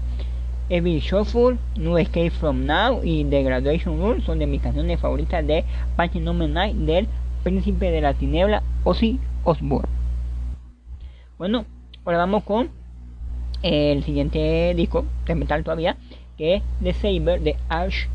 Every 0.70 0.98
Shuffle, 0.98 1.56
New 1.76 1.96
Escape 1.96 2.30
From 2.30 2.66
Now 2.66 3.00
y 3.02 3.24
The 3.24 3.42
Graduation 3.42 4.00
Rule 4.00 4.20
son 4.22 4.40
de 4.40 4.46
mis 4.46 4.60
canciones 4.60 5.00
favoritas 5.00 5.46
de 5.46 5.64
Punch 5.96 6.16
No 6.16 6.34
Night 6.34 6.76
del 6.76 7.08
Príncipe 7.42 7.90
de 7.90 8.00
la 8.00 8.12
Tiniebla, 8.12 8.62
Ozzy 8.84 9.18
Osbourne. 9.44 9.88
Bueno, 11.38 11.64
ahora 12.04 12.18
vamos 12.18 12.42
con 12.42 12.70
el 13.62 14.02
siguiente 14.02 14.74
disco 14.74 15.06
de 15.26 15.36
metal 15.36 15.64
todavía, 15.64 15.96
que 16.36 16.56
es 16.56 16.62
The 16.82 16.92
Saber 16.92 17.40
de 17.40 17.56
Arch 17.68 18.08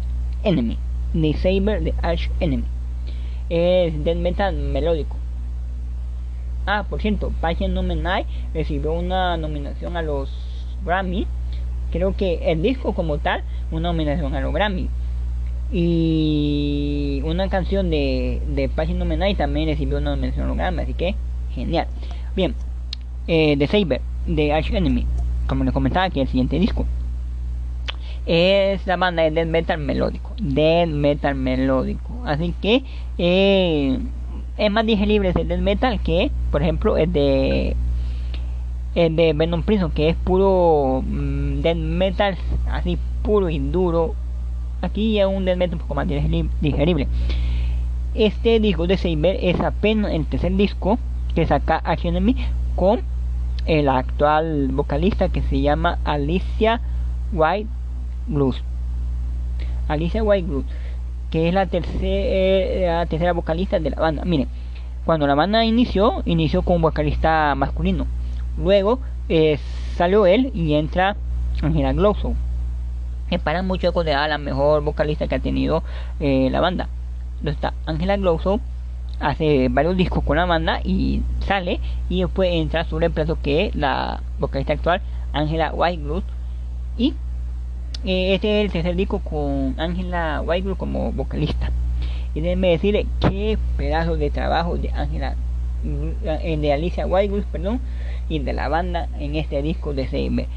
Enemy. 0.43 0.77
The 1.13 1.33
Saber 1.33 1.81
de 1.81 1.93
Arch 2.03 2.29
Enemy. 2.39 2.65
Es 3.49 4.03
del 4.03 4.19
metal 4.19 4.53
melódico. 4.55 5.22
Ah, 6.65 6.85
por 6.89 7.01
cierto, 7.01 7.31
Passion 7.41 7.73
No 7.73 7.83
Night 7.83 8.27
recibió 8.53 8.93
una 8.93 9.37
nominación 9.37 9.97
a 9.97 10.01
los 10.01 10.29
Grammy 10.85 11.27
creo 11.93 12.15
que 12.15 12.51
el 12.51 12.63
disco 12.63 12.93
como 12.93 13.19
tal, 13.19 13.43
una 13.71 13.89
nominación 13.89 14.33
a 14.33 14.41
los 14.41 14.51
Grammy. 14.51 14.89
Y 15.71 17.21
una 17.23 17.49
canción 17.49 17.89
de, 17.89 18.41
de 18.47 18.67
Página 18.67 19.29
y 19.29 19.35
también 19.35 19.69
recibió 19.69 19.99
una 19.99 20.11
nominación 20.11 20.45
a 20.45 20.47
los 20.47 20.57
Grammy, 20.57 20.81
así 20.81 20.93
que 20.95 21.15
genial. 21.53 21.87
Bien, 22.35 22.55
eh, 23.27 23.55
The 23.57 23.67
Saber, 23.67 24.01
de 24.25 24.53
Arch 24.53 24.71
Enemy, 24.71 25.05
como 25.47 25.63
les 25.63 25.73
comentaba 25.73 26.07
aquí, 26.07 26.19
el 26.19 26.27
siguiente 26.27 26.57
disco. 26.59 26.85
Es 28.25 28.85
la 28.87 28.97
banda 28.97 29.23
de 29.23 29.31
death 29.31 29.47
metal 29.47 29.77
melódico, 29.79 30.33
death 30.39 30.87
metal 30.87 31.35
melódico. 31.35 32.23
Así 32.25 32.55
que 32.61 32.83
eh, 33.17 33.99
es 34.57 34.71
más 34.71 34.85
digerible 34.85 35.33
el 35.35 35.47
death 35.47 35.59
metal 35.59 35.99
que, 36.01 36.31
por 36.51 36.61
ejemplo, 36.61 36.97
el 36.97 37.11
de 37.11 37.75
el 38.95 39.15
de 39.15 39.33
Venom 39.33 39.63
Prison, 39.63 39.91
que 39.91 40.09
es 40.09 40.15
puro 40.15 41.03
mm, 41.05 41.61
death 41.61 41.77
metal, 41.77 42.37
así 42.69 42.97
puro 43.23 43.49
y 43.49 43.59
duro. 43.59 44.13
Aquí 44.81 45.19
es 45.19 45.25
un 45.25 45.45
death 45.45 45.57
metal 45.57 45.75
un 45.75 45.81
poco 45.81 45.95
más 45.95 46.07
digerible. 46.07 47.07
Este 48.13 48.59
disco 48.59 48.85
de 48.85 48.97
Saber 48.97 49.37
es 49.41 49.59
apenas 49.59 50.11
el 50.11 50.25
tercer 50.27 50.55
disco 50.55 50.99
que 51.33 51.47
saca 51.47 51.81
Action 51.83 52.15
Enemy 52.15 52.35
con 52.75 53.01
el 53.65 53.89
actual 53.89 54.69
vocalista 54.71 55.29
que 55.29 55.41
se 55.41 55.61
llama 55.61 55.97
Alicia 56.03 56.79
White 57.31 57.69
Blues. 58.27 58.61
Alicia 59.87 60.23
White 60.23 60.47
Blues, 60.47 60.65
que 61.33 61.47
es 61.47 61.53
la 61.55 61.65
tercera, 61.65 62.99
la 62.99 63.05
tercera 63.07 63.33
vocalista 63.33 63.79
de 63.79 63.89
la 63.89 63.99
banda. 63.99 64.23
Miren, 64.23 64.49
cuando 65.03 65.25
la 65.25 65.33
banda 65.33 65.65
inició, 65.65 66.21
inició 66.25 66.61
con 66.61 66.75
un 66.75 66.83
vocalista 66.83 67.55
masculino 67.55 68.05
Luego 68.55 68.99
eh, 69.29 69.57
salió 69.95 70.27
él 70.27 70.51
y 70.53 70.75
entra 70.75 71.15
Angela 71.63 71.91
Glosso. 71.93 72.35
Que 73.31 73.39
para 73.39 73.63
muchos 73.63 73.85
es 73.85 73.91
considerada 73.93 74.27
la 74.27 74.37
mejor 74.37 74.83
vocalista 74.83 75.27
que 75.27 75.33
ha 75.33 75.39
tenido 75.39 75.81
eh, 76.19 76.49
la 76.51 76.61
banda. 76.61 76.87
Está 77.43 77.73
Angela 77.87 78.15
Glosso, 78.17 78.59
hace 79.19 79.69
varios 79.71 79.97
discos 79.97 80.23
con 80.23 80.37
la 80.37 80.45
banda 80.45 80.81
y 80.83 81.23
sale. 81.39 81.79
Y 82.09 82.21
después 82.21 82.51
entra 82.51 82.85
su 82.85 82.99
reemplazo 82.99 83.39
que 83.41 83.65
es 83.65 83.75
la 83.75 84.21
vocalista 84.37 84.73
actual, 84.73 85.01
Angela 85.33 85.73
Whitegloss. 85.73 86.25
Y 86.95 87.15
eh, 88.05 88.35
este 88.35 88.59
es 88.59 88.65
el 88.65 88.71
tercer 88.71 88.95
disco 88.95 89.19
con 89.19 89.75
Angela 89.79 90.41
Whitegloss 90.41 90.77
como 90.77 91.11
vocalista. 91.11 91.71
Y 92.35 92.41
déjenme 92.41 92.69
decirle 92.69 93.05
qué 93.19 93.57
pedazo 93.77 94.17
de 94.17 94.29
trabajo 94.29 94.77
de 94.77 94.89
Angela, 94.91 95.35
de 95.83 96.73
Alicia 96.73 97.05
Whitegloss, 97.05 97.45
perdón 97.51 97.79
y 98.29 98.39
de 98.39 98.53
la 98.53 98.69
banda 98.69 99.07
en 99.19 99.35
este 99.35 99.61
disco 99.61 99.93
de 99.93 100.07
CM. 100.07 100.47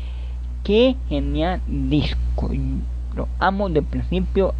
Qué 0.64 0.96
genial 1.08 1.60
disco. 1.66 2.50
Lo 3.14 3.28
amo 3.38 3.68
de 3.68 3.82
principio 3.82 4.54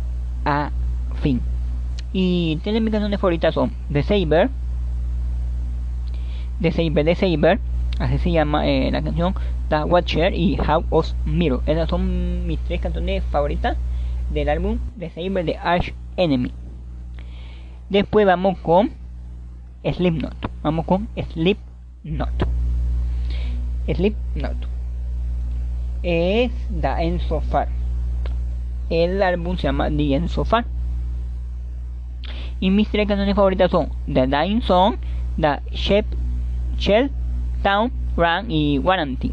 a 0.45 0.71
fin. 1.23 1.41
Y 2.13 2.59
tiene 2.63 2.81
mis 2.81 2.93
canciones 2.93 3.21
favoritas 3.21 3.55
son 3.55 3.73
The 3.93 4.03
Saber, 4.03 4.49
The 6.61 6.73
Saber, 6.73 7.05
The 7.05 7.15
Saber, 7.15 7.59
así 7.99 8.19
se 8.19 8.33
llama 8.33 8.67
eh, 8.67 8.91
la 8.91 9.03
canción, 9.03 9.35
The 9.69 9.85
Watcher 9.85 10.33
y 10.35 10.59
How 10.59 10.85
of 10.91 11.13
Mirror. 11.25 11.63
Esas 11.67 11.89
son 11.89 12.47
mis 12.47 12.59
tres 12.61 12.81
canciones 12.81 13.25
favoritas 13.25 13.77
del 14.33 14.49
álbum 14.49 14.79
The 14.99 15.11
Saber 15.11 15.45
de 15.45 15.57
Arch 15.57 15.95
Enemy. 16.17 16.53
Después 17.89 18.27
vamos 18.27 18.59
con 18.59 18.91
Slipknot. 19.85 20.35
Vamos 20.63 20.87
con 20.87 21.09
Slipknot. 21.17 22.49
Slipknot 23.87 24.77
es 26.03 26.53
The 26.81 26.89
End 26.99 27.21
So. 27.23 27.43
El 28.91 29.23
álbum 29.23 29.57
se 29.57 29.65
llama 29.65 29.91
The 29.91 30.15
End 30.15 30.29
So. 30.29 30.45
Y 32.61 32.71
mis 32.71 32.89
tres 32.89 33.07
canciones 33.07 33.35
favoritas 33.35 33.71
son 33.71 33.91
The 34.07 34.27
Dying 34.27 34.63
Song, 34.63 34.97
The 35.41 35.61
Shep, 35.73 36.07
Shell, 36.79 37.11
Town, 37.63 37.93
Run 38.17 38.51
y 38.51 38.79
Warranty. 38.79 39.33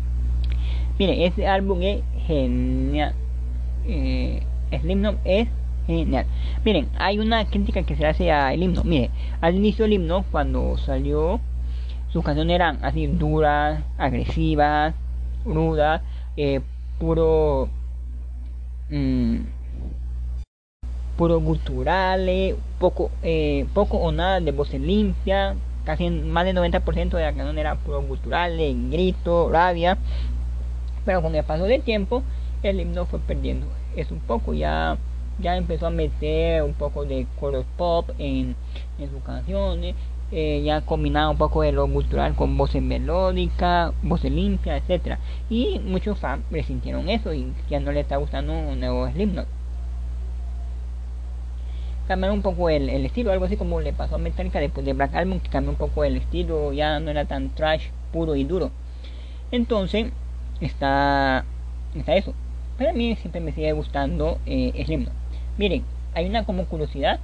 Miren, 1.00 1.22
este 1.22 1.48
álbum 1.48 1.82
es 1.82 2.02
genial. 2.28 3.14
Eh, 3.86 4.44
Slipknot 4.80 5.18
es 5.26 5.48
genial. 5.88 6.26
Miren, 6.64 6.88
hay 6.98 7.20
una 7.20 7.46
crítica 7.46 7.84
que 7.84 7.96
se 7.96 8.06
hace 8.06 8.32
al 8.32 8.62
himno. 8.62 8.84
Miren, 8.84 9.12
al 9.42 9.56
inicio 9.56 9.86
del 9.86 9.94
himno, 9.94 10.24
cuando 10.32 10.78
salió 10.78 11.40
sus 12.10 12.24
canciones 12.24 12.54
eran 12.54 12.78
así 12.84 13.08
duras, 13.08 13.82
agresivas, 13.98 14.94
rudas, 15.46 16.02
eh, 16.38 16.62
puro 17.00 17.70
mm, 18.92 19.38
puro 21.18 21.40
guturales, 21.40 22.56
poco 22.80 23.10
eh, 23.24 23.66
poco 23.74 23.98
o 23.98 24.12
nada 24.12 24.40
de 24.40 24.52
voces 24.52 24.80
limpias, 24.80 25.56
casi 25.86 26.10
más 26.10 26.46
del 26.46 26.56
90% 26.56 27.18
de 27.18 27.24
la 27.24 27.34
canción 27.34 27.58
era 27.58 27.76
puro 27.76 28.04
guturales, 28.04 28.76
grito, 28.92 29.50
rabia, 29.50 29.98
pero 31.06 31.22
con 31.22 31.36
el 31.36 31.44
paso 31.44 31.66
del 31.66 31.82
tiempo 31.82 32.24
el 32.64 32.80
himno 32.80 33.06
fue 33.06 33.20
perdiendo 33.20 33.68
eso 33.96 34.14
un 34.14 34.22
poco, 34.22 34.54
ya 34.54 34.98
ya 35.40 35.58
empezó 35.58 35.88
a 35.88 35.90
meter 35.90 36.64
un 36.64 36.74
poco 36.74 37.06
de 37.06 37.26
coros 37.40 37.66
pop 37.78 38.10
en, 38.18 38.56
sus 38.98 39.24
canciones 39.24 39.96
eh, 40.32 40.62
ya 40.64 40.82
combinado 40.82 41.32
un 41.32 41.38
poco 41.38 41.62
de 41.62 41.72
lo 41.72 41.88
cultural 41.88 42.34
con 42.36 42.58
voces 42.58 42.82
melódicas, 42.82 43.94
voces 44.02 44.32
limpias, 44.32 44.82
etcétera 44.82 45.20
Y 45.50 45.80
muchos 45.80 46.18
fans 46.18 46.44
resintieron 46.50 47.08
eso 47.08 47.34
y 47.34 47.54
ya 47.70 47.80
no 47.80 47.92
le 47.92 48.00
está 48.00 48.18
gustando 48.18 48.52
un 48.52 48.80
nuevo 48.80 49.08
Slipknot. 49.10 49.48
Cambiaron 52.08 52.38
un 52.38 52.42
poco 52.42 52.70
el, 52.70 52.90
estilo, 52.90 53.32
algo 53.32 53.46
así 53.46 53.58
como 53.58 53.80
le 53.80 53.94
pasó 53.94 54.16
a 54.16 54.18
Metallica 54.18 54.60
después 54.60 54.86
de 54.86 54.94
Black 54.94 55.14
Album, 55.14 55.40
que 55.40 55.50
cambió 55.50 55.72
un 55.72 55.78
poco 55.78 56.04
el 56.04 56.18
estilo, 56.18 56.74
ya 56.74 57.00
no 57.00 57.12
era 57.12 57.26
tan 57.26 57.50
trash, 57.50 57.90
puro 58.12 58.36
y 58.36 58.44
duro. 58.44 58.72
Entonces, 59.52 60.12
está, 60.66 61.46
está 61.96 62.16
eso. 62.16 62.34
Pero 62.78 62.92
a 62.92 62.94
mí 62.94 63.16
siempre 63.16 63.42
me 63.42 63.52
sigue 63.52 63.72
gustando 63.74 64.40
eh, 64.46 64.84
Slipknot. 64.86 65.14
Miren, 65.58 65.84
hay 66.14 66.28
una 66.28 66.46
como 66.46 66.66
curiosidad 66.66 67.20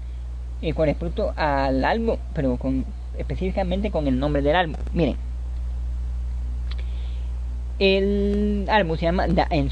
eh, 0.62 0.73
con 0.73 0.86
respecto 0.86 1.34
al 1.36 1.84
álbum, 1.86 2.17
pero 2.34 2.58
con 2.58 2.86
específicamente 3.17 3.91
con 3.91 4.08
el 4.08 4.19
nombre 4.19 4.41
del 4.41 4.56
álbum. 4.56 4.75
Miren, 4.93 5.17
el 7.80 8.65
álbum 8.69 8.97
se 8.97 9.06
llama 9.06 9.28
The 9.28 9.45
End 9.52 9.71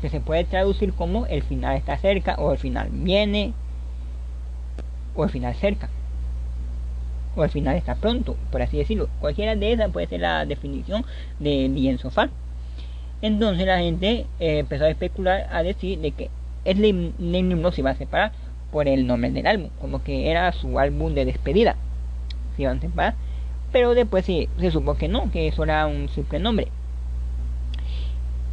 que 0.00 0.08
se 0.08 0.20
puede 0.20 0.44
traducir 0.44 0.94
como 0.94 1.26
el 1.26 1.42
final 1.42 1.76
está 1.76 1.98
cerca, 1.98 2.34
o 2.36 2.52
el 2.52 2.58
final 2.58 2.88
viene, 2.90 3.52
o 5.14 5.24
el 5.24 5.30
final 5.30 5.54
cerca, 5.54 5.90
o 7.36 7.44
el 7.44 7.50
final 7.50 7.76
está 7.76 7.94
pronto, 7.96 8.36
por 8.50 8.62
así 8.62 8.78
decirlo. 8.78 9.08
Cualquiera 9.20 9.54
de 9.54 9.72
esas 9.72 9.90
puede 9.90 10.06
ser 10.06 10.20
la 10.20 10.46
definición 10.46 11.04
de 11.40 11.68
The. 11.68 12.30
Entonces 13.22 13.66
la 13.66 13.78
gente 13.78 14.26
eh, 14.40 14.58
empezó 14.58 14.84
a 14.84 14.90
especular, 14.90 15.48
a 15.50 15.62
decir 15.62 16.00
de 16.00 16.10
que 16.12 16.30
el 16.64 16.84
himno 16.84 17.72
se 17.72 17.80
iba 17.80 17.90
a 17.90 17.96
separar 17.96 18.32
por 18.70 18.88
el 18.88 19.06
nombre 19.06 19.30
del 19.30 19.46
álbum, 19.46 19.70
como 19.80 20.02
que 20.02 20.30
era 20.30 20.52
su 20.52 20.78
álbum 20.78 21.14
de 21.14 21.24
despedida 21.24 21.76
se 22.56 22.62
iban 22.62 22.78
a 22.78 22.80
separar 22.80 23.14
pero 23.72 23.94
después 23.94 24.24
se, 24.26 24.48
se 24.60 24.70
supo 24.70 24.94
que 24.94 25.08
no, 25.08 25.30
que 25.32 25.48
eso 25.48 25.64
era 25.64 25.86
un 25.86 26.08
simple 26.10 26.38
nombre. 26.38 26.68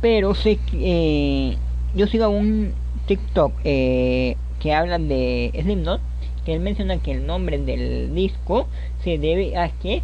Pero 0.01 0.33
que 0.33 0.57
eh, 0.73 1.57
yo 1.93 2.07
sigo 2.07 2.29
un 2.29 2.73
TikTok 3.05 3.51
eh, 3.65 4.37
que 4.61 4.73
habla 4.73 4.97
de 4.97 5.51
Slipknot, 5.61 5.99
que 6.45 6.53
él 6.53 6.61
menciona 6.61 7.01
que 7.01 7.11
el 7.11 7.27
nombre 7.27 7.57
del 7.57 8.15
disco 8.15 8.67
se 9.03 9.17
debe 9.17 9.57
a 9.57 9.69
que 9.69 10.01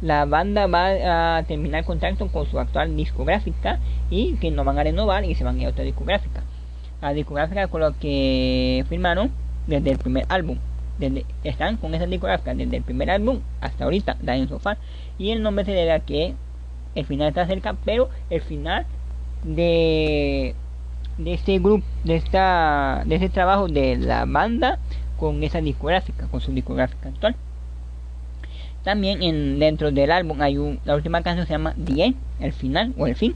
la 0.00 0.24
banda 0.24 0.66
va 0.66 1.38
a 1.38 1.42
terminar 1.44 1.84
contacto 1.84 2.28
con 2.28 2.46
su 2.46 2.58
actual 2.58 2.96
discográfica 2.96 3.78
y 4.10 4.34
que 4.34 4.50
no 4.50 4.64
van 4.64 4.78
a 4.78 4.84
renovar 4.84 5.24
y 5.24 5.34
se 5.34 5.44
van 5.44 5.56
a 5.56 5.60
ir 5.60 5.66
a 5.66 5.70
otra 5.70 5.84
discográfica. 5.84 6.42
La 7.00 7.12
discográfica 7.12 7.68
con 7.68 7.80
lo 7.80 7.98
que 7.98 8.84
firmaron 8.88 9.30
desde 9.66 9.90
el 9.90 9.98
primer 9.98 10.26
álbum. 10.28 10.58
Desde, 10.98 11.26
están 11.44 11.76
con 11.76 11.94
esa 11.94 12.06
discográfica 12.06 12.54
desde 12.54 12.76
el 12.76 12.82
primer 12.82 13.10
álbum 13.10 13.40
hasta 13.60 13.84
ahorita, 13.84 14.16
Dying 14.20 14.48
So 14.48 14.58
Far. 14.58 14.78
Y 15.18 15.30
el 15.30 15.42
nombre 15.42 15.64
se 15.64 15.72
debe 15.72 15.92
a 15.92 16.00
que 16.00 16.34
el 16.94 17.04
final 17.04 17.28
está 17.28 17.46
cerca, 17.46 17.74
pero 17.84 18.08
el 18.30 18.40
final 18.40 18.86
de 19.44 20.54
de 21.18 21.32
este 21.32 21.58
grupo, 21.58 21.84
de 22.04 22.16
esta, 22.16 23.02
de 23.06 23.14
este 23.14 23.28
trabajo 23.28 23.68
de 23.68 23.96
la 23.96 24.24
banda 24.26 24.78
con 25.18 25.42
esa 25.42 25.60
discográfica, 25.60 26.26
con 26.28 26.40
su 26.40 26.52
discográfica 26.52 27.08
actual. 27.08 27.36
También 28.86 29.20
en, 29.20 29.58
dentro 29.58 29.90
del 29.90 30.12
álbum 30.12 30.40
hay 30.40 30.58
un, 30.58 30.78
la 30.84 30.94
última 30.94 31.20
canción 31.20 31.44
se 31.44 31.54
llama 31.54 31.74
The 31.74 32.14
el 32.38 32.52
final 32.52 32.94
o 32.96 33.08
el 33.08 33.16
fin. 33.16 33.34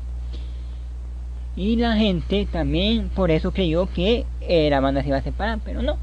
Y 1.56 1.74
la 1.74 1.96
gente 1.96 2.46
también 2.46 3.08
por 3.08 3.32
eso 3.32 3.50
creyó 3.50 3.92
que 3.92 4.26
eh, 4.42 4.70
la 4.70 4.78
banda 4.78 5.02
se 5.02 5.08
iba 5.08 5.16
a 5.16 5.22
separar, 5.22 5.58
pero 5.64 5.82
no. 5.82 5.96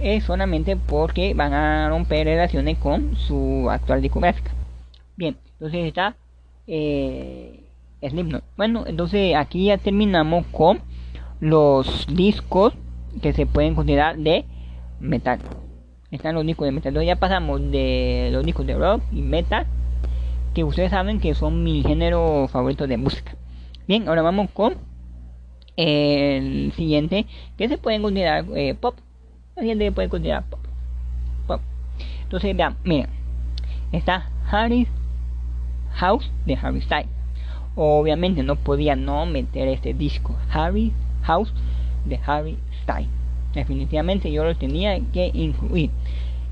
Es 0.00 0.22
solamente 0.22 0.76
porque 0.76 1.34
van 1.34 1.54
a 1.54 1.88
romper 1.88 2.28
relaciones 2.28 2.78
con 2.78 3.16
su 3.16 3.68
actual 3.68 4.00
discográfica. 4.00 4.52
Bien, 5.16 5.36
entonces 5.54 5.86
está 5.86 6.14
eh, 6.68 7.64
Slipknot. 8.00 8.44
Bueno, 8.56 8.84
entonces 8.86 9.34
aquí 9.34 9.64
ya 9.64 9.76
terminamos 9.76 10.46
con 10.52 10.78
los 11.40 12.06
discos 12.14 12.74
que 13.20 13.32
se 13.32 13.44
pueden 13.44 13.74
considerar 13.74 14.18
de 14.18 14.44
metal. 15.00 15.40
Están 16.14 16.36
los 16.36 16.46
discos 16.46 16.66
de 16.66 16.72
metal. 16.72 16.90
Entonces 16.90 17.08
ya 17.08 17.16
pasamos 17.16 17.60
de 17.70 18.30
los 18.32 18.44
discos 18.44 18.66
de 18.66 18.74
rock 18.74 19.02
y 19.12 19.20
metal, 19.20 19.66
que 20.54 20.62
ustedes 20.62 20.90
saben 20.90 21.18
que 21.18 21.34
son 21.34 21.64
mi 21.64 21.82
género 21.82 22.46
favorito 22.48 22.86
de 22.86 22.96
música. 22.96 23.34
Bien, 23.88 24.08
ahora 24.08 24.22
vamos 24.22 24.48
con 24.52 24.76
el 25.76 26.72
siguiente, 26.76 27.26
que 27.58 27.68
se 27.68 27.78
pueden 27.78 28.02
considerar 28.02 28.44
eh, 28.54 28.74
pop. 28.74 28.94
El 29.56 29.62
siguiente 29.62 29.90
puede 29.92 30.08
considerar 30.08 30.44
pop. 30.44 30.60
pop. 31.48 31.60
Entonces, 32.22 32.56
vean, 32.56 32.76
miren, 32.84 33.10
está 33.90 34.30
Harry 34.50 34.86
House 35.94 36.30
de 36.46 36.54
Harry 36.54 36.80
Styles. 36.80 37.08
Obviamente 37.74 38.44
no 38.44 38.54
podía 38.54 38.94
no 38.94 39.26
meter 39.26 39.66
este 39.66 39.94
disco. 39.94 40.36
Harry 40.52 40.92
House 41.22 41.52
de 42.04 42.20
Harry 42.24 42.56
Styles. 42.84 43.23
Definitivamente 43.54 44.30
yo 44.30 44.44
lo 44.44 44.56
tenía 44.56 44.98
que 45.12 45.30
incluir. 45.32 45.90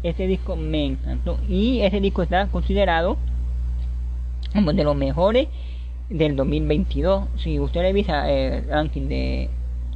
Este 0.02 0.26
disco 0.26 0.56
me 0.56 0.84
encantó 0.84 1.38
y 1.48 1.80
este 1.80 2.00
disco 2.00 2.22
está 2.22 2.48
considerado 2.48 3.16
como 4.52 4.72
de 4.72 4.84
los 4.84 4.96
mejores 4.96 5.48
del 6.08 6.36
2022. 6.36 7.28
Si 7.36 7.58
usted 7.60 7.82
revisa 7.82 8.30
el 8.30 8.66
ranking 8.68 9.08
de 9.08 9.48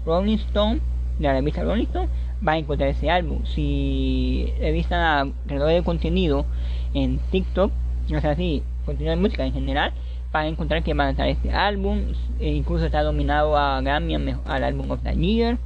Rolling 0.05 0.37
Stone, 0.37 0.81
de 1.19 1.25
la 1.25 1.35
revista 1.35 1.63
Rolling 1.63 1.85
Stone, 1.85 2.09
va 2.47 2.53
a 2.53 2.59
encontrar 2.59 2.91
ese 2.91 3.11
álbum. 3.11 3.45
Si 3.47 4.53
revisa 4.61 5.21
alrededor 5.21 5.69
de 5.69 5.83
contenido 5.83 6.47
en 6.95 7.19
TikTok, 7.31 7.73
o 8.15 8.21
sea, 8.21 8.37
si 8.37 8.63
contenido 8.85 9.17
de 9.17 9.21
música 9.21 9.45
en 9.45 9.53
general, 9.53 9.93
para 10.31 10.49
encontrar 10.49 10.83
que 10.83 10.95
va 10.95 11.07
a 11.07 11.11
estar 11.11 11.29
este 11.29 11.51
álbum. 11.51 12.13
E 12.39 12.53
incluso 12.53 12.87
está 12.87 13.03
dominado 13.03 13.57
a 13.57 13.81
Grammy 13.81 14.15
al 14.45 14.65
álbum 14.65 14.91
of 14.91 15.03
the 15.03 15.15
Year, 15.15 15.59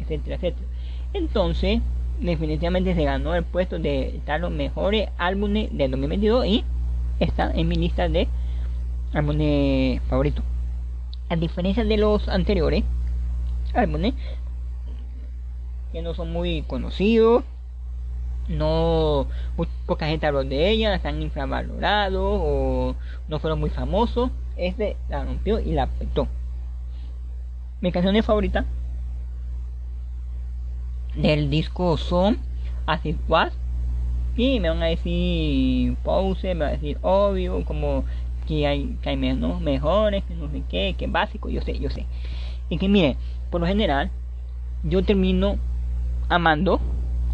etcétera, 0.00 0.36
etcétera. 0.36 0.66
Entonces, 1.12 1.80
definitivamente 2.20 2.94
se 2.94 3.04
ganó 3.04 3.34
el 3.34 3.44
puesto 3.44 3.78
de 3.78 4.16
estar 4.16 4.40
los 4.40 4.50
mejores 4.50 5.08
álbumes 5.18 5.68
del 5.72 5.90
2022 5.92 6.46
y 6.46 6.64
está 7.20 7.50
en 7.52 7.68
mi 7.68 7.76
lista 7.76 8.08
de 8.08 8.28
álbumes 9.12 10.02
favoritos. 10.08 10.44
A 11.28 11.36
diferencia 11.36 11.84
de 11.84 11.96
los 11.96 12.28
anteriores 12.28 12.84
álbumes, 13.74 14.14
que 15.92 16.02
no 16.02 16.14
son 16.14 16.32
muy 16.32 16.62
conocidos, 16.62 17.44
no 18.48 19.26
muy 19.56 19.68
poca 19.86 20.06
gente 20.06 20.26
habló 20.26 20.42
de 20.42 20.70
ella, 20.70 20.94
están 20.94 21.20
infravalorados 21.20 22.40
o 22.42 22.96
no 23.28 23.38
fueron 23.38 23.60
muy 23.60 23.70
famosos. 23.70 24.30
Este 24.56 24.96
la 25.08 25.24
rompió 25.24 25.60
y 25.60 25.72
la 25.72 25.86
petó. 25.86 26.28
Mi 27.80 27.92
canción 27.92 28.20
favorita 28.22 28.64
del 31.18 31.50
disco 31.50 31.96
son 31.96 32.38
As 32.86 33.04
It 33.04 33.18
Was. 33.28 33.52
Y 34.36 34.60
me 34.60 34.68
van 34.68 34.82
a 34.82 34.86
decir 34.86 35.96
pause, 36.04 36.54
me 36.54 36.64
van 36.64 36.68
a 36.68 36.72
decir 36.72 36.98
obvio, 37.02 37.64
como 37.64 38.04
que 38.46 38.66
hay, 38.66 38.96
que 39.02 39.10
hay 39.10 39.16
menos, 39.16 39.60
mejores, 39.60 40.22
que 40.24 40.34
no 40.34 40.48
sé 40.50 40.62
qué, 40.70 40.94
que 40.96 41.06
básico, 41.08 41.50
yo 41.50 41.60
sé, 41.60 41.78
yo 41.78 41.90
sé. 41.90 42.06
Y 42.70 42.78
que 42.78 42.88
mire, 42.88 43.16
por 43.50 43.60
lo 43.60 43.66
general, 43.66 44.10
yo 44.84 45.02
termino 45.02 45.56
amando 46.28 46.80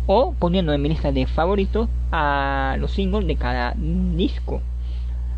o 0.06 0.34
poniendo 0.38 0.72
en 0.72 0.80
mi 0.80 0.88
lista 0.88 1.12
de 1.12 1.26
favoritos 1.26 1.88
a 2.10 2.76
los 2.78 2.92
singles 2.92 3.26
de 3.26 3.36
cada 3.36 3.74
disco. 3.76 4.62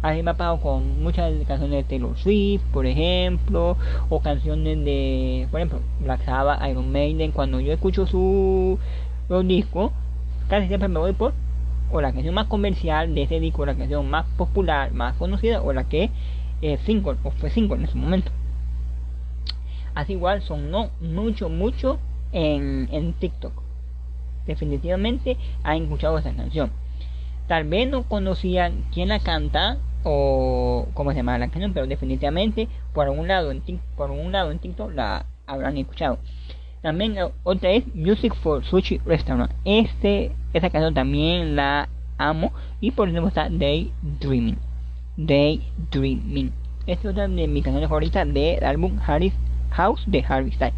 A 0.06 0.12
mí 0.12 0.22
me 0.22 0.30
ha 0.30 0.34
pasado 0.34 0.60
con 0.60 1.02
muchas 1.02 1.32
canciones 1.48 1.78
de 1.78 1.82
Taylor 1.82 2.16
Swift, 2.16 2.62
por 2.72 2.86
ejemplo, 2.86 3.76
o 4.08 4.20
canciones 4.20 4.84
de, 4.84 5.48
por 5.50 5.58
ejemplo, 5.58 5.80
Black 5.98 6.24
Sabbath, 6.24 6.64
Iron 6.70 6.92
Maiden. 6.92 7.32
Cuando 7.32 7.58
yo 7.58 7.72
escucho 7.72 8.06
su 8.06 8.78
los 9.28 9.48
discos, 9.48 9.90
casi 10.48 10.68
siempre 10.68 10.88
me 10.88 11.00
voy 11.00 11.12
por 11.12 11.34
o 11.90 12.00
la 12.00 12.12
canción 12.12 12.36
más 12.36 12.46
comercial 12.46 13.16
de 13.16 13.22
ese 13.24 13.40
disco, 13.40 13.66
la 13.66 13.74
canción 13.74 14.08
más 14.08 14.26
popular, 14.36 14.92
más 14.92 15.16
conocida, 15.16 15.60
o 15.60 15.72
la 15.72 15.88
que 15.88 16.10
es 16.62 16.78
single 16.82 17.16
o 17.24 17.32
fue 17.32 17.50
single 17.50 17.78
en 17.78 17.84
ese 17.86 17.98
momento. 17.98 18.30
Así 19.96 20.12
igual 20.12 20.40
son 20.40 20.70
no 20.70 20.90
mucho, 21.00 21.48
mucho 21.48 21.98
en, 22.30 22.88
en 22.92 23.12
TikTok 23.14 23.60
definitivamente 24.46 25.36
han 25.64 25.82
escuchado 25.82 26.16
esa 26.16 26.32
canción. 26.32 26.70
Tal 27.48 27.64
vez 27.64 27.88
no 27.88 28.04
conocían 28.04 28.84
quién 28.92 29.08
la 29.08 29.18
canta 29.18 29.78
o 30.08 30.86
cómo 30.94 31.10
se 31.10 31.16
llama 31.16 31.36
la 31.36 31.48
canción, 31.48 31.72
pero 31.72 31.88
definitivamente 31.88 32.68
por 32.94 33.08
un 33.08 33.26
lado 33.26 33.50
en 33.50 33.60
por 33.96 34.12
un 34.12 34.30
lado 34.30 34.52
en 34.52 34.60
TikTok 34.60 34.94
la 34.94 35.26
habrán 35.46 35.76
escuchado. 35.76 36.18
También 36.80 37.18
eh, 37.18 37.28
otra 37.42 37.70
es 37.70 37.92
Music 37.92 38.32
for 38.36 38.64
Sushi 38.64 38.98
Restaurant. 39.04 39.50
Este, 39.64 40.30
esta 40.52 40.70
canción 40.70 40.94
también 40.94 41.56
la 41.56 41.88
amo 42.18 42.52
y 42.80 42.92
por 42.92 43.08
ejemplo 43.08 43.26
está 43.26 43.48
Daydreaming. 43.50 44.58
Daydreaming. 45.16 46.52
Esta 46.86 47.08
es 47.08 47.12
otra 47.12 47.26
de 47.26 47.48
mis 47.48 47.64
canciones 47.64 47.88
favoritas 47.88 48.32
del 48.32 48.62
álbum 48.62 49.00
Harry's 49.04 49.34
House 49.70 50.04
de 50.06 50.24
Harry 50.28 50.52
Styles. 50.52 50.74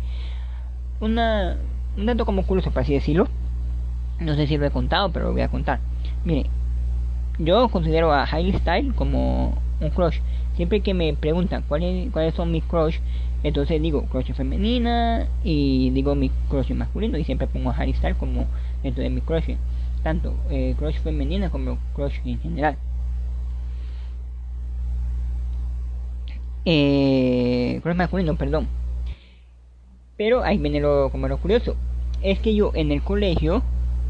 Una, 1.01 1.59
un 1.99 2.07
dato 2.07 2.25
como 2.25 2.47
curioso, 2.47 2.71
para 2.71 2.85
así 2.85 2.95
decirlo, 2.95 3.29
no 4.21 4.35
sé 4.37 4.47
si 4.47 4.57
lo 4.57 4.64
he 4.64 4.71
contado, 4.71 5.12
pero 5.12 5.27
lo 5.27 5.33
voy 5.33 5.43
a 5.43 5.49
contar. 5.49 5.81
Mire, 6.25 6.49
yo 7.38 7.68
considero 7.68 8.12
a 8.12 8.24
Hailey 8.24 8.59
Style 8.59 8.92
como 8.94 9.59
un 9.81 9.90
crush. 9.90 10.18
Siempre 10.57 10.81
que 10.81 10.94
me 10.94 11.14
preguntan 11.14 11.64
cuáles, 11.68 12.11
cuáles 12.11 12.35
son 12.35 12.51
mis 12.51 12.64
crush, 12.64 12.98
entonces 13.42 13.81
digo 13.81 14.03
crush 14.07 14.33
femenina 14.33 15.29
y 15.44 15.90
digo 15.90 16.14
mi 16.16 16.31
crush 16.48 16.72
masculino 16.72 17.16
y 17.16 17.24
siempre 17.24 17.46
pongo 17.46 17.70
a 17.70 17.87
Style 17.87 18.16
como 18.16 18.46
dentro 18.83 19.03
de 19.03 19.11
mi 19.11 19.20
crush. 19.20 19.55
Tanto 20.03 20.35
eh, 20.51 20.74
crush 20.79 20.98
femenina 20.98 21.51
como 21.51 21.79
crush 21.94 22.18
en 22.24 22.40
general. 22.40 22.77
Eh, 26.64 27.81
crush 27.83 27.96
masculino, 27.96 28.37
perdón. 28.37 28.68
Pero 30.16 30.42
ahí 30.42 30.59
viene 30.59 30.81
lo, 30.81 31.11
como 31.11 31.29
lo 31.29 31.38
curioso. 31.38 31.77
Es 32.20 32.40
que 32.40 32.55
yo 32.55 32.72
en 32.74 32.90
el 32.90 33.03
colegio 33.03 33.62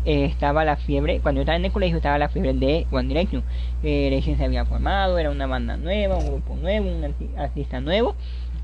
eh, 0.09 0.25
estaba 0.25 0.65
la 0.65 0.77
fiebre, 0.77 1.21
cuando 1.21 1.41
yo 1.41 1.43
estaba 1.43 1.57
en 1.57 1.67
el 1.67 1.71
colegio 1.71 1.99
estaba 1.99 2.17
la 2.17 2.31
fiebre 2.31 2.55
de 2.55 2.87
One 2.91 3.09
Direction. 3.09 3.45
Eh, 3.83 4.23
se 4.25 4.43
había 4.43 4.65
formado, 4.65 5.19
era 5.19 5.31
una 5.31 5.47
banda 5.47 5.77
nueva, 5.77 6.17
un 6.17 6.29
grupo 6.29 6.57
nuevo, 6.57 6.89
un 6.89 7.15
artista 7.37 7.83
nuevo. 7.83 8.15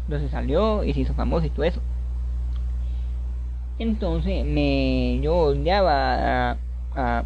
Entonces 0.05 0.31
salió 0.31 0.85
y 0.85 0.95
se 0.95 1.01
hizo 1.01 1.13
famoso 1.13 1.45
y 1.45 1.51
todo 1.51 1.65
eso. 1.67 1.83
Entonces 3.79 4.47
me 4.47 5.21
yo 5.21 5.37
odiaba 5.37 6.57
a, 6.97 7.25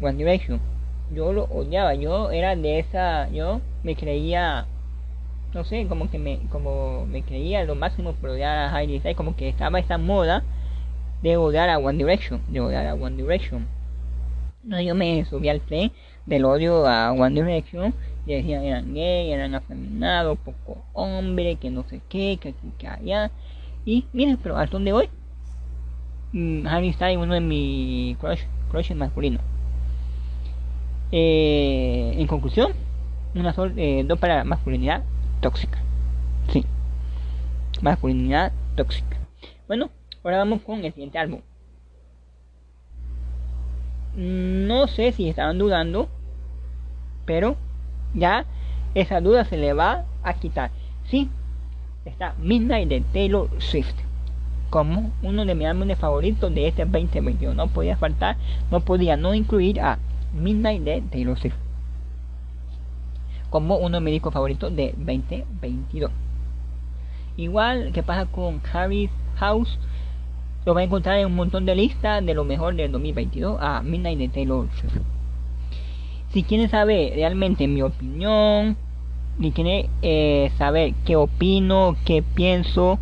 One 0.00 0.14
Direction. 0.16 0.58
Yo 1.14 1.34
lo 1.34 1.44
odiaba, 1.44 1.92
yo 1.92 2.30
era 2.30 2.56
de 2.56 2.78
esa, 2.78 3.28
yo 3.28 3.60
me 3.82 3.94
creía 3.94 4.66
no 5.52 5.64
sé, 5.64 5.86
como 5.86 6.10
que 6.10 6.18
me 6.18 6.38
como 6.50 7.04
me 7.06 7.22
creía 7.22 7.62
lo 7.64 7.74
máximo 7.74 8.14
por 8.14 8.30
odiar 8.30 8.56
a 8.56 8.74
Hailey 8.74 9.14
como 9.14 9.36
que 9.36 9.50
estaba 9.50 9.78
esa 9.78 9.98
moda 9.98 10.42
de 11.24 11.38
odiar 11.38 11.70
a 11.70 11.78
One 11.78 11.96
Direction, 11.96 12.42
de 12.48 12.60
odiar 12.60 12.86
a 12.86 12.94
One 12.94 13.16
Direction. 13.16 13.66
No, 14.62 14.78
yo 14.78 14.94
me 14.94 15.24
subí 15.24 15.48
al 15.48 15.62
tren 15.62 15.90
del 16.26 16.44
odio 16.44 16.86
a 16.86 17.12
One 17.12 17.40
Direction 17.40 17.94
y 18.26 18.34
decían 18.34 18.62
eran 18.62 18.92
gay, 18.92 19.32
eran 19.32 19.54
afeminados, 19.54 20.38
poco 20.38 20.84
hombre, 20.92 21.56
que 21.56 21.70
no 21.70 21.82
sé 21.84 22.02
qué, 22.10 22.38
que 22.38 22.50
aquí, 22.50 22.72
que 22.76 22.88
allá. 22.88 23.30
Y 23.86 24.04
miren, 24.12 24.36
pero 24.36 24.58
al 24.58 24.68
son 24.68 24.84
de 24.84 24.92
hoy, 24.92 25.08
mmm, 26.32 26.66
Harry 26.66 26.92
Styles 26.92 27.16
uno 27.16 27.32
de 27.32 27.40
mis 27.40 28.18
crush, 28.18 28.42
crushes 28.70 28.94
masculinos. 28.94 29.40
Eh, 31.10 32.16
en 32.18 32.26
conclusión, 32.26 32.72
una 33.34 33.54
sol, 33.54 33.72
eh, 33.78 34.04
dos 34.06 34.18
para 34.18 34.44
masculinidad 34.44 35.02
tóxica. 35.40 35.78
Sí, 36.48 36.66
masculinidad 37.80 38.52
tóxica. 38.76 39.16
Bueno, 39.66 39.88
ahora 40.24 40.38
vamos 40.38 40.62
con 40.62 40.84
el 40.84 40.92
siguiente 40.92 41.18
álbum. 41.18 41.40
No 44.16 44.86
sé 44.86 45.12
si 45.12 45.28
estaban 45.28 45.58
dudando, 45.58 46.08
pero 47.24 47.56
ya 48.14 48.46
esa 48.94 49.20
duda 49.20 49.44
se 49.44 49.56
le 49.56 49.72
va 49.72 50.04
a 50.22 50.34
quitar. 50.34 50.70
Sí, 51.04 51.30
está 52.04 52.34
Midnight 52.38 52.88
de 52.88 53.00
Taylor 53.00 53.50
Swift 53.58 53.94
como 54.70 55.12
uno 55.22 55.44
de 55.44 55.54
mis 55.54 55.68
álbumes 55.68 55.98
favoritos 55.98 56.52
de 56.52 56.66
este 56.66 56.84
2021. 56.84 57.54
No 57.54 57.68
podía 57.68 57.96
faltar, 57.96 58.36
no 58.70 58.80
podía 58.80 59.16
no 59.16 59.34
incluir 59.34 59.80
a 59.80 59.98
Midnight 60.32 60.82
de 60.82 61.02
Taylor 61.02 61.38
Swift 61.38 61.54
como 63.50 63.76
uno 63.76 63.98
de 63.98 64.00
mis 64.00 64.14
discos 64.14 64.32
favoritos 64.34 64.74
de 64.74 64.92
2022. 64.96 66.10
Igual 67.36 67.92
que 67.92 68.02
pasa 68.02 68.26
con 68.26 68.60
Harry's 68.72 69.12
House, 69.36 69.78
lo 70.64 70.74
va 70.74 70.80
a 70.80 70.84
encontrar 70.84 71.18
en 71.18 71.26
un 71.26 71.34
montón 71.34 71.66
de 71.66 71.74
listas 71.74 72.24
de 72.24 72.34
lo 72.34 72.44
mejor 72.44 72.74
del 72.74 72.90
2022 72.92 73.58
a 73.60 73.82
Midnight 73.82 74.18
de 74.18 74.28
Taylor 74.28 74.68
Swift. 74.80 74.98
Si 76.30 76.42
quieren 76.42 76.68
saber 76.68 77.14
realmente 77.14 77.68
mi 77.68 77.82
opinión, 77.82 78.76
si 79.40 79.50
quieren 79.52 79.88
eh, 80.02 80.50
saber 80.56 80.94
qué 81.04 81.16
opino, 81.16 81.96
qué 82.04 82.22
pienso, 82.22 82.98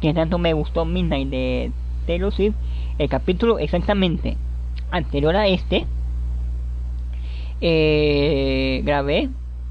que 0.00 0.12
tanto 0.12 0.38
me 0.38 0.52
gustó 0.52 0.84
Midnight 0.84 1.28
de 1.28 1.72
Taylor 2.06 2.32
Swift, 2.32 2.56
el 2.98 3.08
capítulo 3.08 3.58
exactamente 3.58 4.36
anterior 4.90 5.36
a 5.36 5.46
este, 5.46 5.86
eh, 7.60 8.82
grabé 8.84 9.30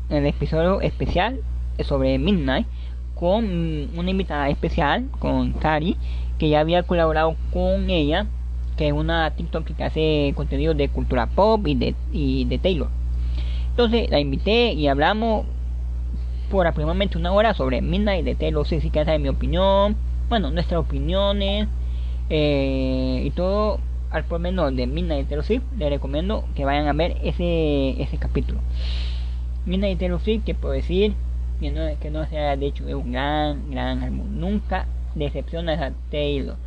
el 0.09 0.25
episodio 0.25 0.79
especial 0.81 1.41
sobre 1.79 2.17
Midnight 2.17 2.65
con 3.15 3.45
una 3.95 4.09
invitada 4.09 4.49
especial, 4.49 5.07
con 5.19 5.53
Kari, 5.53 5.95
que 6.41 6.49
ya 6.49 6.59
había 6.59 6.81
colaborado 6.81 7.35
con 7.53 7.91
ella 7.91 8.25
que 8.75 8.87
es 8.87 8.93
una 8.93 9.29
TikTok 9.29 9.75
que 9.75 9.83
hace 9.83 10.33
contenido 10.35 10.73
de 10.73 10.89
cultura 10.89 11.27
pop 11.27 11.67
y 11.67 11.75
de, 11.75 11.93
y 12.11 12.45
de 12.45 12.57
Taylor. 12.57 12.89
Entonces 13.69 14.09
la 14.09 14.19
invité 14.19 14.73
y 14.73 14.87
hablamos 14.87 15.45
por 16.49 16.65
aproximadamente 16.65 17.19
una 17.19 17.31
hora 17.31 17.53
sobre 17.53 17.83
Midnight 17.83 18.25
de 18.25 18.33
Taylor 18.33 18.65
Swift, 18.65 18.81
si 18.81 18.89
quieren 18.89 19.05
saber 19.05 19.21
mi 19.21 19.29
opinión, 19.29 19.95
bueno, 20.29 20.49
nuestras 20.49 20.79
opiniones 20.79 21.67
eh, 22.31 23.21
y 23.23 23.29
todo 23.29 23.79
al 24.09 24.23
por 24.23 24.39
menos 24.39 24.75
de 24.75 24.87
Midnight 24.87 25.25
de 25.25 25.29
Taylor 25.29 25.45
Swift, 25.45 25.63
les 25.77 25.91
recomiendo 25.91 26.45
que 26.55 26.65
vayan 26.65 26.87
a 26.87 26.93
ver 26.93 27.17
ese, 27.21 28.01
ese 28.01 28.17
capítulo. 28.17 28.61
Midnight 29.67 29.99
de 29.99 30.05
Taylor 30.05 30.19
Swift, 30.19 30.43
que 30.43 30.55
puedo 30.55 30.73
decir 30.73 31.13
que 31.59 31.69
no, 31.69 31.81
que 31.99 32.09
no 32.09 32.25
se 32.25 32.39
haya 32.39 32.55
dicho, 32.55 32.87
es 32.87 32.95
un 32.95 33.11
gran, 33.11 33.69
gran 33.69 34.01
álbum. 34.01 34.39
Nunca 34.39 34.87
decepciona 35.15 35.73
a 35.73 35.91
Taylor 36.09 36.57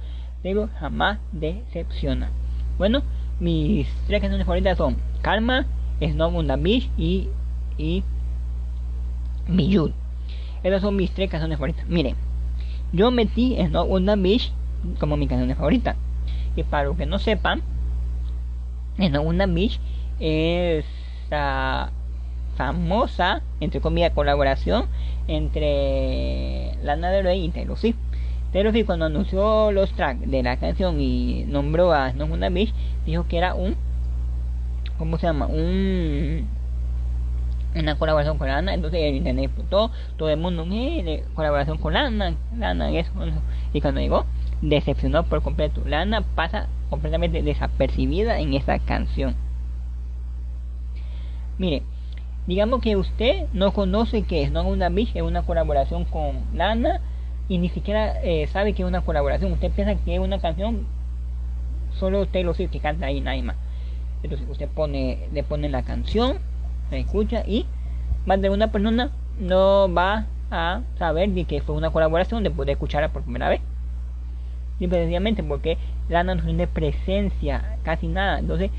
pero 0.45 0.69
jamás 0.79 1.19
decepciona. 1.33 2.31
Bueno, 2.77 3.03
mis 3.41 3.89
tres 4.07 4.21
canciones 4.21 4.47
favoritas 4.47 4.77
son 4.77 4.99
Karma, 5.23 5.65
Snow 6.01 6.37
on 6.37 6.63
Beach 6.63 6.91
y, 6.99 7.31
y 7.79 8.05
Miyud. 9.49 9.93
Esas 10.63 10.83
son 10.83 10.97
mis 10.97 11.11
tres 11.13 11.31
canciones 11.31 11.57
favoritas. 11.57 11.87
Miren, 11.89 12.15
yo 12.93 13.11
metí 13.11 13.57
Snow 13.57 13.91
on 13.91 14.23
Beach 14.23 14.53
como 15.01 15.17
mi 15.17 15.27
canción 15.27 15.57
favorita. 15.57 15.97
Y 16.57 16.63
para 16.63 16.85
los 16.85 16.99
que 16.99 17.07
no 17.07 17.19
sepan, 17.19 17.63
Snow 18.99 19.27
on 19.27 19.55
Beach 19.55 19.81
es 20.21 20.85
la 21.31 21.91
famosa, 22.59 23.41
entre 23.61 23.81
comillas, 23.81 24.13
colaboración 24.13 24.89
entre 25.27 26.77
Lana 26.83 27.11
Del 27.11 27.25
Rey 27.25 27.47
y 27.47 27.49
Taylor 27.49 27.79
Swift. 27.79 27.97
Pero 28.55 28.71
sí, 28.71 28.85
cuando 28.85 29.07
anunció 29.07 29.73
los 29.73 29.91
tracks 29.95 30.31
de 30.31 30.45
la 30.45 30.57
canción 30.57 31.01
y 31.01 31.43
nombró 31.43 31.93
a 31.93 32.13
Snow 32.13 32.33
Una 32.33 32.49
dijo 32.49 33.27
que 33.27 33.37
era 33.37 33.53
un. 33.53 33.75
¿Cómo 34.97 35.19
se 35.19 35.27
llama? 35.27 35.49
Un. 35.49 36.47
Una 37.75 37.99
colaboración 37.99 38.39
con 38.39 38.47
Lana. 38.47 38.73
Entonces 38.73 39.01
el 39.03 39.17
internet 39.17 39.47
explotó. 39.47 39.91
Todo 40.17 40.29
el 40.29 40.37
mundo, 40.37 40.65
eh, 40.71 41.25
colaboración 41.35 41.79
con 41.79 41.95
Lana. 41.95 42.37
Lana, 42.57 42.93
eso, 42.93 43.11
eso. 43.25 43.41
Y 43.73 43.81
cuando 43.81 44.01
llegó, 44.01 44.25
decepcionó 44.63 45.25
por 45.25 45.43
completo. 45.43 45.83
Lana 45.85 46.23
pasa 46.37 46.69
completamente 46.91 47.43
desapercibida 47.43 48.39
en 48.39 48.55
esa 48.55 48.79
canción. 48.79 49.35
Mire, 51.59 51.83
digamos 52.47 52.81
que 52.83 52.95
usted 52.95 53.49
no 53.53 53.73
conoce 53.73 54.23
que 54.23 54.47
Snow 54.47 54.69
Una 54.69 54.91
Beach 54.91 55.11
es 55.17 55.23
una 55.23 55.43
colaboración 55.43 56.05
con 56.05 56.37
Lana 56.55 57.01
y 57.49 57.59
ni 57.59 57.69
siquiera 57.69 58.21
eh, 58.23 58.47
sabe 58.47 58.73
que 58.73 58.83
es 58.83 58.89
una 58.89 59.03
colaboración. 59.03 59.53
Usted 59.53 59.71
piensa 59.71 59.95
que 59.97 60.15
es 60.15 60.21
una 60.21 60.39
canción, 60.41 60.87
solo 61.99 62.27
Taylor 62.27 62.55
Swift 62.55 62.71
que 62.71 62.81
canta 62.81 63.07
ahí, 63.07 63.21
nadie 63.21 63.43
más. 63.43 63.57
Entonces 64.23 64.49
usted 64.49 64.69
pone, 64.69 65.29
le 65.33 65.43
pone 65.43 65.69
la 65.69 65.83
canción, 65.83 66.39
se 66.91 66.99
escucha 66.99 67.43
y 67.47 67.67
más 68.25 68.41
de 68.41 68.49
una 68.49 68.73
persona 68.73 69.11
no 69.39 69.93
va 69.93 70.27
a 70.51 70.83
saber 70.99 71.31
de 71.31 71.45
que 71.45 71.61
fue 71.61 71.75
una 71.75 71.91
colaboración 71.91 72.43
después 72.43 72.67
de 72.67 72.73
escucharla 72.73 73.13
por 73.13 73.23
primera 73.23 73.49
vez. 73.49 73.61
Simplemente 74.79 75.43
porque 75.43 75.79
Lana 76.09 76.35
no 76.35 76.43
tiene 76.43 76.67
presencia, 76.67 77.77
casi 77.83 78.09
nada. 78.09 78.39
Entonces 78.39 78.71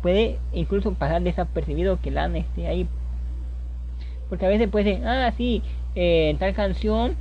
puede 0.00 0.38
incluso 0.52 0.94
pasar 0.94 1.22
desapercibido 1.22 2.00
que 2.00 2.10
Lana 2.12 2.38
esté 2.38 2.68
ahí. 2.68 2.86
Porque 4.28 4.46
a 4.46 4.48
veces 4.48 4.68
puede 4.68 4.96
ser, 4.96 5.06
ah, 5.06 5.32
sí, 5.36 5.62
eh, 5.96 6.36
tal 6.38 6.54
canción 6.54 7.16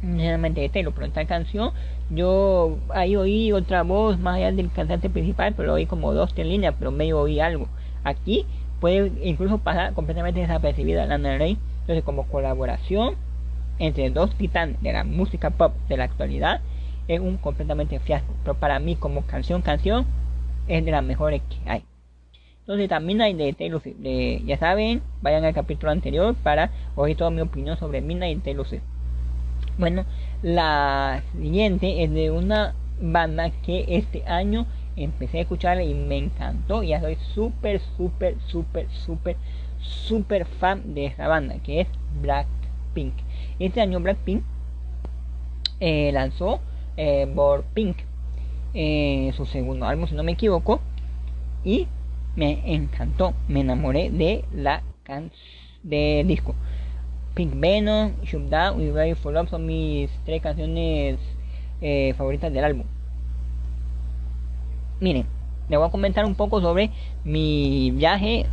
generalmente 0.00 0.60
de 0.60 0.68
Taylor, 0.68 0.92
pero 0.92 1.06
en 1.06 1.10
esta 1.10 1.24
canción 1.26 1.72
yo 2.08 2.78
ahí 2.90 3.16
oí 3.16 3.52
otra 3.52 3.82
voz 3.82 4.18
más 4.18 4.36
allá 4.36 4.52
del 4.52 4.70
cantante 4.70 5.10
principal, 5.10 5.54
pero 5.56 5.74
oí 5.74 5.86
como 5.86 6.12
dos, 6.12 6.34
tres 6.34 6.46
líneas, 6.46 6.74
pero 6.78 6.90
medio 6.90 7.20
oí 7.20 7.40
algo. 7.40 7.68
Aquí 8.02 8.46
puede 8.80 9.12
incluso 9.22 9.58
pasar 9.58 9.92
completamente 9.92 10.40
desapercibida 10.40 11.06
Lana 11.06 11.36
Rey, 11.38 11.58
entonces 11.80 12.04
como 12.04 12.26
colaboración 12.28 13.14
entre 13.78 14.10
dos 14.10 14.34
titanes 14.36 14.80
de 14.82 14.92
la 14.92 15.04
música 15.04 15.50
pop 15.50 15.74
de 15.88 15.96
la 15.96 16.04
actualidad 16.04 16.60
es 17.08 17.20
un 17.20 17.38
completamente 17.38 17.98
fiasco, 17.98 18.32
pero 18.42 18.54
para 18.54 18.78
mí 18.78 18.96
como 18.96 19.22
canción 19.22 19.62
canción 19.62 20.06
es 20.68 20.84
de 20.84 20.90
las 20.90 21.02
mejores 21.02 21.42
que 21.42 21.68
hay. 21.68 21.84
Entonces 22.60 22.88
también 22.88 23.20
hay 23.20 23.34
de 23.34 23.52
Taylor 23.52 23.82
Swift, 23.82 23.96
ya 24.46 24.56
saben, 24.58 25.02
vayan 25.22 25.44
al 25.44 25.54
capítulo 25.54 25.90
anterior 25.90 26.36
para 26.36 26.70
oír 26.94 27.16
toda 27.16 27.30
mi 27.30 27.40
opinión 27.40 27.76
sobre 27.76 28.00
Midnight 28.00 28.38
y 28.38 28.40
Taylor 28.42 28.66
Swift. 28.66 28.84
Bueno, 29.80 30.04
la 30.42 31.22
siguiente 31.32 32.04
es 32.04 32.10
de 32.10 32.30
una 32.30 32.74
banda 33.00 33.48
que 33.64 33.86
este 33.88 34.22
año 34.26 34.66
empecé 34.94 35.38
a 35.38 35.40
escuchar 35.40 35.80
y 35.80 35.94
me 35.94 36.18
encantó. 36.18 36.82
Ya 36.82 37.00
soy 37.00 37.16
súper, 37.34 37.80
súper, 37.96 38.36
súper, 38.46 38.90
súper, 38.90 39.38
súper 39.78 40.44
fan 40.44 40.92
de 40.92 41.06
esta 41.06 41.28
banda 41.28 41.54
que 41.64 41.80
es 41.80 41.88
Blackpink. 42.20 43.14
Este 43.58 43.80
año 43.80 44.00
Blackpink 44.00 44.42
eh, 45.80 46.10
lanzó 46.12 46.60
eh, 46.98 47.26
Pink, 47.72 47.96
eh, 48.74 49.32
su 49.34 49.46
segundo 49.46 49.86
álbum, 49.86 50.06
si 50.06 50.14
no 50.14 50.22
me 50.22 50.32
equivoco, 50.32 50.82
y 51.64 51.88
me 52.36 52.74
encantó, 52.74 53.32
me 53.48 53.60
enamoré 53.60 54.10
de 54.10 54.44
la 54.52 54.82
canción 55.04 55.32
del 55.82 56.26
disco. 56.26 56.54
Pink 57.34 57.52
Venom, 57.56 58.12
Shoot 58.24 58.48
Down 58.48 58.80
y 58.80 58.90
Ready 58.90 59.14
for 59.14 59.32
Love 59.32 59.48
son 59.48 59.66
mis 59.66 60.10
tres 60.24 60.42
canciones 60.42 61.18
eh, 61.80 62.14
favoritas 62.16 62.52
del 62.52 62.64
álbum. 62.64 62.84
Miren, 65.00 65.26
les 65.68 65.78
voy 65.78 65.88
a 65.88 65.90
comentar 65.90 66.24
un 66.24 66.34
poco 66.34 66.60
sobre 66.60 66.90
mi 67.24 67.90
viaje 67.92 68.46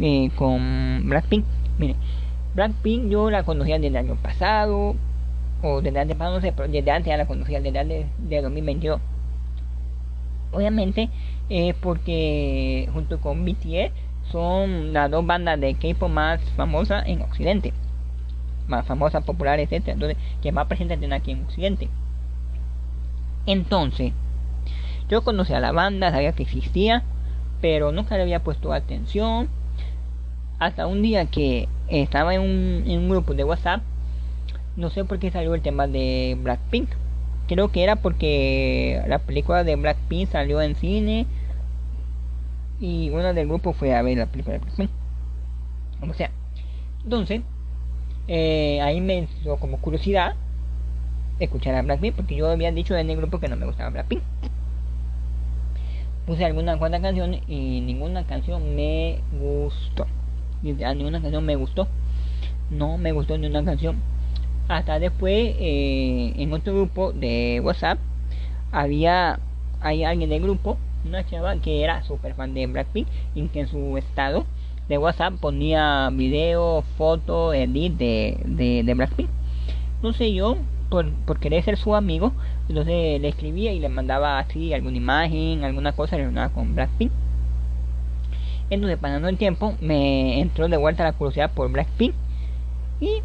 eh, 0.00 0.30
con 0.36 1.02
Blackpink. 1.08 1.44
Miren, 1.78 1.96
Blackpink 2.54 3.10
yo 3.10 3.30
la 3.30 3.42
conocía 3.42 3.74
desde 3.76 3.88
el 3.88 3.96
año 3.96 4.16
pasado, 4.16 4.94
o 5.62 5.80
desde 5.80 5.98
antes, 5.98 6.16
no 6.16 6.40
sé, 6.40 6.52
pero 6.52 6.68
desde 6.68 6.90
antes 6.90 7.08
ya 7.08 7.16
la 7.16 7.26
conocía, 7.26 7.60
desde 7.60 7.78
antes 7.78 8.06
de 8.18 8.42
2022. 8.42 9.00
Obviamente, 10.52 11.10
eh, 11.50 11.74
porque 11.80 12.88
junto 12.92 13.20
con 13.20 13.44
BTS 13.44 13.92
son 14.30 14.92
las 14.92 15.10
dos 15.10 15.26
bandas 15.26 15.60
de 15.60 15.74
K-pop 15.74 16.10
más 16.10 16.40
famosas 16.56 17.06
en 17.06 17.22
Occidente, 17.22 17.72
más 18.68 18.86
famosas, 18.86 19.24
populares, 19.24 19.66
etcétera, 19.70 19.94
entonces 19.94 20.18
que 20.42 20.52
más 20.52 20.66
presentes 20.66 20.98
tienen 20.98 21.18
aquí 21.18 21.32
en 21.32 21.44
Occidente. 21.44 21.88
Entonces, 23.46 24.12
Yo 25.08 25.22
conocía 25.22 25.60
la 25.60 25.72
banda, 25.72 26.10
sabía 26.10 26.32
que 26.32 26.44
existía, 26.44 27.02
pero 27.60 27.92
nunca 27.92 28.16
le 28.16 28.22
había 28.22 28.42
puesto 28.42 28.72
atención. 28.72 29.48
Hasta 30.58 30.86
un 30.86 31.02
día 31.02 31.26
que 31.26 31.68
estaba 31.88 32.34
en 32.34 32.40
un, 32.40 32.84
en 32.86 32.98
un 33.00 33.08
grupo 33.10 33.34
de 33.34 33.44
WhatsApp, 33.44 33.82
no 34.76 34.90
sé 34.90 35.04
por 35.04 35.18
qué 35.18 35.30
salió 35.30 35.54
el 35.54 35.62
tema 35.62 35.86
de 35.86 36.38
Blackpink. 36.42 36.88
Creo 37.48 37.70
que 37.70 37.82
era 37.82 37.96
porque 37.96 39.02
la 39.06 39.18
película 39.18 39.64
de 39.64 39.76
Blackpink 39.76 40.30
salió 40.30 40.62
en 40.62 40.74
cine 40.76 41.26
y 42.80 43.10
una 43.10 43.32
del 43.32 43.48
grupo 43.48 43.72
fue 43.72 43.94
a 43.94 44.02
ver 44.02 44.18
la 44.18 44.26
película 44.26 44.58
de. 44.58 44.88
Como 46.00 46.14
sea. 46.14 46.30
Entonces, 47.02 47.42
eh, 48.28 48.80
ahí 48.80 49.00
me 49.00 49.18
hizo 49.40 49.56
como 49.58 49.78
curiosidad 49.78 50.34
escuchar 51.38 51.74
a 51.74 51.82
Blackpink 51.82 52.14
porque 52.14 52.36
yo 52.36 52.48
había 52.48 52.72
dicho 52.72 52.96
en 52.96 53.10
el 53.10 53.16
grupo 53.16 53.40
que 53.40 53.48
no 53.48 53.56
me 53.56 53.66
gustaba 53.66 53.90
Blackpink. 53.90 54.22
Puse 56.26 56.44
algunas 56.44 56.78
cuantas 56.78 57.02
canciones 57.02 57.42
y 57.48 57.80
ninguna 57.82 58.26
canción 58.26 58.74
me 58.74 59.18
gustó. 59.38 60.06
Ninguna 60.62 61.20
canción 61.20 61.44
me 61.44 61.56
gustó. 61.56 61.86
No 62.70 62.96
me 62.96 63.12
gustó 63.12 63.36
ni 63.36 63.46
una 63.46 63.62
canción. 63.62 63.96
Hasta 64.68 64.98
después 64.98 65.54
eh, 65.58 66.32
en 66.36 66.52
otro 66.54 66.72
grupo 66.72 67.12
de 67.12 67.60
WhatsApp 67.62 67.98
había 68.72 69.38
hay 69.82 70.02
alguien 70.02 70.30
del 70.30 70.42
grupo, 70.42 70.78
una 71.04 71.24
chava 71.26 71.56
que 71.56 71.82
era 71.84 72.02
super 72.02 72.34
fan 72.34 72.54
de 72.54 72.66
Blackpink 72.66 73.06
y 73.34 73.46
que 73.48 73.60
en 73.60 73.68
su 73.68 73.96
estado 73.96 74.46
de 74.88 74.98
WhatsApp 74.98 75.34
ponía 75.40 76.10
video, 76.12 76.82
foto, 76.96 77.52
edit 77.54 77.94
de, 77.94 78.38
de, 78.44 78.82
de 78.84 78.94
Blackpink. 78.94 79.28
sé 80.16 80.34
yo 80.34 80.56
por, 80.90 81.10
por 81.10 81.40
querer 81.40 81.62
ser 81.64 81.76
su 81.76 81.94
amigo, 81.94 82.32
entonces 82.68 83.20
le 83.20 83.28
escribía 83.28 83.72
y 83.72 83.80
le 83.80 83.88
mandaba 83.88 84.38
así 84.38 84.72
alguna 84.74 84.96
imagen, 84.96 85.64
alguna 85.64 85.92
cosa 85.92 86.16
relacionada 86.16 86.50
con 86.50 86.74
Blackpink. 86.74 87.10
Entonces, 88.70 88.98
pasando 88.98 89.28
el 89.28 89.36
tiempo, 89.36 89.74
me 89.80 90.40
entró 90.40 90.68
de 90.68 90.76
vuelta 90.76 91.04
la 91.04 91.12
curiosidad 91.12 91.50
por 91.52 91.70
Blackpink 91.70 92.14
y 93.00 93.22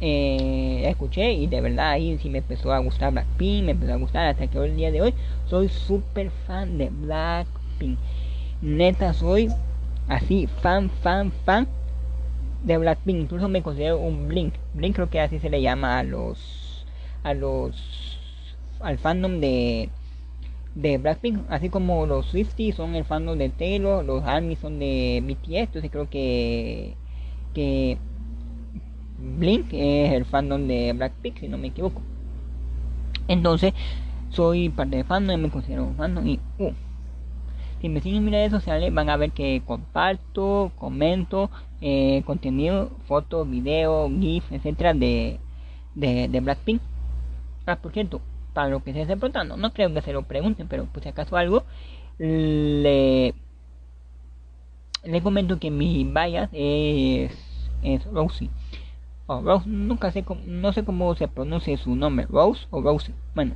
eh, 0.00 0.84
escuché 0.86 1.32
y 1.32 1.46
de 1.46 1.60
verdad 1.60 1.90
ahí 1.90 2.18
sí 2.18 2.28
me 2.28 2.38
empezó 2.38 2.72
a 2.72 2.78
gustar 2.78 3.12
Blackpink, 3.12 3.64
me 3.64 3.72
empezó 3.72 3.92
a 3.92 3.96
gustar 3.96 4.26
hasta 4.26 4.46
que 4.46 4.58
hoy 4.58 4.70
el 4.70 4.76
día 4.76 4.92
de 4.92 5.02
hoy 5.02 5.14
soy 5.46 5.68
súper 5.68 6.30
fan 6.46 6.78
de 6.78 6.90
Blackpink. 6.90 7.98
Neta, 8.62 9.12
soy 9.12 9.48
así 10.08 10.46
fan, 10.46 10.90
fan, 10.90 11.32
fan 11.44 11.68
de 12.62 12.78
Blackpink, 12.78 13.20
incluso 13.22 13.48
me 13.48 13.62
considero 13.62 13.98
un 13.98 14.28
Blink. 14.28 14.54
Blink 14.74 14.94
creo 14.94 15.10
que 15.10 15.20
así 15.20 15.38
se 15.38 15.50
le 15.50 15.62
llama 15.62 15.98
a 15.98 16.04
los 16.04 16.86
a 17.24 17.34
los 17.34 18.18
al 18.80 18.98
fandom 18.98 19.40
de 19.40 19.90
de 20.74 20.98
Blackpink, 20.98 21.40
así 21.48 21.70
como 21.70 22.06
los 22.06 22.26
Swifties 22.26 22.76
son 22.76 22.94
el 22.94 23.04
fandom 23.04 23.36
de 23.36 23.48
Taylor, 23.48 24.04
los 24.04 24.22
ARMY 24.22 24.54
son 24.54 24.78
de 24.78 25.20
BTS, 25.24 25.56
entonces 25.56 25.90
creo 25.90 26.08
que 26.08 26.94
que 27.52 27.98
Blink 29.18 29.66
es 29.72 30.12
el 30.12 30.24
fandom 30.24 30.66
de 30.66 30.92
Blackpink, 30.92 31.38
si 31.38 31.48
no 31.48 31.58
me 31.58 31.68
equivoco. 31.68 32.02
Entonces, 33.26 33.74
soy 34.30 34.68
parte 34.68 34.96
de 34.96 35.04
fandom 35.04 35.40
me 35.40 35.50
considero 35.50 35.84
un 35.84 35.96
fandom 35.96 36.26
y 36.26 36.38
uh, 36.58 36.72
si 37.80 37.88
me 37.88 38.00
siguen 38.00 38.18
en 38.18 38.24
mis 38.24 38.34
redes 38.34 38.50
sociales 38.50 38.92
van 38.92 39.08
a 39.08 39.16
ver 39.16 39.30
que 39.30 39.62
comparto, 39.64 40.72
comento 40.76 41.50
eh, 41.80 42.22
contenido, 42.26 42.90
fotos, 43.06 43.48
videos, 43.48 44.10
GIF, 44.18 44.50
etcétera 44.50 44.94
de, 44.94 45.38
de, 45.94 46.40
Blackpink. 46.40 46.80
Ah, 47.66 47.76
por 47.76 47.92
cierto, 47.92 48.20
para 48.52 48.68
lo 48.68 48.82
que 48.82 48.92
se 48.92 49.02
esté 49.02 49.16
preguntando, 49.16 49.56
no 49.56 49.72
creo 49.72 49.92
que 49.94 50.02
se 50.02 50.12
lo 50.12 50.22
pregunten, 50.22 50.66
pero 50.68 50.86
pues 50.86 51.04
si 51.04 51.08
acaso 51.08 51.36
algo, 51.36 51.64
le, 52.18 53.34
le 55.04 55.22
comento 55.22 55.60
que 55.60 55.70
mi 55.70 56.04
bias 56.04 56.50
es, 56.52 57.32
es 57.82 58.04
Rosie. 58.06 58.50
O 59.28 59.42
Rose, 59.42 59.68
nunca 59.68 60.10
sé 60.10 60.24
cómo, 60.24 60.40
no 60.46 60.72
sé 60.72 60.84
cómo 60.84 61.14
se 61.14 61.28
pronuncia 61.28 61.76
su 61.76 61.94
nombre, 61.94 62.26
Rose 62.30 62.66
o 62.70 62.80
Rosie. 62.80 63.14
Bueno, 63.34 63.54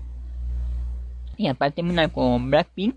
y 1.39 1.47
aparte 1.47 1.77
terminar 1.77 2.13
con 2.13 2.51
Blackpink, 2.51 2.95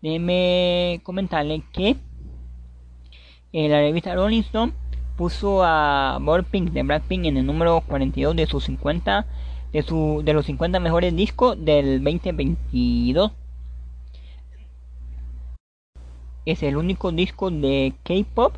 déjeme 0.00 1.00
comentarle 1.02 1.62
que 1.74 1.96
eh, 3.52 3.68
la 3.68 3.80
revista 3.80 4.14
Rolling 4.14 4.40
Stone 4.40 4.72
puso 5.18 5.62
a 5.62 6.18
Pink 6.50 6.70
de 6.70 6.82
Blackpink 6.82 7.26
en 7.26 7.36
el 7.36 7.44
número 7.44 7.82
42 7.82 8.34
de 8.34 8.46
sus 8.46 8.64
50 8.64 9.26
de 9.74 9.82
su 9.82 10.22
de 10.24 10.32
los 10.32 10.46
50 10.46 10.80
mejores 10.80 11.14
discos 11.14 11.62
del 11.62 12.02
2022. 12.02 13.30
Es 16.46 16.62
el 16.62 16.76
único 16.76 17.12
disco 17.12 17.50
de 17.50 17.92
K-pop 18.04 18.54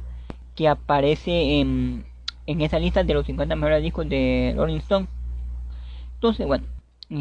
que 0.55 0.69
aparece 0.69 1.59
en, 1.59 2.05
en 2.49 2.62
esa 2.62 2.78
lista 2.78 3.05
de 3.05 3.12
los 3.12 3.26
50 3.26 3.55
mejores 3.57 3.82
discos 3.82 4.09
de 4.09 4.55
Rolling 4.57 4.78
Stone. 4.78 5.07
Entonces, 6.14 6.46
bueno, 6.46 6.64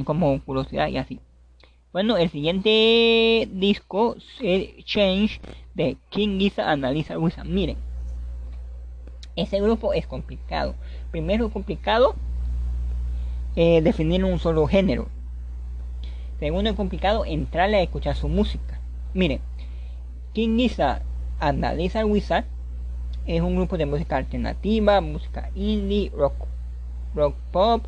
como 0.06 0.42
curiosidad 0.42 0.88
y 0.88 0.98
así. 0.98 1.20
Bueno, 1.92 2.16
el 2.16 2.30
siguiente 2.30 3.50
disco 3.52 4.16
es 4.40 4.86
Change 4.86 5.42
de 5.76 5.98
King 6.10 6.40
Giza 6.40 6.72
Analiza 6.72 7.20
Wizard. 7.20 7.46
Miren, 7.46 7.76
ese 9.36 9.60
grupo 9.60 9.92
es 9.92 10.08
complicado. 10.08 10.76
Primero 11.12 11.50
complicado 11.50 12.16
eh, 13.58 13.82
definir 13.82 14.24
un 14.24 14.40
solo 14.40 14.66
género. 14.66 15.10
Segundo 16.40 16.70
es 16.70 16.76
complicado 16.78 17.26
entrarle 17.26 17.78
a 17.78 17.84
escuchar 17.84 18.16
su 18.16 18.30
música. 18.30 18.80
Miren, 19.14 19.42
King 20.32 20.56
Giza 20.58 21.02
Analiza 21.40 22.06
Wizard 22.06 22.46
es 23.28 23.42
un 23.42 23.56
grupo 23.58 23.78
de 23.78 23.86
música 23.86 24.16
alternativa, 24.16 25.02
música 25.02 25.52
indie, 25.54 26.12
rock, 26.16 26.48
rock 27.14 27.36
pop, 27.52 27.86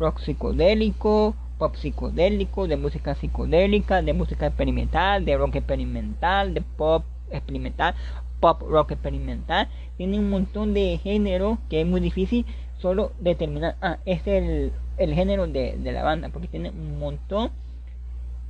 rock 0.00 0.18
psicodélico, 0.18 1.36
pop 1.58 1.76
psicodélico, 1.76 2.66
de 2.66 2.76
música 2.76 3.14
psicodélica, 3.14 4.02
de 4.02 4.12
música 4.12 4.48
experimental, 4.48 5.24
de 5.24 5.36
rock 5.36 5.56
experimental, 5.56 6.54
de 6.54 6.62
pop 6.62 7.04
experimental, 7.30 7.94
pop 8.40 8.62
rock 8.62 8.92
experimental. 8.92 9.68
Tiene 9.96 10.18
un 10.18 10.28
montón 10.28 10.74
de 10.74 10.98
género 10.98 11.58
que 11.68 11.82
es 11.82 11.86
muy 11.86 12.00
difícil 12.00 12.44
solo 12.78 13.12
determinar. 13.20 13.76
Ah, 13.80 13.98
este 14.06 14.38
es 14.38 14.72
el, 14.96 15.14
género 15.14 15.46
de, 15.46 15.78
la 15.80 16.02
banda, 16.02 16.30
porque 16.30 16.48
tiene 16.48 16.70
un 16.70 16.98
montón. 16.98 17.50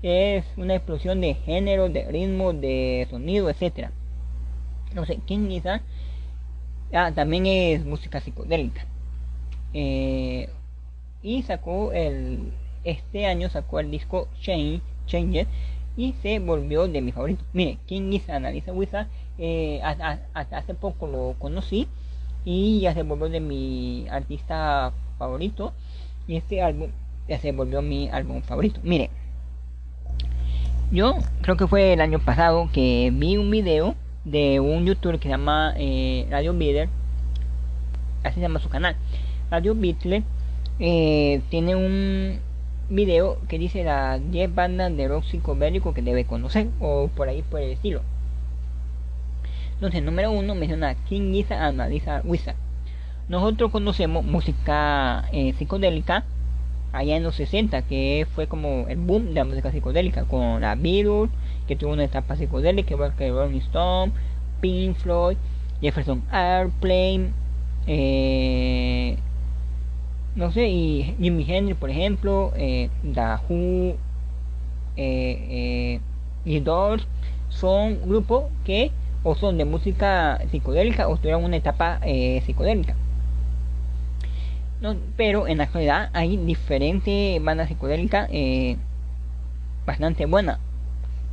Es 0.03 0.47
una 0.57 0.75
explosión 0.75 1.21
de 1.21 1.35
género, 1.35 1.91
de 1.91 2.05
ritmo, 2.11 2.55
de 2.55 3.07
sonido, 3.11 3.51
etcétera. 3.51 3.93
No 4.95 5.05
sé, 5.05 5.19
¿quién 5.27 5.49
quizá? 5.49 5.83
Ah, 6.93 7.13
también 7.15 7.47
es 7.47 7.85
música 7.85 8.21
psicodélica. 8.21 8.85
Eh, 9.73 10.49
y 11.23 11.43
sacó 11.43 11.93
el 11.93 12.53
este 12.85 13.27
año 13.27 13.51
sacó 13.51 13.81
el 13.81 13.91
disco 13.91 14.29
Change, 14.41 14.81
Change 15.07 15.47
y 15.97 16.15
se 16.23 16.39
volvió 16.39 16.89
de 16.89 17.01
mi 17.01 17.13
favorito. 17.13 17.45
Mire, 17.53 17.79
King 17.87 18.13
is 18.13 18.29
Analisa 18.31 18.73
Wizard, 18.73 19.09
eh, 19.39 19.81
hasta, 19.83 20.21
hace 20.33 20.75
poco 20.75 21.07
lo 21.07 21.35
conocí 21.39 21.89
y 22.45 22.81
ya 22.81 22.95
se 22.95 23.03
volvió 23.03 23.29
de 23.29 23.41
mi 23.41 24.07
artista 24.09 24.93
favorito. 25.19 25.75
Y 26.27 26.37
este 26.37 26.63
álbum 26.63 26.91
ya 27.29 27.39
se 27.39 27.53
volvió 27.53 27.83
mi 27.83 28.09
álbum 28.09 28.43
favorito. 28.43 28.81
Mire, 28.83 29.11
yo 30.91 31.17
creo 31.43 31.57
que 31.57 31.67
fue 31.67 31.93
el 31.93 32.01
año 32.01 32.19
pasado 32.19 32.71
que 32.73 33.11
vi 33.13 33.37
un 33.37 33.51
video 33.51 33.95
de 34.25 34.61
un 34.61 34.87
youtuber 34.87 35.19
que 35.19 35.25
se 35.25 35.31
llama 35.31 35.75
eh, 35.77 36.27
Radio 36.31 36.57
Beater, 36.57 36.89
así 38.23 38.37
se 38.37 38.41
llama 38.41 38.61
su 38.61 38.69
canal. 38.69 38.97
Radio 39.51 39.75
Beatler 39.75 40.23
eh, 40.79 41.41
tiene 41.49 41.75
un 41.75 42.39
video 42.89 43.39
que 43.49 43.59
dice 43.59 43.85
las 43.85 44.21
10 44.31 44.55
bandas 44.55 44.97
de 44.97 45.09
rock 45.09 45.25
psicodélico 45.25 45.95
que 45.95 46.03
debe 46.03 46.25
conocer 46.25 46.69
o 46.81 47.09
por 47.09 47.29
ahí 47.29 47.43
por 47.43 47.61
el 47.61 47.73
estilo. 47.73 48.03
Entonces, 49.75 50.03
número 50.03 50.31
uno 50.31 50.55
menciona 50.55 50.95
King 51.07 51.33
Giza 51.33 51.67
Analiza 51.67 52.21
Wizard. 52.25 52.57
Nosotros 53.29 53.71
conocemos 53.71 54.25
música 54.25 55.25
eh, 55.33 55.55
psicodélica 55.55 56.25
allá 56.93 57.17
en 57.17 57.23
los 57.23 57.37
60, 57.37 57.83
que 57.83 58.27
fue 58.35 58.47
como 58.47 58.87
el 58.89 58.99
boom 58.99 59.27
de 59.27 59.35
la 59.35 59.45
música 59.45 59.71
psicodélica, 59.71 60.25
con 60.25 60.61
la 60.61 60.75
Beatles, 60.75 61.31
que 61.67 61.77
tuvo 61.77 61.93
una 61.93 62.05
etapa 62.05 62.37
psicodélica, 62.37 62.95
igual 62.95 63.15
que 63.17 63.31
Rolling 63.31 63.59
Stone, 63.59 64.13
Pink 64.61 64.97
Floyd, 64.97 65.37
Jefferson 65.81 66.23
Airplane, 66.31 67.33
eh, 67.87 69.17
no 70.35 70.51
sé, 70.53 70.69
y 70.69 71.15
Jimi 71.19 71.45
Hendrix, 71.49 71.79
por 71.79 71.91
ejemplo, 71.91 72.53
eh, 72.57 72.89
Who 73.49 73.97
eh, 74.97 75.47
eh, 75.51 76.01
y 76.45 76.61
Doors 76.61 77.07
son 77.49 78.01
grupos 78.07 78.45
que 78.65 78.93
o 79.23 79.35
son 79.35 79.59
de 79.59 79.65
música 79.65 80.41
psicodélica 80.51 81.09
o 81.09 81.17
tuvieron 81.17 81.45
una 81.45 81.57
etapa 81.57 82.01
eh, 82.03 82.43
psicodélica. 82.47 82.95
No, 84.81 84.97
pero 85.17 85.47
en 85.47 85.59
la 85.59 85.65
actualidad 85.65 86.11
hay 86.15 86.37
diferentes 86.39 87.43
bandas 87.43 87.69
psicodélicas, 87.69 88.31
bastante 89.87 90.27
buena. 90.27 90.59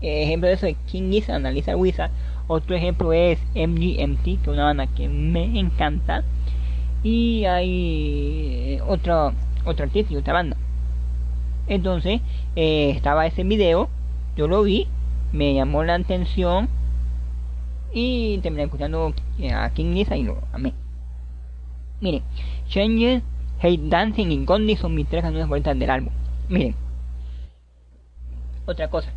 Ejemplo 0.02 0.48
de 0.48 0.56
eso 0.56 0.68
es 0.68 0.76
King 0.86 1.12
Gizzard, 1.12 1.38
Analiza 1.38 1.76
Wizard. 1.76 2.12
Otro 2.48 2.76
ejemplo 2.76 3.14
es 3.14 3.40
MGMT, 3.56 4.24
que 4.24 4.40
es 4.42 4.48
una 4.48 4.66
banda 4.66 4.88
que 4.88 5.08
me 5.08 5.60
encanta. 5.60 6.24
Y 7.04 7.46
hay 7.46 8.80
otro, 8.86 9.34
otro 9.66 9.86
artista 9.86 10.14
y 10.14 10.18
otra 10.18 10.34
banda. 10.34 10.58
Entonces, 11.68 12.22
eh, 12.56 12.92
estaba 12.92 13.26
ese 13.28 13.44
video, 13.44 13.90
yo 14.36 14.48
lo 14.48 14.64
vi, 14.64 14.88
me 15.32 15.54
llamó 15.54 15.84
la 15.84 15.96
atención 15.96 16.70
y 17.94 18.40
terminé 18.40 18.64
escuchando 18.64 19.14
a 19.54 19.70
King 19.72 19.94
Lisa 19.94 20.16
y 20.16 20.24
lo 20.24 20.40
amé. 20.54 20.74
Miren, 22.00 22.24
Changes, 22.68 23.24
Hate 23.60 23.90
Dancing 23.90 24.28
y 24.28 24.46
Gondi 24.46 24.76
son 24.76 24.94
mis 24.96 25.08
tres 25.08 25.24
canciones 25.24 25.48
favoritas 25.48 25.78
del 25.78 25.90
álbum. 25.90 26.14
Miren, 26.50 26.76
otra 28.66 28.90
cosa. 28.90 29.12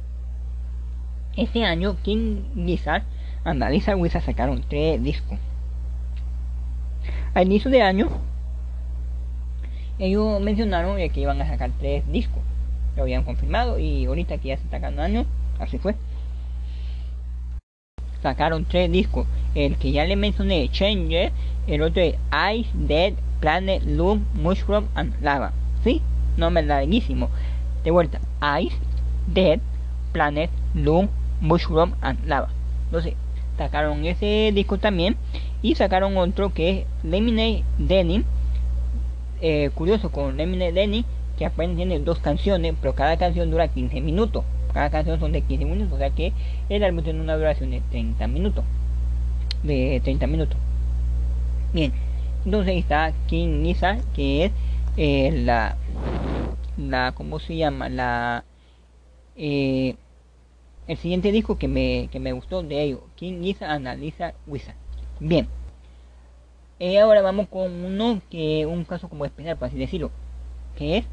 Este 1.36 1.64
año 1.64 1.96
King 2.02 2.42
Gizzard 2.54 3.04
and 3.44 3.62
Lisa 3.70 3.96
Wizard 3.96 4.22
sacaron 4.22 4.64
tres 4.68 5.02
discos. 5.02 5.38
Al 7.34 7.46
inicio 7.46 7.70
de 7.70 7.82
año, 7.82 8.08
ellos 9.98 10.40
mencionaron 10.40 10.96
que 10.96 11.20
iban 11.20 11.40
a 11.40 11.46
sacar 11.46 11.70
tres 11.78 12.10
discos. 12.10 12.42
Lo 12.96 13.02
habían 13.02 13.24
confirmado 13.24 13.78
y 13.78 14.06
ahorita 14.06 14.38
que 14.38 14.48
ya 14.48 14.56
se 14.56 14.64
está 14.64 14.78
sacando 14.78 15.02
año, 15.02 15.26
así 15.58 15.78
fue. 15.78 15.94
Sacaron 18.22 18.64
tres 18.64 18.90
discos. 18.90 19.26
El 19.54 19.76
que 19.76 19.92
ya 19.92 20.04
le 20.04 20.16
mencioné, 20.16 20.68
Changer, 20.70 21.32
el 21.66 21.82
otro 21.82 22.02
es 22.02 22.16
Ice, 22.54 22.70
Dead, 22.74 23.14
Planet, 23.40 23.82
Loom, 23.84 24.24
Mushroom 24.34 24.86
and 24.94 25.14
Lava. 25.22 25.52
¿Sí? 25.82 26.02
Nombre 26.36 26.62
larguísimo. 26.62 27.30
De 27.84 27.90
vuelta, 27.90 28.20
Ice, 28.60 28.76
Dead, 29.26 29.60
Planet, 30.12 30.50
Loom, 30.74 31.08
Mushroom 31.40 31.94
and 32.02 32.26
Lava. 32.26 32.48
Entonces, 32.86 33.14
sacaron 33.56 34.04
ese 34.04 34.52
disco 34.54 34.78
también. 34.78 35.16
Y 35.62 35.74
sacaron 35.74 36.16
otro 36.16 36.52
que 36.52 36.70
es 36.70 36.86
Lemonade 37.02 37.64
Denim. 37.78 38.24
Eh, 39.40 39.70
curioso 39.74 40.10
con 40.10 40.36
Lemonade 40.36 40.72
Denim, 40.72 41.04
que 41.38 41.46
apenas 41.46 41.76
tiene 41.76 41.98
dos 41.98 42.18
canciones, 42.18 42.74
pero 42.80 42.94
cada 42.94 43.16
canción 43.16 43.50
dura 43.50 43.68
15 43.68 44.00
minutos. 44.00 44.44
Cada 44.72 44.90
canción 44.90 45.18
son 45.18 45.32
de 45.32 45.42
15 45.42 45.64
minutos, 45.64 45.92
o 45.92 45.98
sea 45.98 46.10
que 46.10 46.32
el 46.68 46.84
álbum 46.84 47.02
tiene 47.02 47.20
una 47.20 47.36
duración 47.36 47.70
de 47.70 47.80
30 47.90 48.26
minutos. 48.28 48.64
De 49.62 50.00
30 50.02 50.26
minutos. 50.26 50.56
Bien, 51.72 51.92
entonces 52.44 52.76
está 52.76 53.12
King 53.26 53.62
Nisa, 53.62 53.98
que 54.14 54.46
es 54.46 54.52
eh, 54.96 55.30
la, 55.44 55.76
la, 56.76 57.12
¿cómo 57.12 57.38
se 57.38 57.56
llama? 57.56 57.88
La, 57.88 58.44
eh, 59.36 59.96
el 60.86 60.96
siguiente 60.96 61.32
disco 61.32 61.58
que 61.58 61.68
me, 61.68 62.08
que 62.10 62.20
me 62.20 62.32
gustó 62.32 62.62
de 62.62 62.82
ellos, 62.82 63.00
King 63.16 63.40
Nisa 63.40 63.72
Analiza 63.72 64.34
Wizard. 64.46 64.76
Bien, 65.20 65.46
y 66.80 66.96
ahora 66.96 67.20
vamos 67.20 67.46
con 67.48 67.84
uno 67.84 68.22
que 68.30 68.64
un 68.64 68.84
caso 68.84 69.08
como 69.10 69.26
especial, 69.26 69.58
por 69.58 69.68
así 69.68 69.76
decirlo, 69.76 70.10
que 70.76 70.96
es, 70.96 71.04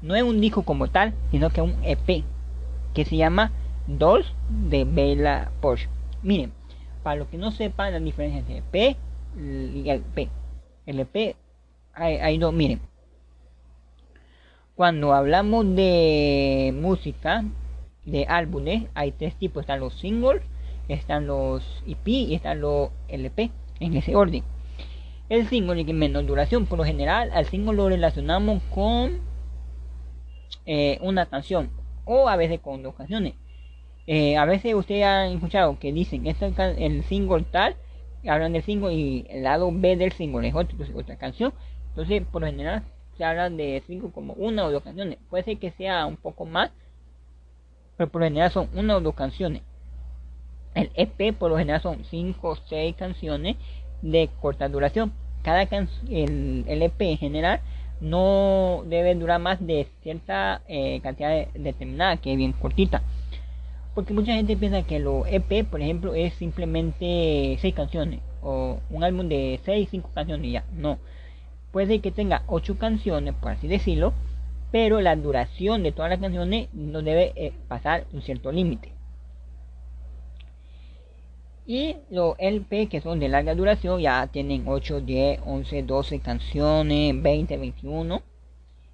no 0.00 0.14
es 0.14 0.22
un 0.22 0.40
disco 0.40 0.62
como 0.62 0.86
tal, 0.86 1.12
sino 1.32 1.50
que 1.50 1.60
un 1.60 1.74
EP 1.82 2.22
que 2.98 3.04
se 3.04 3.16
llama 3.16 3.52
Dolls 3.86 4.26
de 4.48 4.82
Bella 4.82 5.52
Porsche. 5.60 5.88
Miren, 6.24 6.50
para 7.04 7.14
los 7.14 7.28
que 7.28 7.38
no 7.38 7.52
sepan 7.52 7.92
la 7.92 8.00
diferencia 8.00 8.40
entre 8.40 8.58
EP 8.58 8.96
y 9.36 9.88
LP. 9.88 10.28
El 10.84 10.98
EP 10.98 11.36
hay, 11.94 12.16
hay 12.16 12.38
dos, 12.38 12.52
miren. 12.52 12.80
Cuando 14.74 15.12
hablamos 15.12 15.76
de 15.76 16.74
música, 16.74 17.44
de 18.04 18.26
álbumes, 18.26 18.88
hay 18.94 19.12
tres 19.12 19.36
tipos. 19.36 19.60
Están 19.60 19.78
los 19.78 19.94
singles, 19.94 20.42
están 20.88 21.28
los 21.28 21.84
EP 21.86 22.08
y 22.08 22.34
están 22.34 22.60
los 22.60 22.90
LP, 23.06 23.52
en 23.78 23.96
ese 23.96 24.16
orden. 24.16 24.42
El 25.28 25.46
single 25.46 25.86
que 25.86 25.92
menos 25.92 26.26
duración, 26.26 26.66
por 26.66 26.78
lo 26.78 26.84
general, 26.84 27.30
al 27.32 27.44
single 27.44 27.76
lo 27.76 27.90
relacionamos 27.90 28.60
con 28.74 29.20
eh, 30.66 30.98
una 31.00 31.26
canción 31.26 31.70
o 32.08 32.28
a 32.28 32.36
veces 32.36 32.60
con 32.60 32.82
dos 32.82 32.94
canciones. 32.94 33.34
Eh, 34.06 34.38
a 34.38 34.46
veces 34.46 34.74
ustedes 34.74 35.04
han 35.04 35.32
escuchado 35.32 35.78
que 35.78 35.92
dicen 35.92 36.22
que 36.22 36.30
este 36.30 36.46
es 36.46 36.58
el 36.78 37.04
single 37.04 37.44
tal, 37.50 37.76
hablan 38.26 38.54
del 38.54 38.62
single 38.62 38.94
y 38.94 39.26
el 39.28 39.42
lado 39.44 39.70
B 39.70 39.96
del 39.96 40.12
single 40.12 40.48
es 40.48 40.54
otra 40.54 41.16
canción. 41.16 41.52
Entonces, 41.90 42.22
por 42.32 42.44
general, 42.44 42.82
se 43.18 43.24
habla 43.24 43.50
de 43.50 43.82
single 43.86 44.10
como 44.10 44.32
una 44.34 44.64
o 44.64 44.72
dos 44.72 44.82
canciones. 44.82 45.18
Puede 45.28 45.44
ser 45.44 45.58
que 45.58 45.70
sea 45.72 46.06
un 46.06 46.16
poco 46.16 46.46
más, 46.46 46.70
pero 47.98 48.10
por 48.10 48.22
lo 48.22 48.26
general 48.26 48.50
son 48.50 48.70
una 48.74 48.96
o 48.96 49.00
dos 49.00 49.14
canciones. 49.14 49.62
El 50.74 50.90
EP 50.94 51.36
por 51.36 51.50
lo 51.50 51.58
general 51.58 51.82
son 51.82 52.04
cinco 52.04 52.50
o 52.50 52.56
seis 52.56 52.96
canciones 52.96 53.56
de 54.00 54.30
corta 54.40 54.68
duración. 54.68 55.12
Cada 55.42 55.66
canción, 55.66 56.10
el, 56.10 56.64
el 56.66 56.82
EP 56.82 57.00
en 57.02 57.18
general 57.18 57.60
no 58.00 58.84
debe 58.86 59.14
durar 59.14 59.40
más 59.40 59.64
de 59.64 59.86
cierta 60.02 60.62
eh, 60.68 61.00
cantidad 61.02 61.48
determinada, 61.54 62.16
que 62.16 62.32
es 62.32 62.36
bien 62.36 62.52
cortita. 62.52 63.02
Porque 63.94 64.14
mucha 64.14 64.34
gente 64.34 64.56
piensa 64.56 64.82
que 64.82 65.00
lo 65.00 65.26
EP, 65.26 65.64
por 65.68 65.80
ejemplo, 65.80 66.14
es 66.14 66.34
simplemente 66.34 67.58
6 67.60 67.74
canciones 67.74 68.20
o 68.42 68.80
un 68.90 69.02
álbum 69.02 69.28
de 69.28 69.60
6, 69.64 69.88
5 69.90 70.10
canciones 70.14 70.46
y 70.46 70.52
ya. 70.52 70.64
No. 70.72 70.98
Puede 71.72 72.00
que 72.00 72.12
tenga 72.12 72.42
8 72.46 72.78
canciones, 72.78 73.34
por 73.34 73.52
así 73.52 73.66
decirlo, 73.66 74.14
pero 74.70 75.00
la 75.00 75.16
duración 75.16 75.82
de 75.82 75.92
todas 75.92 76.10
las 76.10 76.20
canciones 76.20 76.68
no 76.72 77.02
debe 77.02 77.32
eh, 77.36 77.52
pasar 77.68 78.06
un 78.12 78.22
cierto 78.22 78.52
límite. 78.52 78.97
Y 81.68 81.96
los 82.08 82.34
LP 82.38 82.88
que 82.88 83.02
son 83.02 83.20
de 83.20 83.28
larga 83.28 83.54
duración 83.54 84.00
ya 84.00 84.26
tienen 84.28 84.64
8, 84.66 85.02
10, 85.02 85.40
11, 85.44 85.82
12 85.82 86.20
canciones, 86.20 87.22
20, 87.22 87.58
21. 87.58 88.22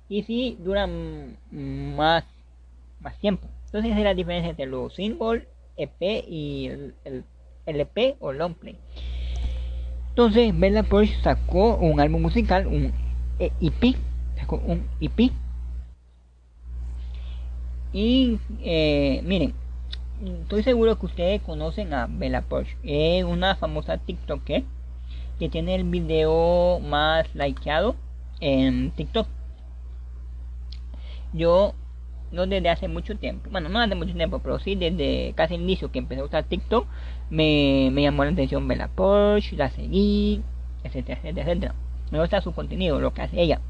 Y 0.09 0.25
si 0.25 0.59
duran 0.59 1.37
más, 1.53 2.25
más 3.01 3.17
tiempo. 3.21 3.47
Entonces 3.67 3.93
esa 3.93 4.01
es 4.01 4.05
la 4.05 4.15
diferencia 4.15 4.51
entre 4.51 4.67
los 4.67 4.93
single, 4.93 5.47
EP 5.77 6.25
y 6.29 6.67
el, 7.05 7.25
LP 7.65 8.17
o 8.19 8.33
long 8.33 8.55
play. 8.55 8.77
Entonces 10.09 10.59
Bella 10.59 10.83
Porsche 10.83 11.15
sacó 11.23 11.77
un 11.77 12.01
álbum 12.01 12.23
musical, 12.23 12.67
un 12.67 12.93
EP, 13.39 13.97
sacó 14.37 14.61
un 14.67 14.89
EP. 15.01 15.31
Y 17.93 18.41
eh, 18.65 19.23
miren, 19.23 19.55
estoy 20.23 20.63
seguro 20.63 20.99
que 20.99 21.07
ustedes 21.07 21.43
conocen 21.43 21.93
a 21.93 22.07
Bella 22.09 22.43
Porsche. 22.43 22.77
Es 22.83 23.25
una 23.25 23.57
famosa 23.57 23.99
TikToker 23.99 24.65
que 25.39 25.49
tiene 25.49 25.75
el 25.75 25.85
video 25.85 26.81
más 26.81 27.33
likeado 27.35 27.97
en 28.41 28.91
TikTok. 28.93 29.27
Yo, 31.33 31.75
no 32.31 32.47
desde 32.47 32.69
hace 32.69 32.89
mucho 32.89 33.17
tiempo, 33.17 33.51
bueno, 33.51 33.69
no 33.69 33.81
hace 33.81 33.95
mucho 33.95 34.15
tiempo, 34.15 34.39
pero 34.39 34.59
sí 34.61 34.77
desde 34.77 35.33
casi 35.35 35.55
el 35.55 35.63
inicio 35.63 35.91
que 35.91 35.99
empecé 35.99 36.21
a 36.21 36.25
usar 36.25 36.45
TikTok, 36.45 36.87
me, 37.31 37.91
llamó 37.91 38.25
la 38.25 38.31
atención 38.31 38.69
Bella 38.69 38.89
Porsche, 38.89 39.57
la 39.57 39.71
seguí, 39.71 40.43
etcétera, 40.85 41.19
etcétera, 41.19 41.51
etcétera. 41.51 41.75
Me 42.13 42.21
gusta 42.21 42.41
su 42.41 42.53
contenido, 42.53 43.01
lo 43.01 43.13
que 43.13 43.23
hace 43.23 43.41
ella. 43.41 43.61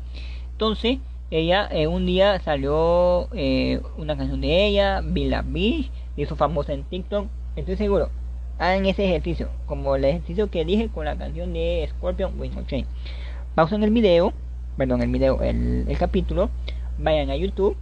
Entonces, 0.52 0.98
ella 1.30 1.68
eh, 1.70 1.86
un 1.86 2.04
día 2.04 2.38
salió 2.40 3.28
eh, 3.32 3.80
una 3.96 4.16
canción 4.16 4.42
de 4.42 4.66
ella, 4.66 5.00
Villa 5.02 5.42
Beach 5.42 5.90
hizo 6.16 6.36
famosa 6.36 6.72
en 6.72 6.84
TikTok. 6.84 7.28
Estoy 7.56 7.76
seguro, 7.76 8.10
hagan 8.58 8.86
ese 8.86 9.04
ejercicio, 9.04 9.48
como 9.66 9.96
el 9.96 10.04
ejercicio 10.04 10.50
que 10.50 10.64
dije 10.64 10.88
con 10.88 11.04
la 11.04 11.16
canción 11.16 11.52
de 11.52 11.86
Scorpion 11.90 12.38
Wing 12.38 12.66
Chain. 12.66 12.86
Pausen 13.54 13.82
el 13.82 13.90
video, 13.90 14.32
perdón, 14.76 15.02
el 15.02 15.10
video, 15.10 15.40
el, 15.42 15.86
capítulo, 15.98 16.50
vayan 16.98 17.30
a 17.30 17.36
YouTube 17.36 17.76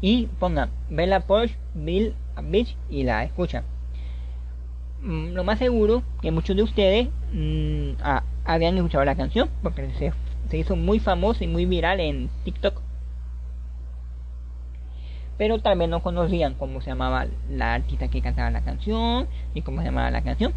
y 0.00 0.26
pongan 0.38 0.70
Bella 0.90 1.20
Porsche, 1.20 1.56
Bill 1.74 2.14
Beach 2.42 2.76
y 2.90 3.04
la 3.04 3.24
escuchan. 3.24 3.64
Mm, 5.02 5.32
lo 5.32 5.44
más 5.44 5.58
seguro 5.58 6.02
que 6.20 6.30
muchos 6.30 6.56
de 6.56 6.62
ustedes 6.62 7.08
mm, 7.32 7.92
habían 8.44 8.76
escuchado 8.76 9.04
la 9.04 9.16
canción 9.16 9.48
porque 9.62 9.90
se, 9.98 10.12
se 10.48 10.58
hizo 10.58 10.76
muy 10.76 10.98
famosa 10.98 11.44
y 11.44 11.48
muy 11.48 11.66
viral 11.66 12.00
en 12.00 12.30
TikTok 12.44 12.80
pero 15.42 15.58
tal 15.58 15.76
vez 15.76 15.88
no 15.88 16.04
conocían 16.04 16.54
cómo 16.54 16.80
se 16.80 16.90
llamaba 16.90 17.26
la 17.50 17.74
artista 17.74 18.06
que 18.06 18.22
cantaba 18.22 18.52
la 18.52 18.60
canción 18.60 19.26
y 19.54 19.62
cómo 19.62 19.80
se 19.80 19.86
llamaba 19.86 20.08
la 20.12 20.22
canción 20.22 20.52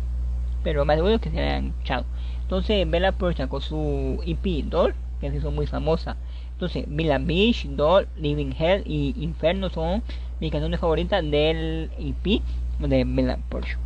pero 0.61 0.85
más 0.85 0.97
seguro 0.97 1.17
que 1.17 1.31
se 1.31 1.39
hayan 1.39 1.69
escuchado. 1.69 2.05
Entonces 2.43 2.87
Bella 2.87 3.11
Porsche 3.11 3.41
sacó 3.41 3.61
su 3.61 4.21
EP 4.27 4.63
Doll 4.65 4.93
que 5.19 5.31
se 5.31 5.37
hizo 5.37 5.49
muy 5.49 5.65
famosa. 5.65 6.17
Entonces 6.51 6.85
Villa 6.87 7.17
Beach, 7.17 7.65
Doll, 7.69 8.07
Living 8.15 8.51
Hell 8.59 8.83
y 8.85 9.15
Inferno 9.23 9.71
son 9.71 10.03
mis 10.39 10.51
canciones 10.51 10.79
favoritas 10.79 11.23
del 11.23 11.89
EP 11.97 12.43
de 12.79 13.03
Bella 13.07 13.39
Porsche 13.49 13.77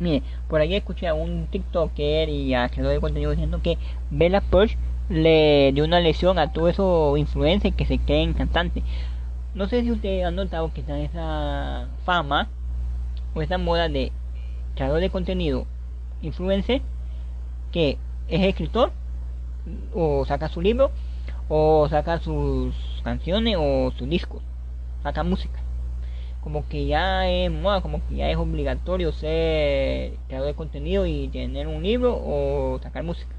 Mire, 0.00 0.24
por 0.48 0.60
ahí 0.60 0.74
escuché 0.74 1.06
a 1.06 1.14
un 1.14 1.46
TikToker 1.46 2.28
y 2.28 2.52
a 2.54 2.68
creador 2.68 2.94
de 2.94 3.00
contenido 3.00 3.30
diciendo 3.30 3.60
que 3.62 3.78
Bella 4.10 4.40
Porsche 4.40 4.76
le 5.08 5.72
dio 5.72 5.84
una 5.84 6.00
lesión 6.00 6.38
a 6.38 6.52
todos 6.52 6.70
esos 6.70 7.18
influencers 7.18 7.74
que 7.74 7.84
se 7.84 7.98
creen 7.98 8.32
cantantes 8.32 8.84
no 9.54 9.68
sé 9.68 9.82
si 9.82 9.90
ustedes 9.90 10.24
han 10.24 10.36
notado 10.36 10.72
que 10.72 10.80
está 10.80 10.98
esa 10.98 11.88
fama 12.04 12.48
o 13.34 13.42
esa 13.42 13.58
moda 13.58 13.88
de 13.88 14.12
creador 14.74 15.00
de 15.00 15.10
contenido 15.10 15.66
influencer 16.22 16.82
que 17.72 17.98
es 18.28 18.42
escritor 18.42 18.92
o 19.92 20.24
saca 20.26 20.48
su 20.48 20.60
libro 20.60 20.90
o 21.48 21.88
saca 21.88 22.20
sus 22.20 22.74
canciones 23.02 23.56
o 23.58 23.90
sus 23.96 24.08
discos, 24.08 24.40
saca 25.02 25.24
música. 25.24 25.58
Como 26.42 26.66
que 26.68 26.86
ya 26.86 27.28
es 27.28 27.50
moda, 27.50 27.82
como 27.82 28.00
que 28.06 28.16
ya 28.16 28.30
es 28.30 28.36
obligatorio 28.36 29.12
ser 29.12 30.14
creador 30.28 30.46
de 30.46 30.54
contenido 30.54 31.06
y 31.06 31.28
tener 31.28 31.66
un 31.66 31.82
libro 31.82 32.16
o 32.16 32.78
sacar 32.82 33.02
música. 33.02 33.34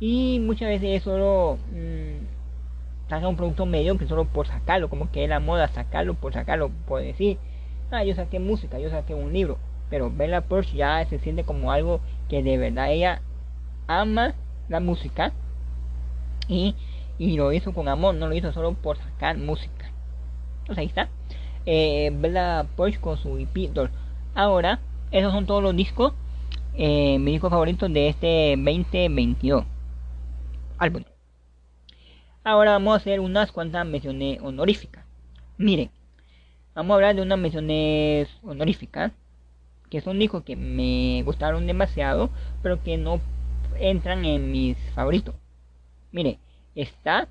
Y 0.00 0.40
muchas 0.40 0.68
veces 0.68 0.96
es 0.96 1.02
solo 1.02 1.58
mm, 1.70 2.33
saca 3.08 3.28
un 3.28 3.36
producto 3.36 3.66
medio 3.66 3.98
que 3.98 4.06
solo 4.06 4.24
por 4.24 4.46
sacarlo, 4.46 4.88
como 4.88 5.10
que 5.10 5.24
es 5.24 5.28
la 5.30 5.40
moda 5.40 5.68
sacarlo 5.68 6.14
por 6.14 6.32
sacarlo, 6.32 6.70
por 6.86 7.02
decir, 7.02 7.38
ah, 7.90 8.04
yo 8.04 8.14
saqué 8.14 8.38
música, 8.38 8.78
yo 8.78 8.90
saqué 8.90 9.14
un 9.14 9.32
libro. 9.32 9.58
Pero 9.90 10.10
Bella 10.10 10.40
Porsche 10.40 10.76
ya 10.76 11.04
se 11.06 11.18
siente 11.18 11.44
como 11.44 11.70
algo 11.70 12.00
que 12.28 12.42
de 12.42 12.58
verdad 12.58 12.90
ella 12.90 13.20
ama 13.86 14.34
la 14.68 14.80
música 14.80 15.32
y, 16.48 16.74
y 17.18 17.36
lo 17.36 17.52
hizo 17.52 17.72
con 17.74 17.88
amor, 17.88 18.14
no 18.14 18.28
lo 18.28 18.34
hizo 18.34 18.52
solo 18.52 18.74
por 18.74 18.96
sacar 18.96 19.36
música. 19.36 19.90
Entonces 20.60 20.78
ahí 20.78 20.86
está. 20.86 21.08
Eh, 21.66 22.10
Bella 22.14 22.66
Porsche 22.76 23.00
con 23.00 23.16
su 23.18 23.38
EP 23.38 23.70
Ahora, 24.34 24.80
esos 25.10 25.32
son 25.32 25.46
todos 25.46 25.62
los 25.62 25.76
discos, 25.76 26.12
eh, 26.74 27.18
mis 27.18 27.34
discos 27.34 27.50
favoritos 27.50 27.92
de 27.92 28.08
este 28.08 28.56
2022 28.56 29.64
álbum. 30.78 31.13
Ahora 32.46 32.72
vamos 32.72 32.92
a 32.92 32.96
hacer 32.96 33.20
unas 33.20 33.50
cuantas 33.52 33.86
menciones 33.86 34.38
honoríficas. 34.42 35.02
Miren, 35.56 35.90
vamos 36.74 36.90
a 36.90 36.94
hablar 36.96 37.16
de 37.16 37.22
unas 37.22 37.38
menciones 37.38 38.28
honoríficas 38.42 39.12
que 39.88 40.02
son 40.02 40.18
discos 40.18 40.44
que 40.44 40.54
me 40.54 41.22
gustaron 41.22 41.66
demasiado, 41.66 42.28
pero 42.62 42.82
que 42.82 42.98
no 42.98 43.22
entran 43.80 44.26
en 44.26 44.52
mis 44.52 44.76
favoritos. 44.94 45.34
Mire, 46.12 46.38
está. 46.74 47.28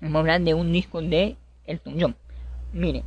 Vamos 0.00 0.14
a 0.14 0.20
hablar 0.20 0.42
de 0.42 0.54
un 0.54 0.70
disco 0.70 1.02
de 1.02 1.36
Elton 1.66 1.96
John. 2.00 2.16
Mire, 2.72 3.02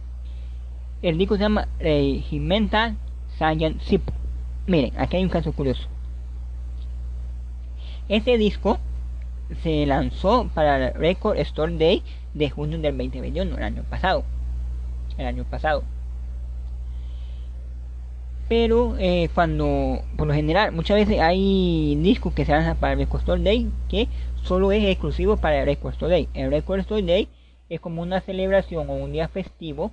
el 1.01 1.17
disco 1.17 1.37
se 1.37 1.43
llama 1.43 1.69
Regimenta 1.79 2.97
Science 3.37 3.79
Zip. 3.85 4.01
Miren, 4.65 4.91
aquí 4.99 5.15
hay 5.15 5.23
un 5.23 5.29
caso 5.29 5.53
curioso. 5.53 5.87
Este 8.09 8.37
disco 8.37 8.77
se 9.63 9.85
lanzó 9.85 10.49
para 10.53 10.89
el 10.89 10.93
Record 10.93 11.37
Store 11.39 11.75
Day 11.77 12.03
de 12.33 12.49
junio 12.49 12.79
del 12.79 12.97
2021, 12.97 13.57
el 13.57 13.63
año 13.63 13.83
pasado. 13.89 14.23
El 15.17 15.25
año 15.25 15.43
pasado 15.45 15.83
pero 18.47 18.95
eh, 18.97 19.29
cuando 19.33 20.01
por 20.15 20.27
lo 20.27 20.33
general 20.33 20.71
muchas 20.71 20.97
veces 20.97 21.19
hay 21.19 21.95
discos 21.97 22.33
que 22.33 22.45
se 22.45 22.51
lanzan 22.51 22.77
para 22.77 22.93
el 22.93 22.99
Record 22.99 23.21
Store 23.21 23.41
Day 23.41 23.69
que 23.89 24.07
solo 24.43 24.71
es 24.71 24.83
exclusivo 24.85 25.37
para 25.37 25.59
el 25.59 25.65
Record 25.65 25.93
Store 25.93 26.11
Day 26.11 26.29
el 26.33 26.51
Record 26.51 26.79
Store 26.79 27.01
Day 27.01 27.27
es 27.69 27.79
como 27.81 28.01
una 28.01 28.21
celebración 28.21 28.89
o 28.89 28.93
un 28.93 29.11
día 29.11 29.27
festivo 29.27 29.91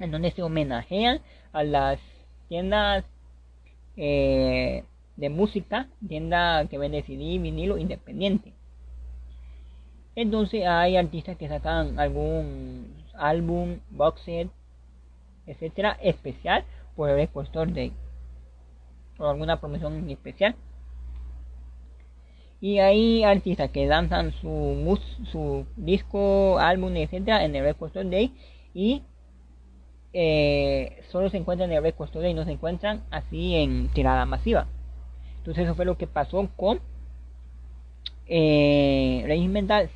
en 0.00 0.10
donde 0.10 0.32
se 0.32 0.42
homenajean 0.42 1.20
a 1.52 1.62
las 1.62 2.00
tiendas 2.48 3.04
eh, 3.96 4.84
de 5.16 5.30
música 5.30 5.88
tiendas 6.06 6.68
que 6.68 6.78
venden 6.78 7.04
CD 7.04 7.38
vinilo 7.38 7.78
independiente. 7.78 8.52
Entonces 10.14 10.66
hay 10.66 10.96
artistas 10.96 11.36
que 11.36 11.48
sacan 11.48 11.98
algún 11.98 12.94
álbum 13.14 13.78
box 13.90 14.22
set 14.22 14.48
etcétera 15.46 15.96
especial 16.02 16.64
por 16.96 17.10
el 17.10 17.20
expositor 17.20 17.68
de 17.68 17.92
o 19.18 19.28
alguna 19.28 19.60
promoción 19.60 20.08
especial. 20.10 20.54
Y 22.60 22.78
hay 22.78 23.22
artistas 23.22 23.70
que 23.70 23.86
lanzan 23.86 24.32
su 24.32 24.98
su 25.30 25.66
disco 25.76 26.58
álbum 26.58 26.94
etcétera 26.96 27.44
en 27.44 27.54
el 27.54 27.64
Record 27.64 27.88
Store 27.88 28.08
Day 28.08 28.32
y 28.74 29.02
eh, 30.12 31.02
solo 31.10 31.28
se 31.30 31.36
encuentran 31.36 31.70
en 31.70 31.76
el 31.76 31.82
Record 31.82 32.08
Store 32.08 32.24
Day 32.24 32.34
no 32.34 32.44
se 32.44 32.52
encuentran 32.52 33.02
así 33.10 33.54
en 33.54 33.88
tirada 33.88 34.24
masiva 34.24 34.66
entonces 35.46 35.64
eso 35.64 35.76
fue 35.76 35.84
lo 35.84 35.96
que 35.96 36.08
pasó 36.08 36.48
con 36.56 36.80
eh, 38.26 39.46
Mental 39.48 39.88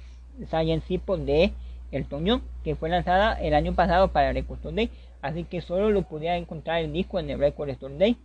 Science 0.48 0.86
Tipo 0.86 1.16
de 1.16 1.53
El 1.90 2.07
Toño 2.07 2.40
que 2.62 2.76
fue 2.76 2.88
lanzada 2.88 3.34
el 3.34 3.55
año 3.55 3.74
pasado 3.74 4.12
para 4.12 4.32
Record 4.32 4.59
Store 4.59 4.76
Day 4.76 4.90
así 5.22 5.42
que 5.42 5.61
solo 5.61 5.90
lo 5.90 6.03
podía 6.03 6.36
encontrar 6.36 6.82
el 6.82 6.92
disco 6.92 7.18
en 7.18 7.30
el 7.30 7.40
Record 7.40 7.70
Store 7.70 7.96
Day. 7.96 8.16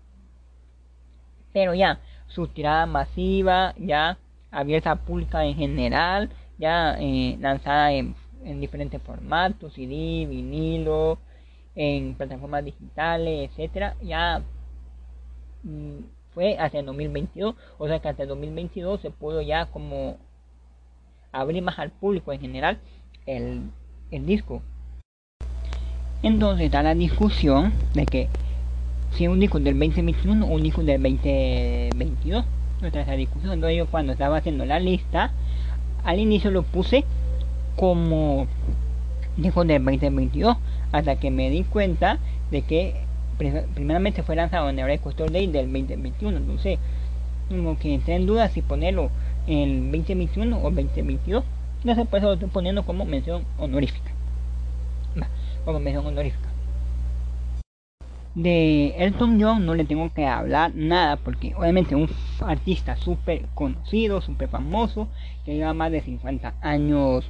Pero 1.52 1.74
ya, 1.74 2.00
su 2.28 2.48
tirada 2.48 2.86
masiva, 2.86 3.74
ya 3.78 4.20
abierta 4.52 4.96
pública 4.96 5.46
en 5.46 5.56
general, 5.56 6.30
ya 6.60 6.96
eh, 7.00 7.38
lanzada 7.40 7.92
en, 7.92 8.16
diferentes 8.60 9.02
formatos, 9.02 9.74
CD, 9.74 10.28
vinilo, 10.30 11.18
en 11.74 12.14
plataformas 12.14 12.64
digitales, 12.64 13.50
etcétera, 13.50 13.96
ya 14.04 14.44
mm, 15.64 16.15
fue 16.36 16.58
hasta 16.60 16.78
el 16.78 16.86
2022, 16.86 17.56
o 17.80 17.88
sea 17.88 18.00
que 18.00 18.10
hasta 18.10 18.24
el 18.24 18.30
2022 18.30 19.02
se 19.02 19.10
pudo 19.10 19.42
ya 19.42 19.66
como 19.66 20.18
abrir 21.32 21.64
más 21.64 21.80
al 21.80 21.90
público 21.90 22.32
en 22.32 22.40
general 22.40 22.80
el, 23.26 23.64
el 24.12 24.26
disco 24.28 24.62
entonces 26.26 26.66
está 26.66 26.82
la 26.82 26.96
discusión 26.96 27.72
de 27.94 28.08
que 28.08 28.30
si 29.12 29.28
un 29.28 29.40
disco 29.40 29.60
del 29.60 29.78
2021 29.78 30.44
o 30.44 30.50
un 30.50 30.64
disco 30.64 30.82
del 30.82 31.02
2022. 31.04 32.46
Nuestra 32.82 33.02
esa 33.04 33.12
discusión. 33.12 33.54
Entonces 33.54 33.78
yo 33.78 33.86
cuando 33.86 34.14
estaba 34.14 34.38
haciendo 34.38 34.66
la 34.66 34.80
lista, 34.80 35.32
al 36.04 36.20
inicio 36.20 36.50
lo 36.50 36.64
puse 36.64 37.06
como 37.76 38.48
disco 39.38 39.64
del 39.66 39.86
2022. 39.86 40.58
Hasta 40.92 41.18
que 41.18 41.30
me 41.30 41.52
di 41.52 41.64
cuenta 41.64 42.18
de 42.50 42.64
que 42.64 43.05
primeramente 43.38 44.24
fue 44.24 44.36
lanzado 44.36 44.70
en 44.70 44.80
el 44.80 44.86
Record 44.86 45.32
Day 45.32 45.48
del 45.48 45.72
2021. 45.72 46.38
Entonces, 46.38 46.80
como 47.50 47.78
que 47.78 47.94
entré 47.94 48.16
en 48.16 48.26
duda 48.26 48.50
si 48.50 48.62
ponerlo 48.62 49.10
en 49.48 49.60
el 49.60 49.92
2021 49.92 50.58
o 50.58 50.64
2022. 50.64 51.44
Entonces 51.80 52.08
por 52.08 52.18
eso 52.18 52.28
lo 52.28 52.34
estoy 52.34 52.50
poniendo 52.50 52.84
como 52.84 53.06
mención 53.06 53.44
honorífica 53.60 54.16
como 55.66 55.80
mención 55.80 56.06
honorífica. 56.06 56.50
De 58.36 58.94
Elton 58.98 59.42
John 59.42 59.66
no 59.66 59.76
le 59.76 59.86
tengo 59.86 60.14
que 60.14 60.26
hablar 60.26 60.76
nada 60.76 61.16
porque 61.18 61.56
obviamente 61.56 61.96
un 61.96 62.10
artista 62.42 62.98
súper 62.98 63.46
conocido, 63.54 64.22
súper 64.22 64.50
famoso, 64.50 65.08
que 65.46 65.56
lleva 65.56 65.74
más 65.74 65.92
de 65.92 66.02
50 66.02 66.54
años 66.62 67.26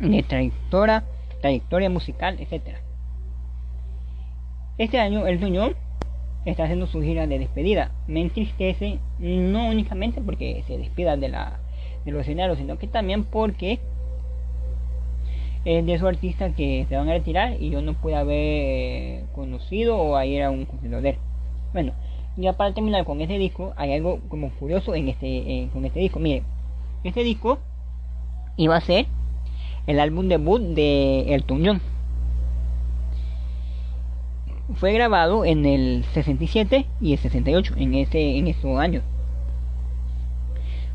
de 0.00 0.22
trayectoria, 0.24 1.04
trayectoria 1.40 1.88
musical, 1.88 2.36
etc. 2.40 2.78
Este 4.82 4.98
año 4.98 5.28
Elton 5.28 5.54
John 5.54 5.76
está 6.44 6.64
haciendo 6.64 6.88
su 6.88 7.02
gira 7.02 7.28
de 7.28 7.38
despedida. 7.38 7.92
Me 8.08 8.20
entristece 8.20 8.98
no 9.20 9.68
únicamente 9.68 10.20
porque 10.20 10.64
se 10.66 10.76
despida 10.76 11.16
de 11.16 11.28
los 11.28 12.22
escenarios, 12.22 12.58
sino 12.58 12.78
que 12.78 12.88
también 12.88 13.22
porque 13.22 13.78
es 15.64 15.86
de 15.86 15.94
esos 15.94 16.08
artistas 16.08 16.52
que 16.56 16.84
se 16.88 16.96
van 16.96 17.08
a 17.08 17.12
retirar 17.12 17.62
y 17.62 17.70
yo 17.70 17.80
no 17.80 17.94
pude 17.94 18.16
haber 18.16 19.26
conocido 19.36 19.96
o 19.98 20.16
a 20.16 20.26
ir 20.26 20.42
a 20.42 20.50
un 20.50 20.64
concierto 20.64 21.00
de 21.00 21.10
él. 21.10 21.16
Bueno, 21.72 21.92
ya 22.36 22.54
para 22.54 22.74
terminar 22.74 23.04
con 23.04 23.20
este 23.20 23.38
disco, 23.38 23.74
hay 23.76 23.92
algo 23.92 24.18
como 24.28 24.50
curioso 24.50 24.96
en 24.96 25.08
este, 25.08 25.68
con 25.72 25.84
este 25.84 26.00
disco. 26.00 26.18
Mire, 26.18 26.42
este 27.04 27.22
disco 27.22 27.60
iba 28.56 28.74
a 28.74 28.80
ser 28.80 29.06
el 29.86 30.00
álbum 30.00 30.26
debut 30.26 30.60
de 30.60 31.32
Elton 31.34 31.62
John. 31.64 31.80
Fue 34.74 34.92
grabado 34.92 35.44
en 35.44 35.66
el 35.66 36.04
67 36.12 36.86
y 37.00 37.12
el 37.12 37.18
68, 37.18 37.74
en, 37.76 37.94
ese, 37.94 38.38
en 38.38 38.46
esos 38.48 38.78
años. 38.78 39.02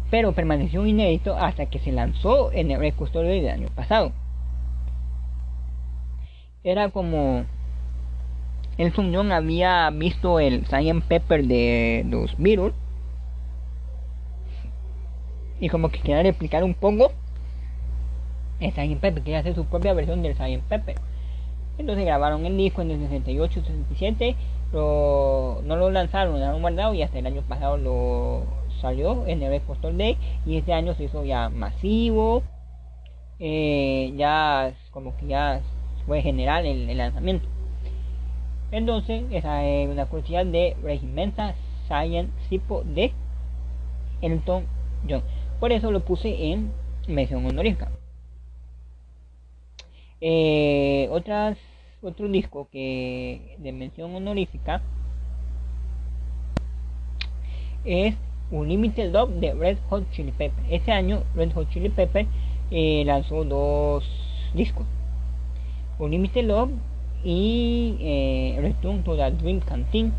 Pero 0.09 0.31
permaneció 0.33 0.85
inédito 0.85 1.37
hasta 1.37 1.65
que 1.65 1.79
se 1.79 1.91
lanzó 1.91 2.51
en 2.51 2.71
el 2.71 2.79
Record 2.79 3.11
del 3.11 3.49
año 3.49 3.67
pasado 3.75 4.13
era 6.69 6.89
como 6.89 7.45
el 8.77 8.91
John 8.93 9.31
había 9.31 9.89
visto 9.89 10.39
el 10.39 10.65
Sgt. 10.65 11.07
Pepper 11.07 11.45
de 11.45 12.05
los 12.07 12.37
Beatles 12.37 12.73
y 15.61 15.69
como 15.69 15.89
que 15.89 15.99
quería 15.99 16.21
replicar 16.21 16.63
un 16.65 16.73
poco 16.73 17.13
el 18.59 18.71
Sgt. 18.71 18.99
Pepper, 18.99 19.23
quería 19.23 19.39
hacer 19.39 19.55
su 19.55 19.65
propia 19.65 19.93
versión 19.93 20.21
del 20.21 20.35
Sgt. 20.35 20.61
Pepper. 20.67 20.95
Entonces 21.77 22.05
grabaron 22.05 22.45
el 22.45 22.57
disco 22.57 22.81
en 22.81 22.91
el 22.91 22.99
68, 22.99 23.61
67, 23.61 24.35
no 24.73 25.61
lo 25.63 25.91
lanzaron, 25.91 26.33
lo 26.33 26.39
dejaron 26.39 26.61
guardado 26.61 26.93
y 26.93 27.03
hasta 27.03 27.19
el 27.19 27.27
año 27.27 27.41
pasado 27.43 27.77
lo 27.77 28.43
salió 28.81 29.25
en 29.27 29.41
el 29.43 29.49
Record 29.49 29.95
Day 29.95 30.17
y 30.45 30.57
este 30.57 30.73
año 30.73 30.93
se 30.95 31.05
hizo 31.05 31.23
ya 31.23 31.49
masivo 31.49 32.43
eh, 33.39 34.13
ya 34.17 34.73
como 34.91 35.15
que 35.17 35.27
ya 35.27 35.61
fue 36.05 36.21
general 36.21 36.65
el, 36.65 36.97
lanzamiento. 36.97 37.47
Entonces, 38.71 39.23
esa 39.31 39.65
es 39.65 39.87
una 39.89 40.07
curiosidad 40.07 40.45
de 40.45 40.75
Regimenta 40.81 41.55
Science 41.87 42.31
Tipo 42.49 42.83
de 42.83 43.13
Elton 44.21 44.65
John. 45.07 45.21
Por 45.59 45.71
eso 45.71 45.91
lo 45.91 46.01
puse 46.01 46.51
en 46.51 46.71
mención 47.07 47.45
honorífica. 47.45 47.91
Eh, 50.19 51.07
otras, 51.11 51.57
otro 52.01 52.27
disco 52.27 52.67
que 52.71 53.55
de 53.59 53.71
mención 53.71 54.15
honorífica 54.15 54.81
es 57.85 58.15
Unlimited 58.49 59.11
Love 59.11 59.39
de 59.39 59.53
Red 59.53 59.77
Hot 59.89 60.09
Chili 60.11 60.31
Pepper. 60.31 60.63
Ese 60.69 60.91
año 60.91 61.23
Red 61.35 61.53
Hot 61.53 61.69
Chili 61.69 61.89
Pepper 61.89 62.25
eh, 62.71 63.03
lanzó 63.05 63.43
dos 63.43 64.03
discos. 64.53 64.87
Unlimited 65.99 66.45
Love 66.45 66.71
y 67.23 67.95
eh, 67.99 68.57
Return 68.61 69.03
to 69.03 69.15
the 69.15 69.31
Dream 69.31 69.59
Canteen. 69.59 70.13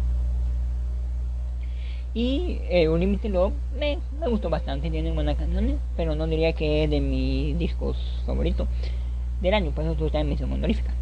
Y 2.14 2.60
eh, 2.70 2.88
Unlimited 2.88 3.30
Love 3.30 3.52
me, 3.78 3.98
me, 4.20 4.28
gustó 4.28 4.48
bastante, 4.48 4.90
tiene 4.90 5.12
buenas 5.12 5.36
canciones, 5.36 5.76
pero 5.96 6.14
no 6.14 6.26
diría 6.26 6.52
que 6.52 6.84
es 6.84 6.90
de 6.90 7.00
mis 7.00 7.58
discos 7.58 7.96
favoritos 8.26 8.68
del 9.40 9.54
año, 9.54 9.70
por 9.70 9.84
eso 9.84 10.06
está 10.06 10.20
en 10.20 10.28
mención 10.28 10.52
honorífica. 10.52 10.92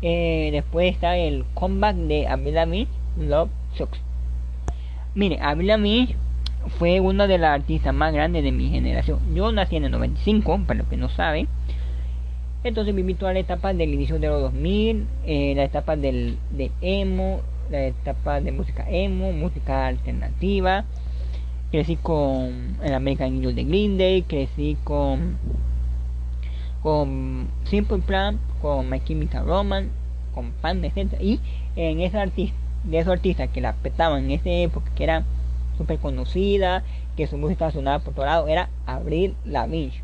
Eh, 0.00 0.50
después 0.52 0.92
está 0.92 1.16
el 1.16 1.44
comeback 1.54 1.96
de 1.96 2.28
Avril 2.28 2.88
Love 3.18 3.50
Sucks. 3.74 4.00
Mire, 5.14 5.38
Avril 5.40 5.68
Lavigne 5.68 6.14
fue 6.78 7.00
una 7.00 7.26
de 7.26 7.38
las 7.38 7.60
artistas 7.60 7.94
más 7.94 8.12
grandes 8.12 8.44
de 8.44 8.52
mi 8.52 8.70
generación. 8.70 9.18
Yo 9.34 9.50
nací 9.52 9.76
en 9.76 9.84
el 9.84 9.90
95, 9.90 10.60
para 10.66 10.78
los 10.78 10.88
que 10.88 10.96
no 10.96 11.08
saben. 11.08 11.48
Entonces 12.64 12.94
viví 12.94 13.14
toda 13.14 13.32
la 13.32 13.38
etapa 13.38 13.72
del 13.72 13.94
inicio 13.94 14.18
de 14.18 14.28
los 14.28 14.42
2000, 14.42 15.06
eh, 15.24 15.54
la 15.56 15.64
etapa 15.64 15.96
del, 15.96 16.38
de 16.50 16.70
emo, 16.80 17.40
la 17.70 17.86
etapa 17.86 18.40
de 18.40 18.52
música 18.52 18.84
emo, 18.88 19.32
música 19.32 19.86
alternativa. 19.86 20.84
Crecí 21.70 21.96
con 21.96 22.76
el 22.82 22.94
American 22.94 23.36
Idol 23.36 23.54
de 23.54 23.64
Green 23.64 23.98
Day, 23.98 24.22
crecí 24.22 24.76
con 24.84 25.38
con 26.82 27.48
Simple 27.64 27.98
Plan, 27.98 28.38
con 28.60 28.88
My 28.88 29.00
Chemical 29.00 29.46
Romance, 29.46 29.90
con 30.34 30.52
Panda, 30.52 30.88
etc. 30.88 31.14
Y 31.20 31.40
en 31.76 32.00
esa 32.00 32.22
artista, 32.22 32.56
de 32.84 32.98
esos 32.98 33.12
artistas 33.12 33.48
que 33.50 33.60
la 33.60 33.74
petaban 33.74 34.24
en 34.24 34.30
esa 34.32 34.50
época, 34.50 34.90
que 34.94 35.04
era 35.04 35.24
súper 35.76 35.98
conocida, 35.98 36.84
que 37.16 37.26
su 37.26 37.36
música 37.36 37.70
sonaba 37.70 37.98
por 38.00 38.14
todo 38.14 38.26
lado, 38.26 38.48
era 38.48 38.68
Abril 38.86 39.34
Lavigne. 39.44 40.02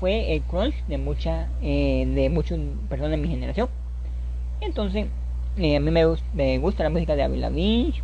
Fue 0.00 0.34
el 0.34 0.42
crunch 0.42 0.74
de 0.86 0.98
muchas 0.98 1.48
eh, 1.62 2.04
de 2.06 2.28
muchas 2.28 2.58
personas 2.88 3.12
de 3.12 3.16
mi 3.18 3.28
generación. 3.28 3.68
Entonces, 4.60 5.06
eh, 5.56 5.76
a 5.76 5.80
mí 5.80 5.90
me, 5.90 6.04
me, 6.34 6.58
gusta 6.58 6.82
la 6.82 6.90
música 6.90 7.14
de 7.14 7.22
Avril 7.22 7.42
Lavigne, 7.42 7.94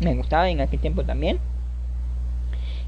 me 0.00 0.14
gustaba 0.14 0.48
en 0.48 0.60
aquel 0.60 0.80
tiempo 0.80 1.04
también. 1.04 1.38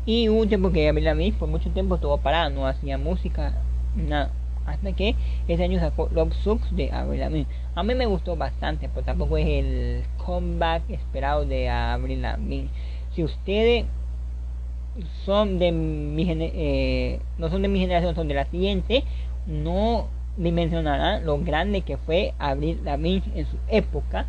Y 0.09 0.31
hubo 0.31 0.41
un 0.41 0.49
tiempo 0.49 0.73
que 0.73 0.89
Avril 0.89 1.05
Lavigne 1.05 1.37
por 1.39 1.51
mucho 1.51 1.69
tiempo 1.69 1.97
estuvo 1.97 2.17
parada, 2.17 2.49
no 2.49 2.67
hacía 2.67 2.97
música, 2.97 3.53
nada. 3.95 4.31
Hasta 4.65 4.95
que 4.95 5.15
ese 5.49 5.63
año 5.63 5.79
sacó 5.81 6.09
Love 6.11 6.33
Sucks 6.33 6.75
de 6.75 6.91
Avril 6.91 7.21
Lavigne. 7.21 7.47
A 7.75 7.83
mí 7.83 7.95
me 7.95 8.07
gustó 8.07 8.35
bastante, 8.35 8.89
pero 8.89 9.05
tampoco 9.05 9.37
es 9.37 9.47
el 9.47 10.05
comeback 10.17 10.89
esperado 10.89 11.45
de 11.45 11.69
Avril 11.69 12.23
Lavigne. 12.23 12.71
Si 13.15 13.23
ustedes 13.23 13.85
son 15.27 15.59
de 15.59 15.73
mi 15.73 16.27
eh, 16.27 17.21
no 17.37 17.51
son 17.51 17.61
de 17.61 17.69
mi 17.69 17.79
generación, 17.79 18.15
son 18.15 18.29
de 18.29 18.35
la 18.35 18.47
siguiente, 18.47 19.05
no 19.47 20.07
dimensionarán 20.39 21.27
lo 21.27 21.39
grande 21.39 21.83
que 21.83 21.99
fue 21.99 22.33
Avril 22.39 22.81
Lavigne 22.83 23.31
en 23.35 23.45
su 23.45 23.59
época. 23.69 24.25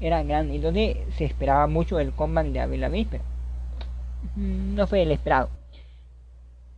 Era 0.00 0.24
grande, 0.24 0.56
entonces 0.56 0.96
se 1.16 1.26
esperaba 1.26 1.68
mucho 1.68 2.00
el 2.00 2.10
comeback 2.10 2.48
de 2.48 2.58
Avril 2.58 2.80
Lavigne, 2.80 3.08
pero 3.08 3.37
no 4.36 4.86
fue 4.86 5.02
el 5.02 5.12
esperado. 5.12 5.50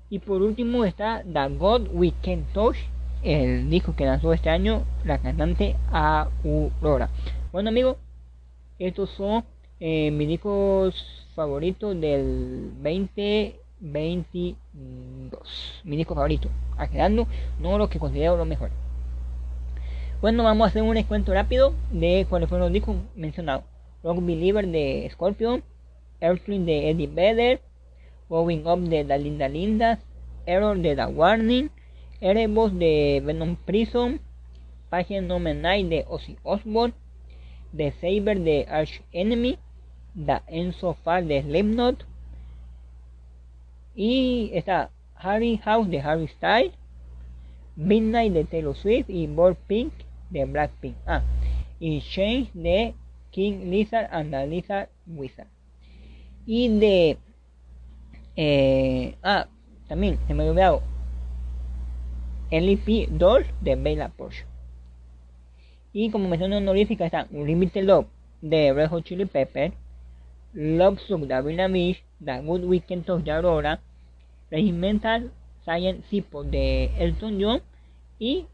Y 0.09 0.19
por 0.19 0.43
último 0.43 0.85
está 0.85 1.23
The 1.23 1.49
God 1.57 1.89
We 1.93 2.13
Can 2.23 2.45
Touch, 2.53 2.77
el 3.23 3.71
disco 3.71 3.95
que 3.95 4.07
lanzó 4.07 4.33
este 4.33 4.51
año 4.51 4.83
la 5.05 5.19
cantante 5.19 5.77
Aurora. 5.93 7.11
Bueno 7.53 7.69
amigos, 7.69 7.97
estos 8.79 9.11
son 9.11 9.45
eh, 9.79 10.11
mis 10.11 10.29
discos 10.29 11.27
favoritos 11.35 12.01
del 12.01 12.73
2022. 12.83 15.83
Mi 15.85 15.97
disco 15.97 16.15
favorito, 16.15 16.49
quedando 16.91 17.27
no 17.61 17.79
lo 17.79 17.89
que 17.89 17.99
considero 17.99 18.37
lo 18.37 18.45
mejor. 18.45 18.71
Bueno, 20.21 20.45
vamos 20.45 20.67
a 20.67 20.69
hacer 20.69 20.83
un 20.83 20.95
descuento 20.95 21.33
rápido 21.33 21.73
de 21.91 22.27
cuáles 22.29 22.49
fueron 22.49 22.67
los 22.67 22.75
discos 22.75 22.97
mencionados. 23.17 23.65
Rock 24.03 24.19
Believer 24.21 24.67
de 24.67 25.09
Scorpion, 25.13 25.63
Earthling 26.21 26.67
de 26.67 26.91
Eddie 26.91 27.07
Vedder, 27.07 27.61
Going 28.29 28.67
Up 28.67 28.81
de 28.81 29.05
La 29.05 29.17
Linda 29.17 29.49
Linda, 29.49 29.99
Error 30.47 30.79
de 30.79 30.95
The 30.95 31.07
Warning, 31.07 31.71
Erebos 32.21 32.79
de 32.79 33.23
Venom 33.25 33.57
Prison, 33.57 34.21
Página 34.91 35.23
Number 35.23 35.55
9 35.55 35.89
de 35.89 36.05
Ozzy 36.09 36.37
Osbourne, 36.43 36.95
The 37.77 37.93
Saber 37.93 38.41
de 38.41 38.67
Arch 38.69 39.03
Enemy, 39.13 39.59
The 40.15 40.43
Enzo 40.49 40.95
Far 40.95 41.25
de 41.25 41.43
Slipknot, 41.43 42.05
y 43.95 44.51
está 44.55 44.91
Harry 45.15 45.57
House 45.59 45.89
de 45.89 46.01
Harry 46.01 46.29
Styles, 46.29 46.73
Midnight 47.77 48.33
de 48.33 48.45
Taylor 48.45 48.77
Swift 48.77 49.09
y 49.09 49.27
Bored 49.27 49.57
Pink 49.67 49.93
de 50.31 50.45
Blackpink. 50.45 50.97
Ah, 51.07 51.23
y 51.79 52.01
Change 52.01 52.51
de 52.55 52.95
King 53.31 53.71
Lizard 53.71 54.09
and 54.13 54.31
the 54.31 54.47
Lizard 54.47 54.89
Wizard. 55.07 55.49
Y 56.53 56.69
de... 56.81 57.17
Eh, 58.35 59.15
ah, 59.23 59.47
también 59.87 60.19
se 60.27 60.35
me 60.35 60.51
olvidado. 60.51 60.83
LP 62.51 63.07
2 63.09 63.45
de 63.61 63.77
Bella 63.77 64.09
Porsche. 64.09 64.47
Y 65.93 66.11
como 66.11 66.29
mención 66.29 66.53
honorífica 66.53 67.07
están 67.07 67.29
Unlimited 67.31 67.85
Love 67.85 68.09
de 68.41 68.73
Red 68.73 68.89
Hot 68.89 69.05
Chili 69.05 69.27
Pepper, 69.27 69.75
Love 70.53 70.99
Song 71.07 71.29
de 71.29 71.35
Avril 71.35 71.57
Lavigne, 71.57 72.03
The 72.25 72.41
Good 72.41 72.65
Weekend 72.65 73.09
of 73.09 73.23
de 73.23 73.31
Aurora, 73.31 73.79
Regimental 74.51 75.31
Science 75.65 76.03
Sipo 76.11 76.43
de 76.43 76.91
Elton 76.99 77.39
John 77.41 77.63
y 78.19 78.47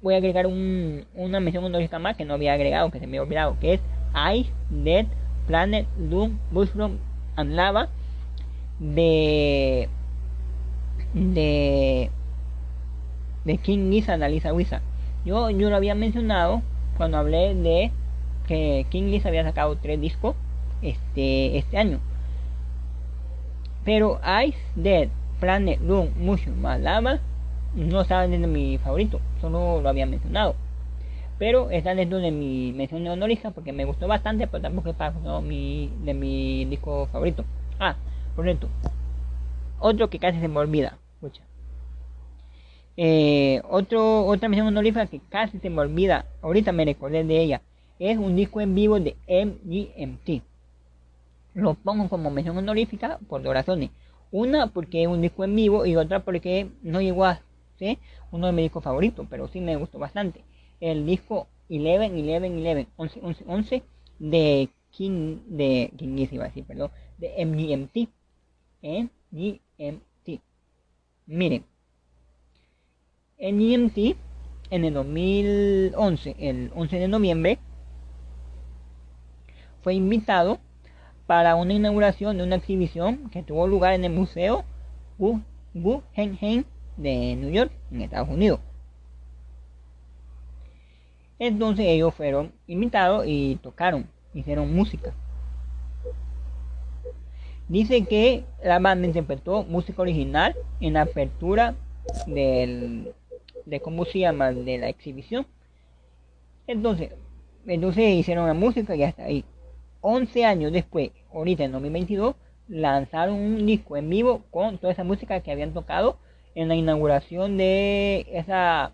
voy 0.00 0.14
a 0.14 0.18
agregar 0.18 0.46
un, 0.46 1.04
una 1.16 1.40
mención 1.40 1.64
honorífica 1.64 1.98
más 1.98 2.16
que 2.16 2.24
no 2.24 2.34
había 2.34 2.52
agregado, 2.52 2.92
que 2.92 3.00
se 3.00 3.08
me 3.08 3.18
había 3.18 3.22
olvidado, 3.22 3.58
que 3.58 3.74
es 3.74 3.80
Ice, 4.36 4.52
Dead, 4.70 5.06
Planet, 5.48 5.88
Doom, 5.96 6.38
Bushroom 6.52 7.09
Lava 7.44 7.88
de 8.78 9.88
de 11.14 12.10
de 13.44 13.58
King 13.58 13.90
Lisa 13.90 14.16
de 14.16 14.28
Lisa 14.28 14.52
Wisa. 14.52 14.82
Yo, 15.24 15.50
yo 15.50 15.70
lo 15.70 15.76
había 15.76 15.94
mencionado 15.94 16.62
cuando 16.96 17.18
hablé 17.18 17.54
de 17.54 17.92
que 18.46 18.86
King 18.90 19.10
Lisa 19.10 19.28
había 19.28 19.44
sacado 19.44 19.76
tres 19.76 20.00
discos 20.00 20.34
este, 20.82 21.58
este 21.58 21.78
año. 21.78 22.00
Pero 23.84 24.20
Ice 24.46 24.58
Dead, 24.76 25.08
Planet 25.40 25.80
Room, 25.80 26.10
mucho 26.16 26.50
más 26.50 26.80
lava 26.80 27.20
no 27.74 28.02
dentro 28.02 28.28
de 28.28 28.46
mi 28.46 28.78
favorito, 28.78 29.20
solo 29.40 29.80
lo 29.80 29.88
había 29.88 30.06
mencionado. 30.06 30.54
Pero 31.40 31.70
están 31.70 31.96
dentro 31.96 32.18
de 32.18 32.30
mi 32.30 32.70
mención 32.74 33.06
honorífica 33.06 33.50
porque 33.50 33.72
me 33.72 33.86
gustó 33.86 34.06
bastante, 34.06 34.46
pero 34.46 34.60
tampoco 34.60 34.90
es 34.90 34.94
para 34.94 35.14
de 35.40 36.14
mi 36.14 36.66
disco 36.66 37.08
favorito. 37.10 37.46
Ah, 37.78 37.96
por 38.36 38.44
cierto, 38.44 38.68
otro 39.78 40.10
que 40.10 40.18
casi 40.18 40.38
se 40.38 40.48
me 40.48 40.58
olvida. 40.58 40.98
Escucha. 41.14 41.42
Eh, 42.98 43.62
otro, 43.70 44.26
otra 44.26 44.50
mención 44.50 44.66
honorífica 44.66 45.06
que 45.06 45.18
casi 45.30 45.58
se 45.60 45.70
me 45.70 45.80
olvida, 45.80 46.26
ahorita 46.42 46.72
me 46.72 46.84
recordé 46.84 47.24
de 47.24 47.40
ella, 47.40 47.62
es 47.98 48.18
un 48.18 48.36
disco 48.36 48.60
en 48.60 48.74
vivo 48.74 49.00
de 49.00 49.16
MGMT. 49.26 50.42
Lo 51.54 51.72
pongo 51.72 52.10
como 52.10 52.30
mención 52.30 52.58
honorífica 52.58 53.18
por 53.30 53.42
dos 53.42 53.54
razones. 53.54 53.88
Una 54.30 54.66
porque 54.66 55.04
es 55.04 55.08
un 55.08 55.22
disco 55.22 55.42
en 55.44 55.56
vivo 55.56 55.86
y 55.86 55.96
otra 55.96 56.20
porque 56.20 56.68
no 56.82 57.00
llegó 57.00 57.24
a 57.24 57.40
ser 57.78 57.96
uno 58.30 58.46
de 58.46 58.52
mis 58.52 58.64
discos 58.64 58.84
favoritos, 58.84 59.26
pero 59.30 59.48
sí 59.48 59.62
me 59.62 59.76
gustó 59.76 59.98
bastante. 59.98 60.44
El 60.80 61.06
disco 61.06 61.48
11, 61.68 61.76
11, 61.76 62.88
11, 62.96 63.20
11, 63.20 63.20
11, 63.22 63.44
11 63.46 63.82
de 64.18 64.68
King, 64.90 65.38
de 65.46 65.92
King 65.96 66.26
iba 66.30 66.44
a 66.44 66.48
decir, 66.48 66.64
perdón, 66.64 66.90
de 67.18 67.44
MGMT. 67.44 68.08
MGMT. 68.82 70.40
Miren, 71.26 71.64
MGMT 73.38 74.16
en 74.70 74.84
el 74.84 74.94
2011, 74.94 76.36
el 76.38 76.72
11 76.74 76.98
de 76.98 77.08
noviembre, 77.08 77.58
fue 79.82 79.94
invitado 79.94 80.58
para 81.26 81.54
una 81.56 81.74
inauguración 81.74 82.36
de 82.36 82.44
una 82.44 82.56
exhibición 82.56 83.30
que 83.30 83.42
tuvo 83.42 83.66
lugar 83.66 83.94
en 83.94 84.04
el 84.04 84.12
Museo 84.12 84.64
Guggenheim 85.74 86.64
de 86.96 87.36
New 87.36 87.50
York, 87.50 87.72
en 87.90 88.02
Estados 88.02 88.28
Unidos. 88.28 88.60
Entonces 91.40 91.86
ellos 91.86 92.14
fueron 92.14 92.52
invitados 92.66 93.24
y 93.26 93.56
tocaron, 93.62 94.06
hicieron 94.34 94.74
música. 94.74 95.14
Dice 97.66 98.04
que 98.04 98.44
la 98.62 98.78
banda 98.78 99.06
interpretó 99.06 99.64
música 99.64 100.02
original 100.02 100.54
en 100.80 100.92
la 100.92 101.02
apertura 101.02 101.74
del, 102.26 103.14
de 103.64 103.80
cómo 103.80 104.04
se 104.04 104.18
llama, 104.18 104.52
de 104.52 104.76
la 104.76 104.90
exhibición. 104.90 105.46
Entonces, 106.66 107.10
entonces 107.66 108.14
hicieron 108.16 108.46
la 108.46 108.54
música 108.54 108.94
y 108.94 109.02
hasta 109.02 109.24
ahí. 109.24 109.46
11 110.02 110.44
años 110.44 110.72
después, 110.72 111.10
ahorita 111.32 111.64
en 111.64 111.72
2022, 111.72 112.34
lanzaron 112.68 113.36
un 113.36 113.64
disco 113.64 113.96
en 113.96 114.10
vivo 114.10 114.42
con 114.50 114.76
toda 114.76 114.92
esa 114.92 115.04
música 115.04 115.40
que 115.40 115.52
habían 115.52 115.72
tocado 115.72 116.18
en 116.54 116.68
la 116.68 116.74
inauguración 116.74 117.56
de 117.56 118.26
esa 118.30 118.92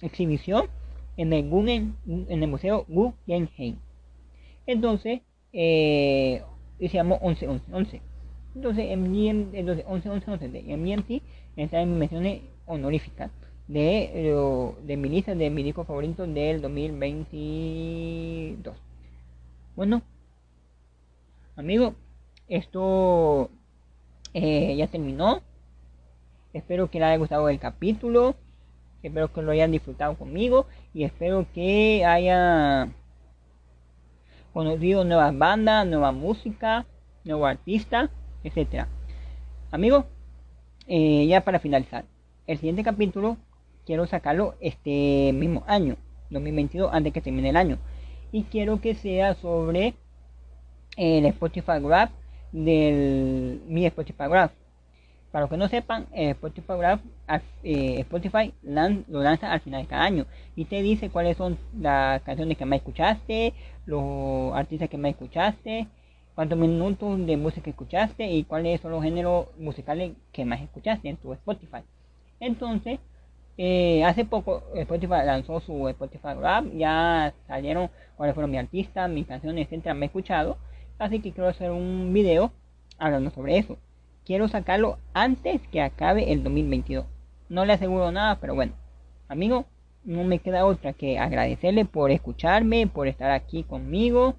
exhibición 0.00 0.68
en 1.16 1.32
el, 1.32 1.48
Guggen, 1.48 1.96
en 2.06 2.42
el 2.42 2.48
Museo 2.48 2.84
Guggenheim. 2.88 3.76
Entonces, 4.66 5.20
eh, 5.52 6.42
llamó 6.78 7.18
11 7.22 7.48
11 7.48 7.72
11. 7.72 8.02
Entonces, 8.54 8.84
en, 8.90 9.50
entonces 9.54 9.84
11 9.86 10.10
11 10.10 10.30
11 10.30 10.64
en 10.66 10.82
MT 10.82 11.22
está 11.56 11.80
en 11.80 11.98
menciones 11.98 12.42
honoríficas 12.66 13.30
de, 13.68 14.34
de 14.82 14.96
mi 14.96 15.08
lista 15.08 15.34
de 15.34 15.50
mi 15.50 15.62
disco 15.62 15.84
favorito 15.84 16.26
del 16.26 16.60
2022. 16.60 18.76
Bueno, 19.76 20.02
amigos, 21.56 21.94
esto 22.48 23.50
eh, 24.34 24.76
ya 24.76 24.86
terminó. 24.86 25.40
Espero 26.52 26.90
que 26.90 26.98
les 26.98 27.08
haya 27.08 27.16
gustado 27.16 27.48
el 27.48 27.58
capítulo. 27.58 28.36
Espero 29.04 29.30
que 29.30 29.42
lo 29.42 29.52
hayan 29.52 29.70
disfrutado 29.70 30.16
conmigo. 30.16 30.66
Y 30.94 31.04
espero 31.04 31.46
que 31.54 32.04
haya 32.06 32.88
conocido 34.54 35.04
nuevas 35.04 35.36
bandas, 35.36 35.86
nueva 35.86 36.10
música, 36.10 36.86
nuevo 37.22 37.44
artista, 37.44 38.10
etcétera. 38.42 38.88
Amigos, 39.70 40.06
eh, 40.86 41.26
ya 41.26 41.42
para 41.42 41.60
finalizar, 41.60 42.06
el 42.46 42.56
siguiente 42.56 42.82
capítulo 42.82 43.36
quiero 43.84 44.06
sacarlo 44.06 44.54
este 44.60 45.32
mismo 45.34 45.64
año, 45.66 45.96
2022, 46.30 46.90
antes 46.90 47.12
que 47.12 47.20
termine 47.20 47.50
el 47.50 47.56
año. 47.56 47.78
Y 48.32 48.44
quiero 48.44 48.80
que 48.80 48.94
sea 48.94 49.34
sobre 49.34 49.94
el 50.96 51.26
Spotify 51.26 51.78
Graph 51.80 52.10
del 52.52 53.60
mi 53.66 53.84
Spotify 53.84 54.28
Graph. 54.30 54.52
Para 55.34 55.42
los 55.42 55.50
que 55.50 55.56
no 55.56 55.66
sepan, 55.66 56.06
Spotify 56.12 56.74
eh, 57.64 57.98
Spotify 58.02 58.54
lo 58.62 59.20
lanza 59.20 59.50
al 59.50 59.58
final 59.58 59.82
de 59.82 59.88
cada 59.88 60.04
año 60.04 60.26
y 60.54 60.66
te 60.66 60.80
dice 60.80 61.10
cuáles 61.10 61.36
son 61.36 61.58
las 61.76 62.22
canciones 62.22 62.56
que 62.56 62.64
más 62.64 62.76
escuchaste, 62.76 63.52
los 63.84 64.54
artistas 64.54 64.88
que 64.88 64.96
más 64.96 65.10
escuchaste, 65.10 65.88
cuántos 66.36 66.56
minutos 66.56 67.26
de 67.26 67.36
música 67.36 67.68
escuchaste 67.68 68.30
y 68.30 68.44
cuáles 68.44 68.80
son 68.80 68.92
los 68.92 69.02
géneros 69.02 69.48
musicales 69.58 70.12
que 70.30 70.44
más 70.44 70.60
escuchaste 70.60 71.08
en 71.08 71.16
tu 71.16 71.32
Spotify. 71.32 71.82
Entonces, 72.38 73.00
eh, 73.58 74.04
hace 74.04 74.24
poco 74.24 74.62
Spotify 74.76 75.26
lanzó 75.26 75.58
su 75.58 75.88
Spotify 75.88 76.34
Graph, 76.38 76.66
ya 76.76 77.34
salieron 77.48 77.90
cuáles 78.16 78.36
fueron 78.36 78.52
mis 78.52 78.60
artistas, 78.60 79.10
mis 79.10 79.26
canciones, 79.26 79.66
etcétera, 79.66 79.94
me 79.94 80.04
he 80.04 80.06
escuchado 80.06 80.58
Así 81.00 81.18
que 81.18 81.32
quiero 81.32 81.48
hacer 81.48 81.72
un 81.72 82.12
video 82.12 82.52
hablando 82.98 83.30
sobre 83.30 83.58
eso. 83.58 83.76
Quiero 84.24 84.48
sacarlo 84.48 84.98
antes 85.12 85.60
que 85.68 85.82
acabe 85.82 86.32
el 86.32 86.42
2022. 86.42 87.04
No 87.50 87.64
le 87.64 87.74
aseguro 87.74 88.10
nada, 88.10 88.40
pero 88.40 88.54
bueno. 88.54 88.72
Amigo, 89.28 89.66
no 90.04 90.24
me 90.24 90.38
queda 90.38 90.64
otra 90.64 90.94
que 90.94 91.18
agradecerle 91.18 91.84
por 91.84 92.10
escucharme, 92.10 92.86
por 92.86 93.06
estar 93.06 93.30
aquí 93.30 93.64
conmigo. 93.64 94.34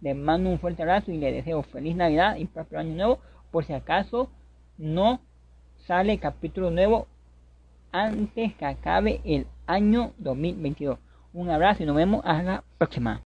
Les 0.00 0.16
mando 0.16 0.50
un 0.50 0.58
fuerte 0.58 0.82
abrazo 0.82 1.12
y 1.12 1.18
les 1.18 1.32
deseo 1.32 1.62
feliz 1.62 1.94
Navidad 1.94 2.36
y 2.36 2.46
próspero 2.46 2.80
año 2.80 2.94
nuevo. 2.94 3.18
Por 3.50 3.64
si 3.64 3.72
acaso 3.72 4.30
no 4.78 5.20
sale 5.86 6.18
capítulo 6.18 6.70
nuevo 6.70 7.06
antes 7.92 8.54
que 8.54 8.64
acabe 8.66 9.20
el 9.24 9.46
año 9.66 10.12
2022. 10.18 10.98
Un 11.32 11.50
abrazo 11.50 11.84
y 11.84 11.86
nos 11.86 11.96
vemos 11.96 12.20
a 12.24 12.42
la 12.42 12.64
próxima. 12.78 13.22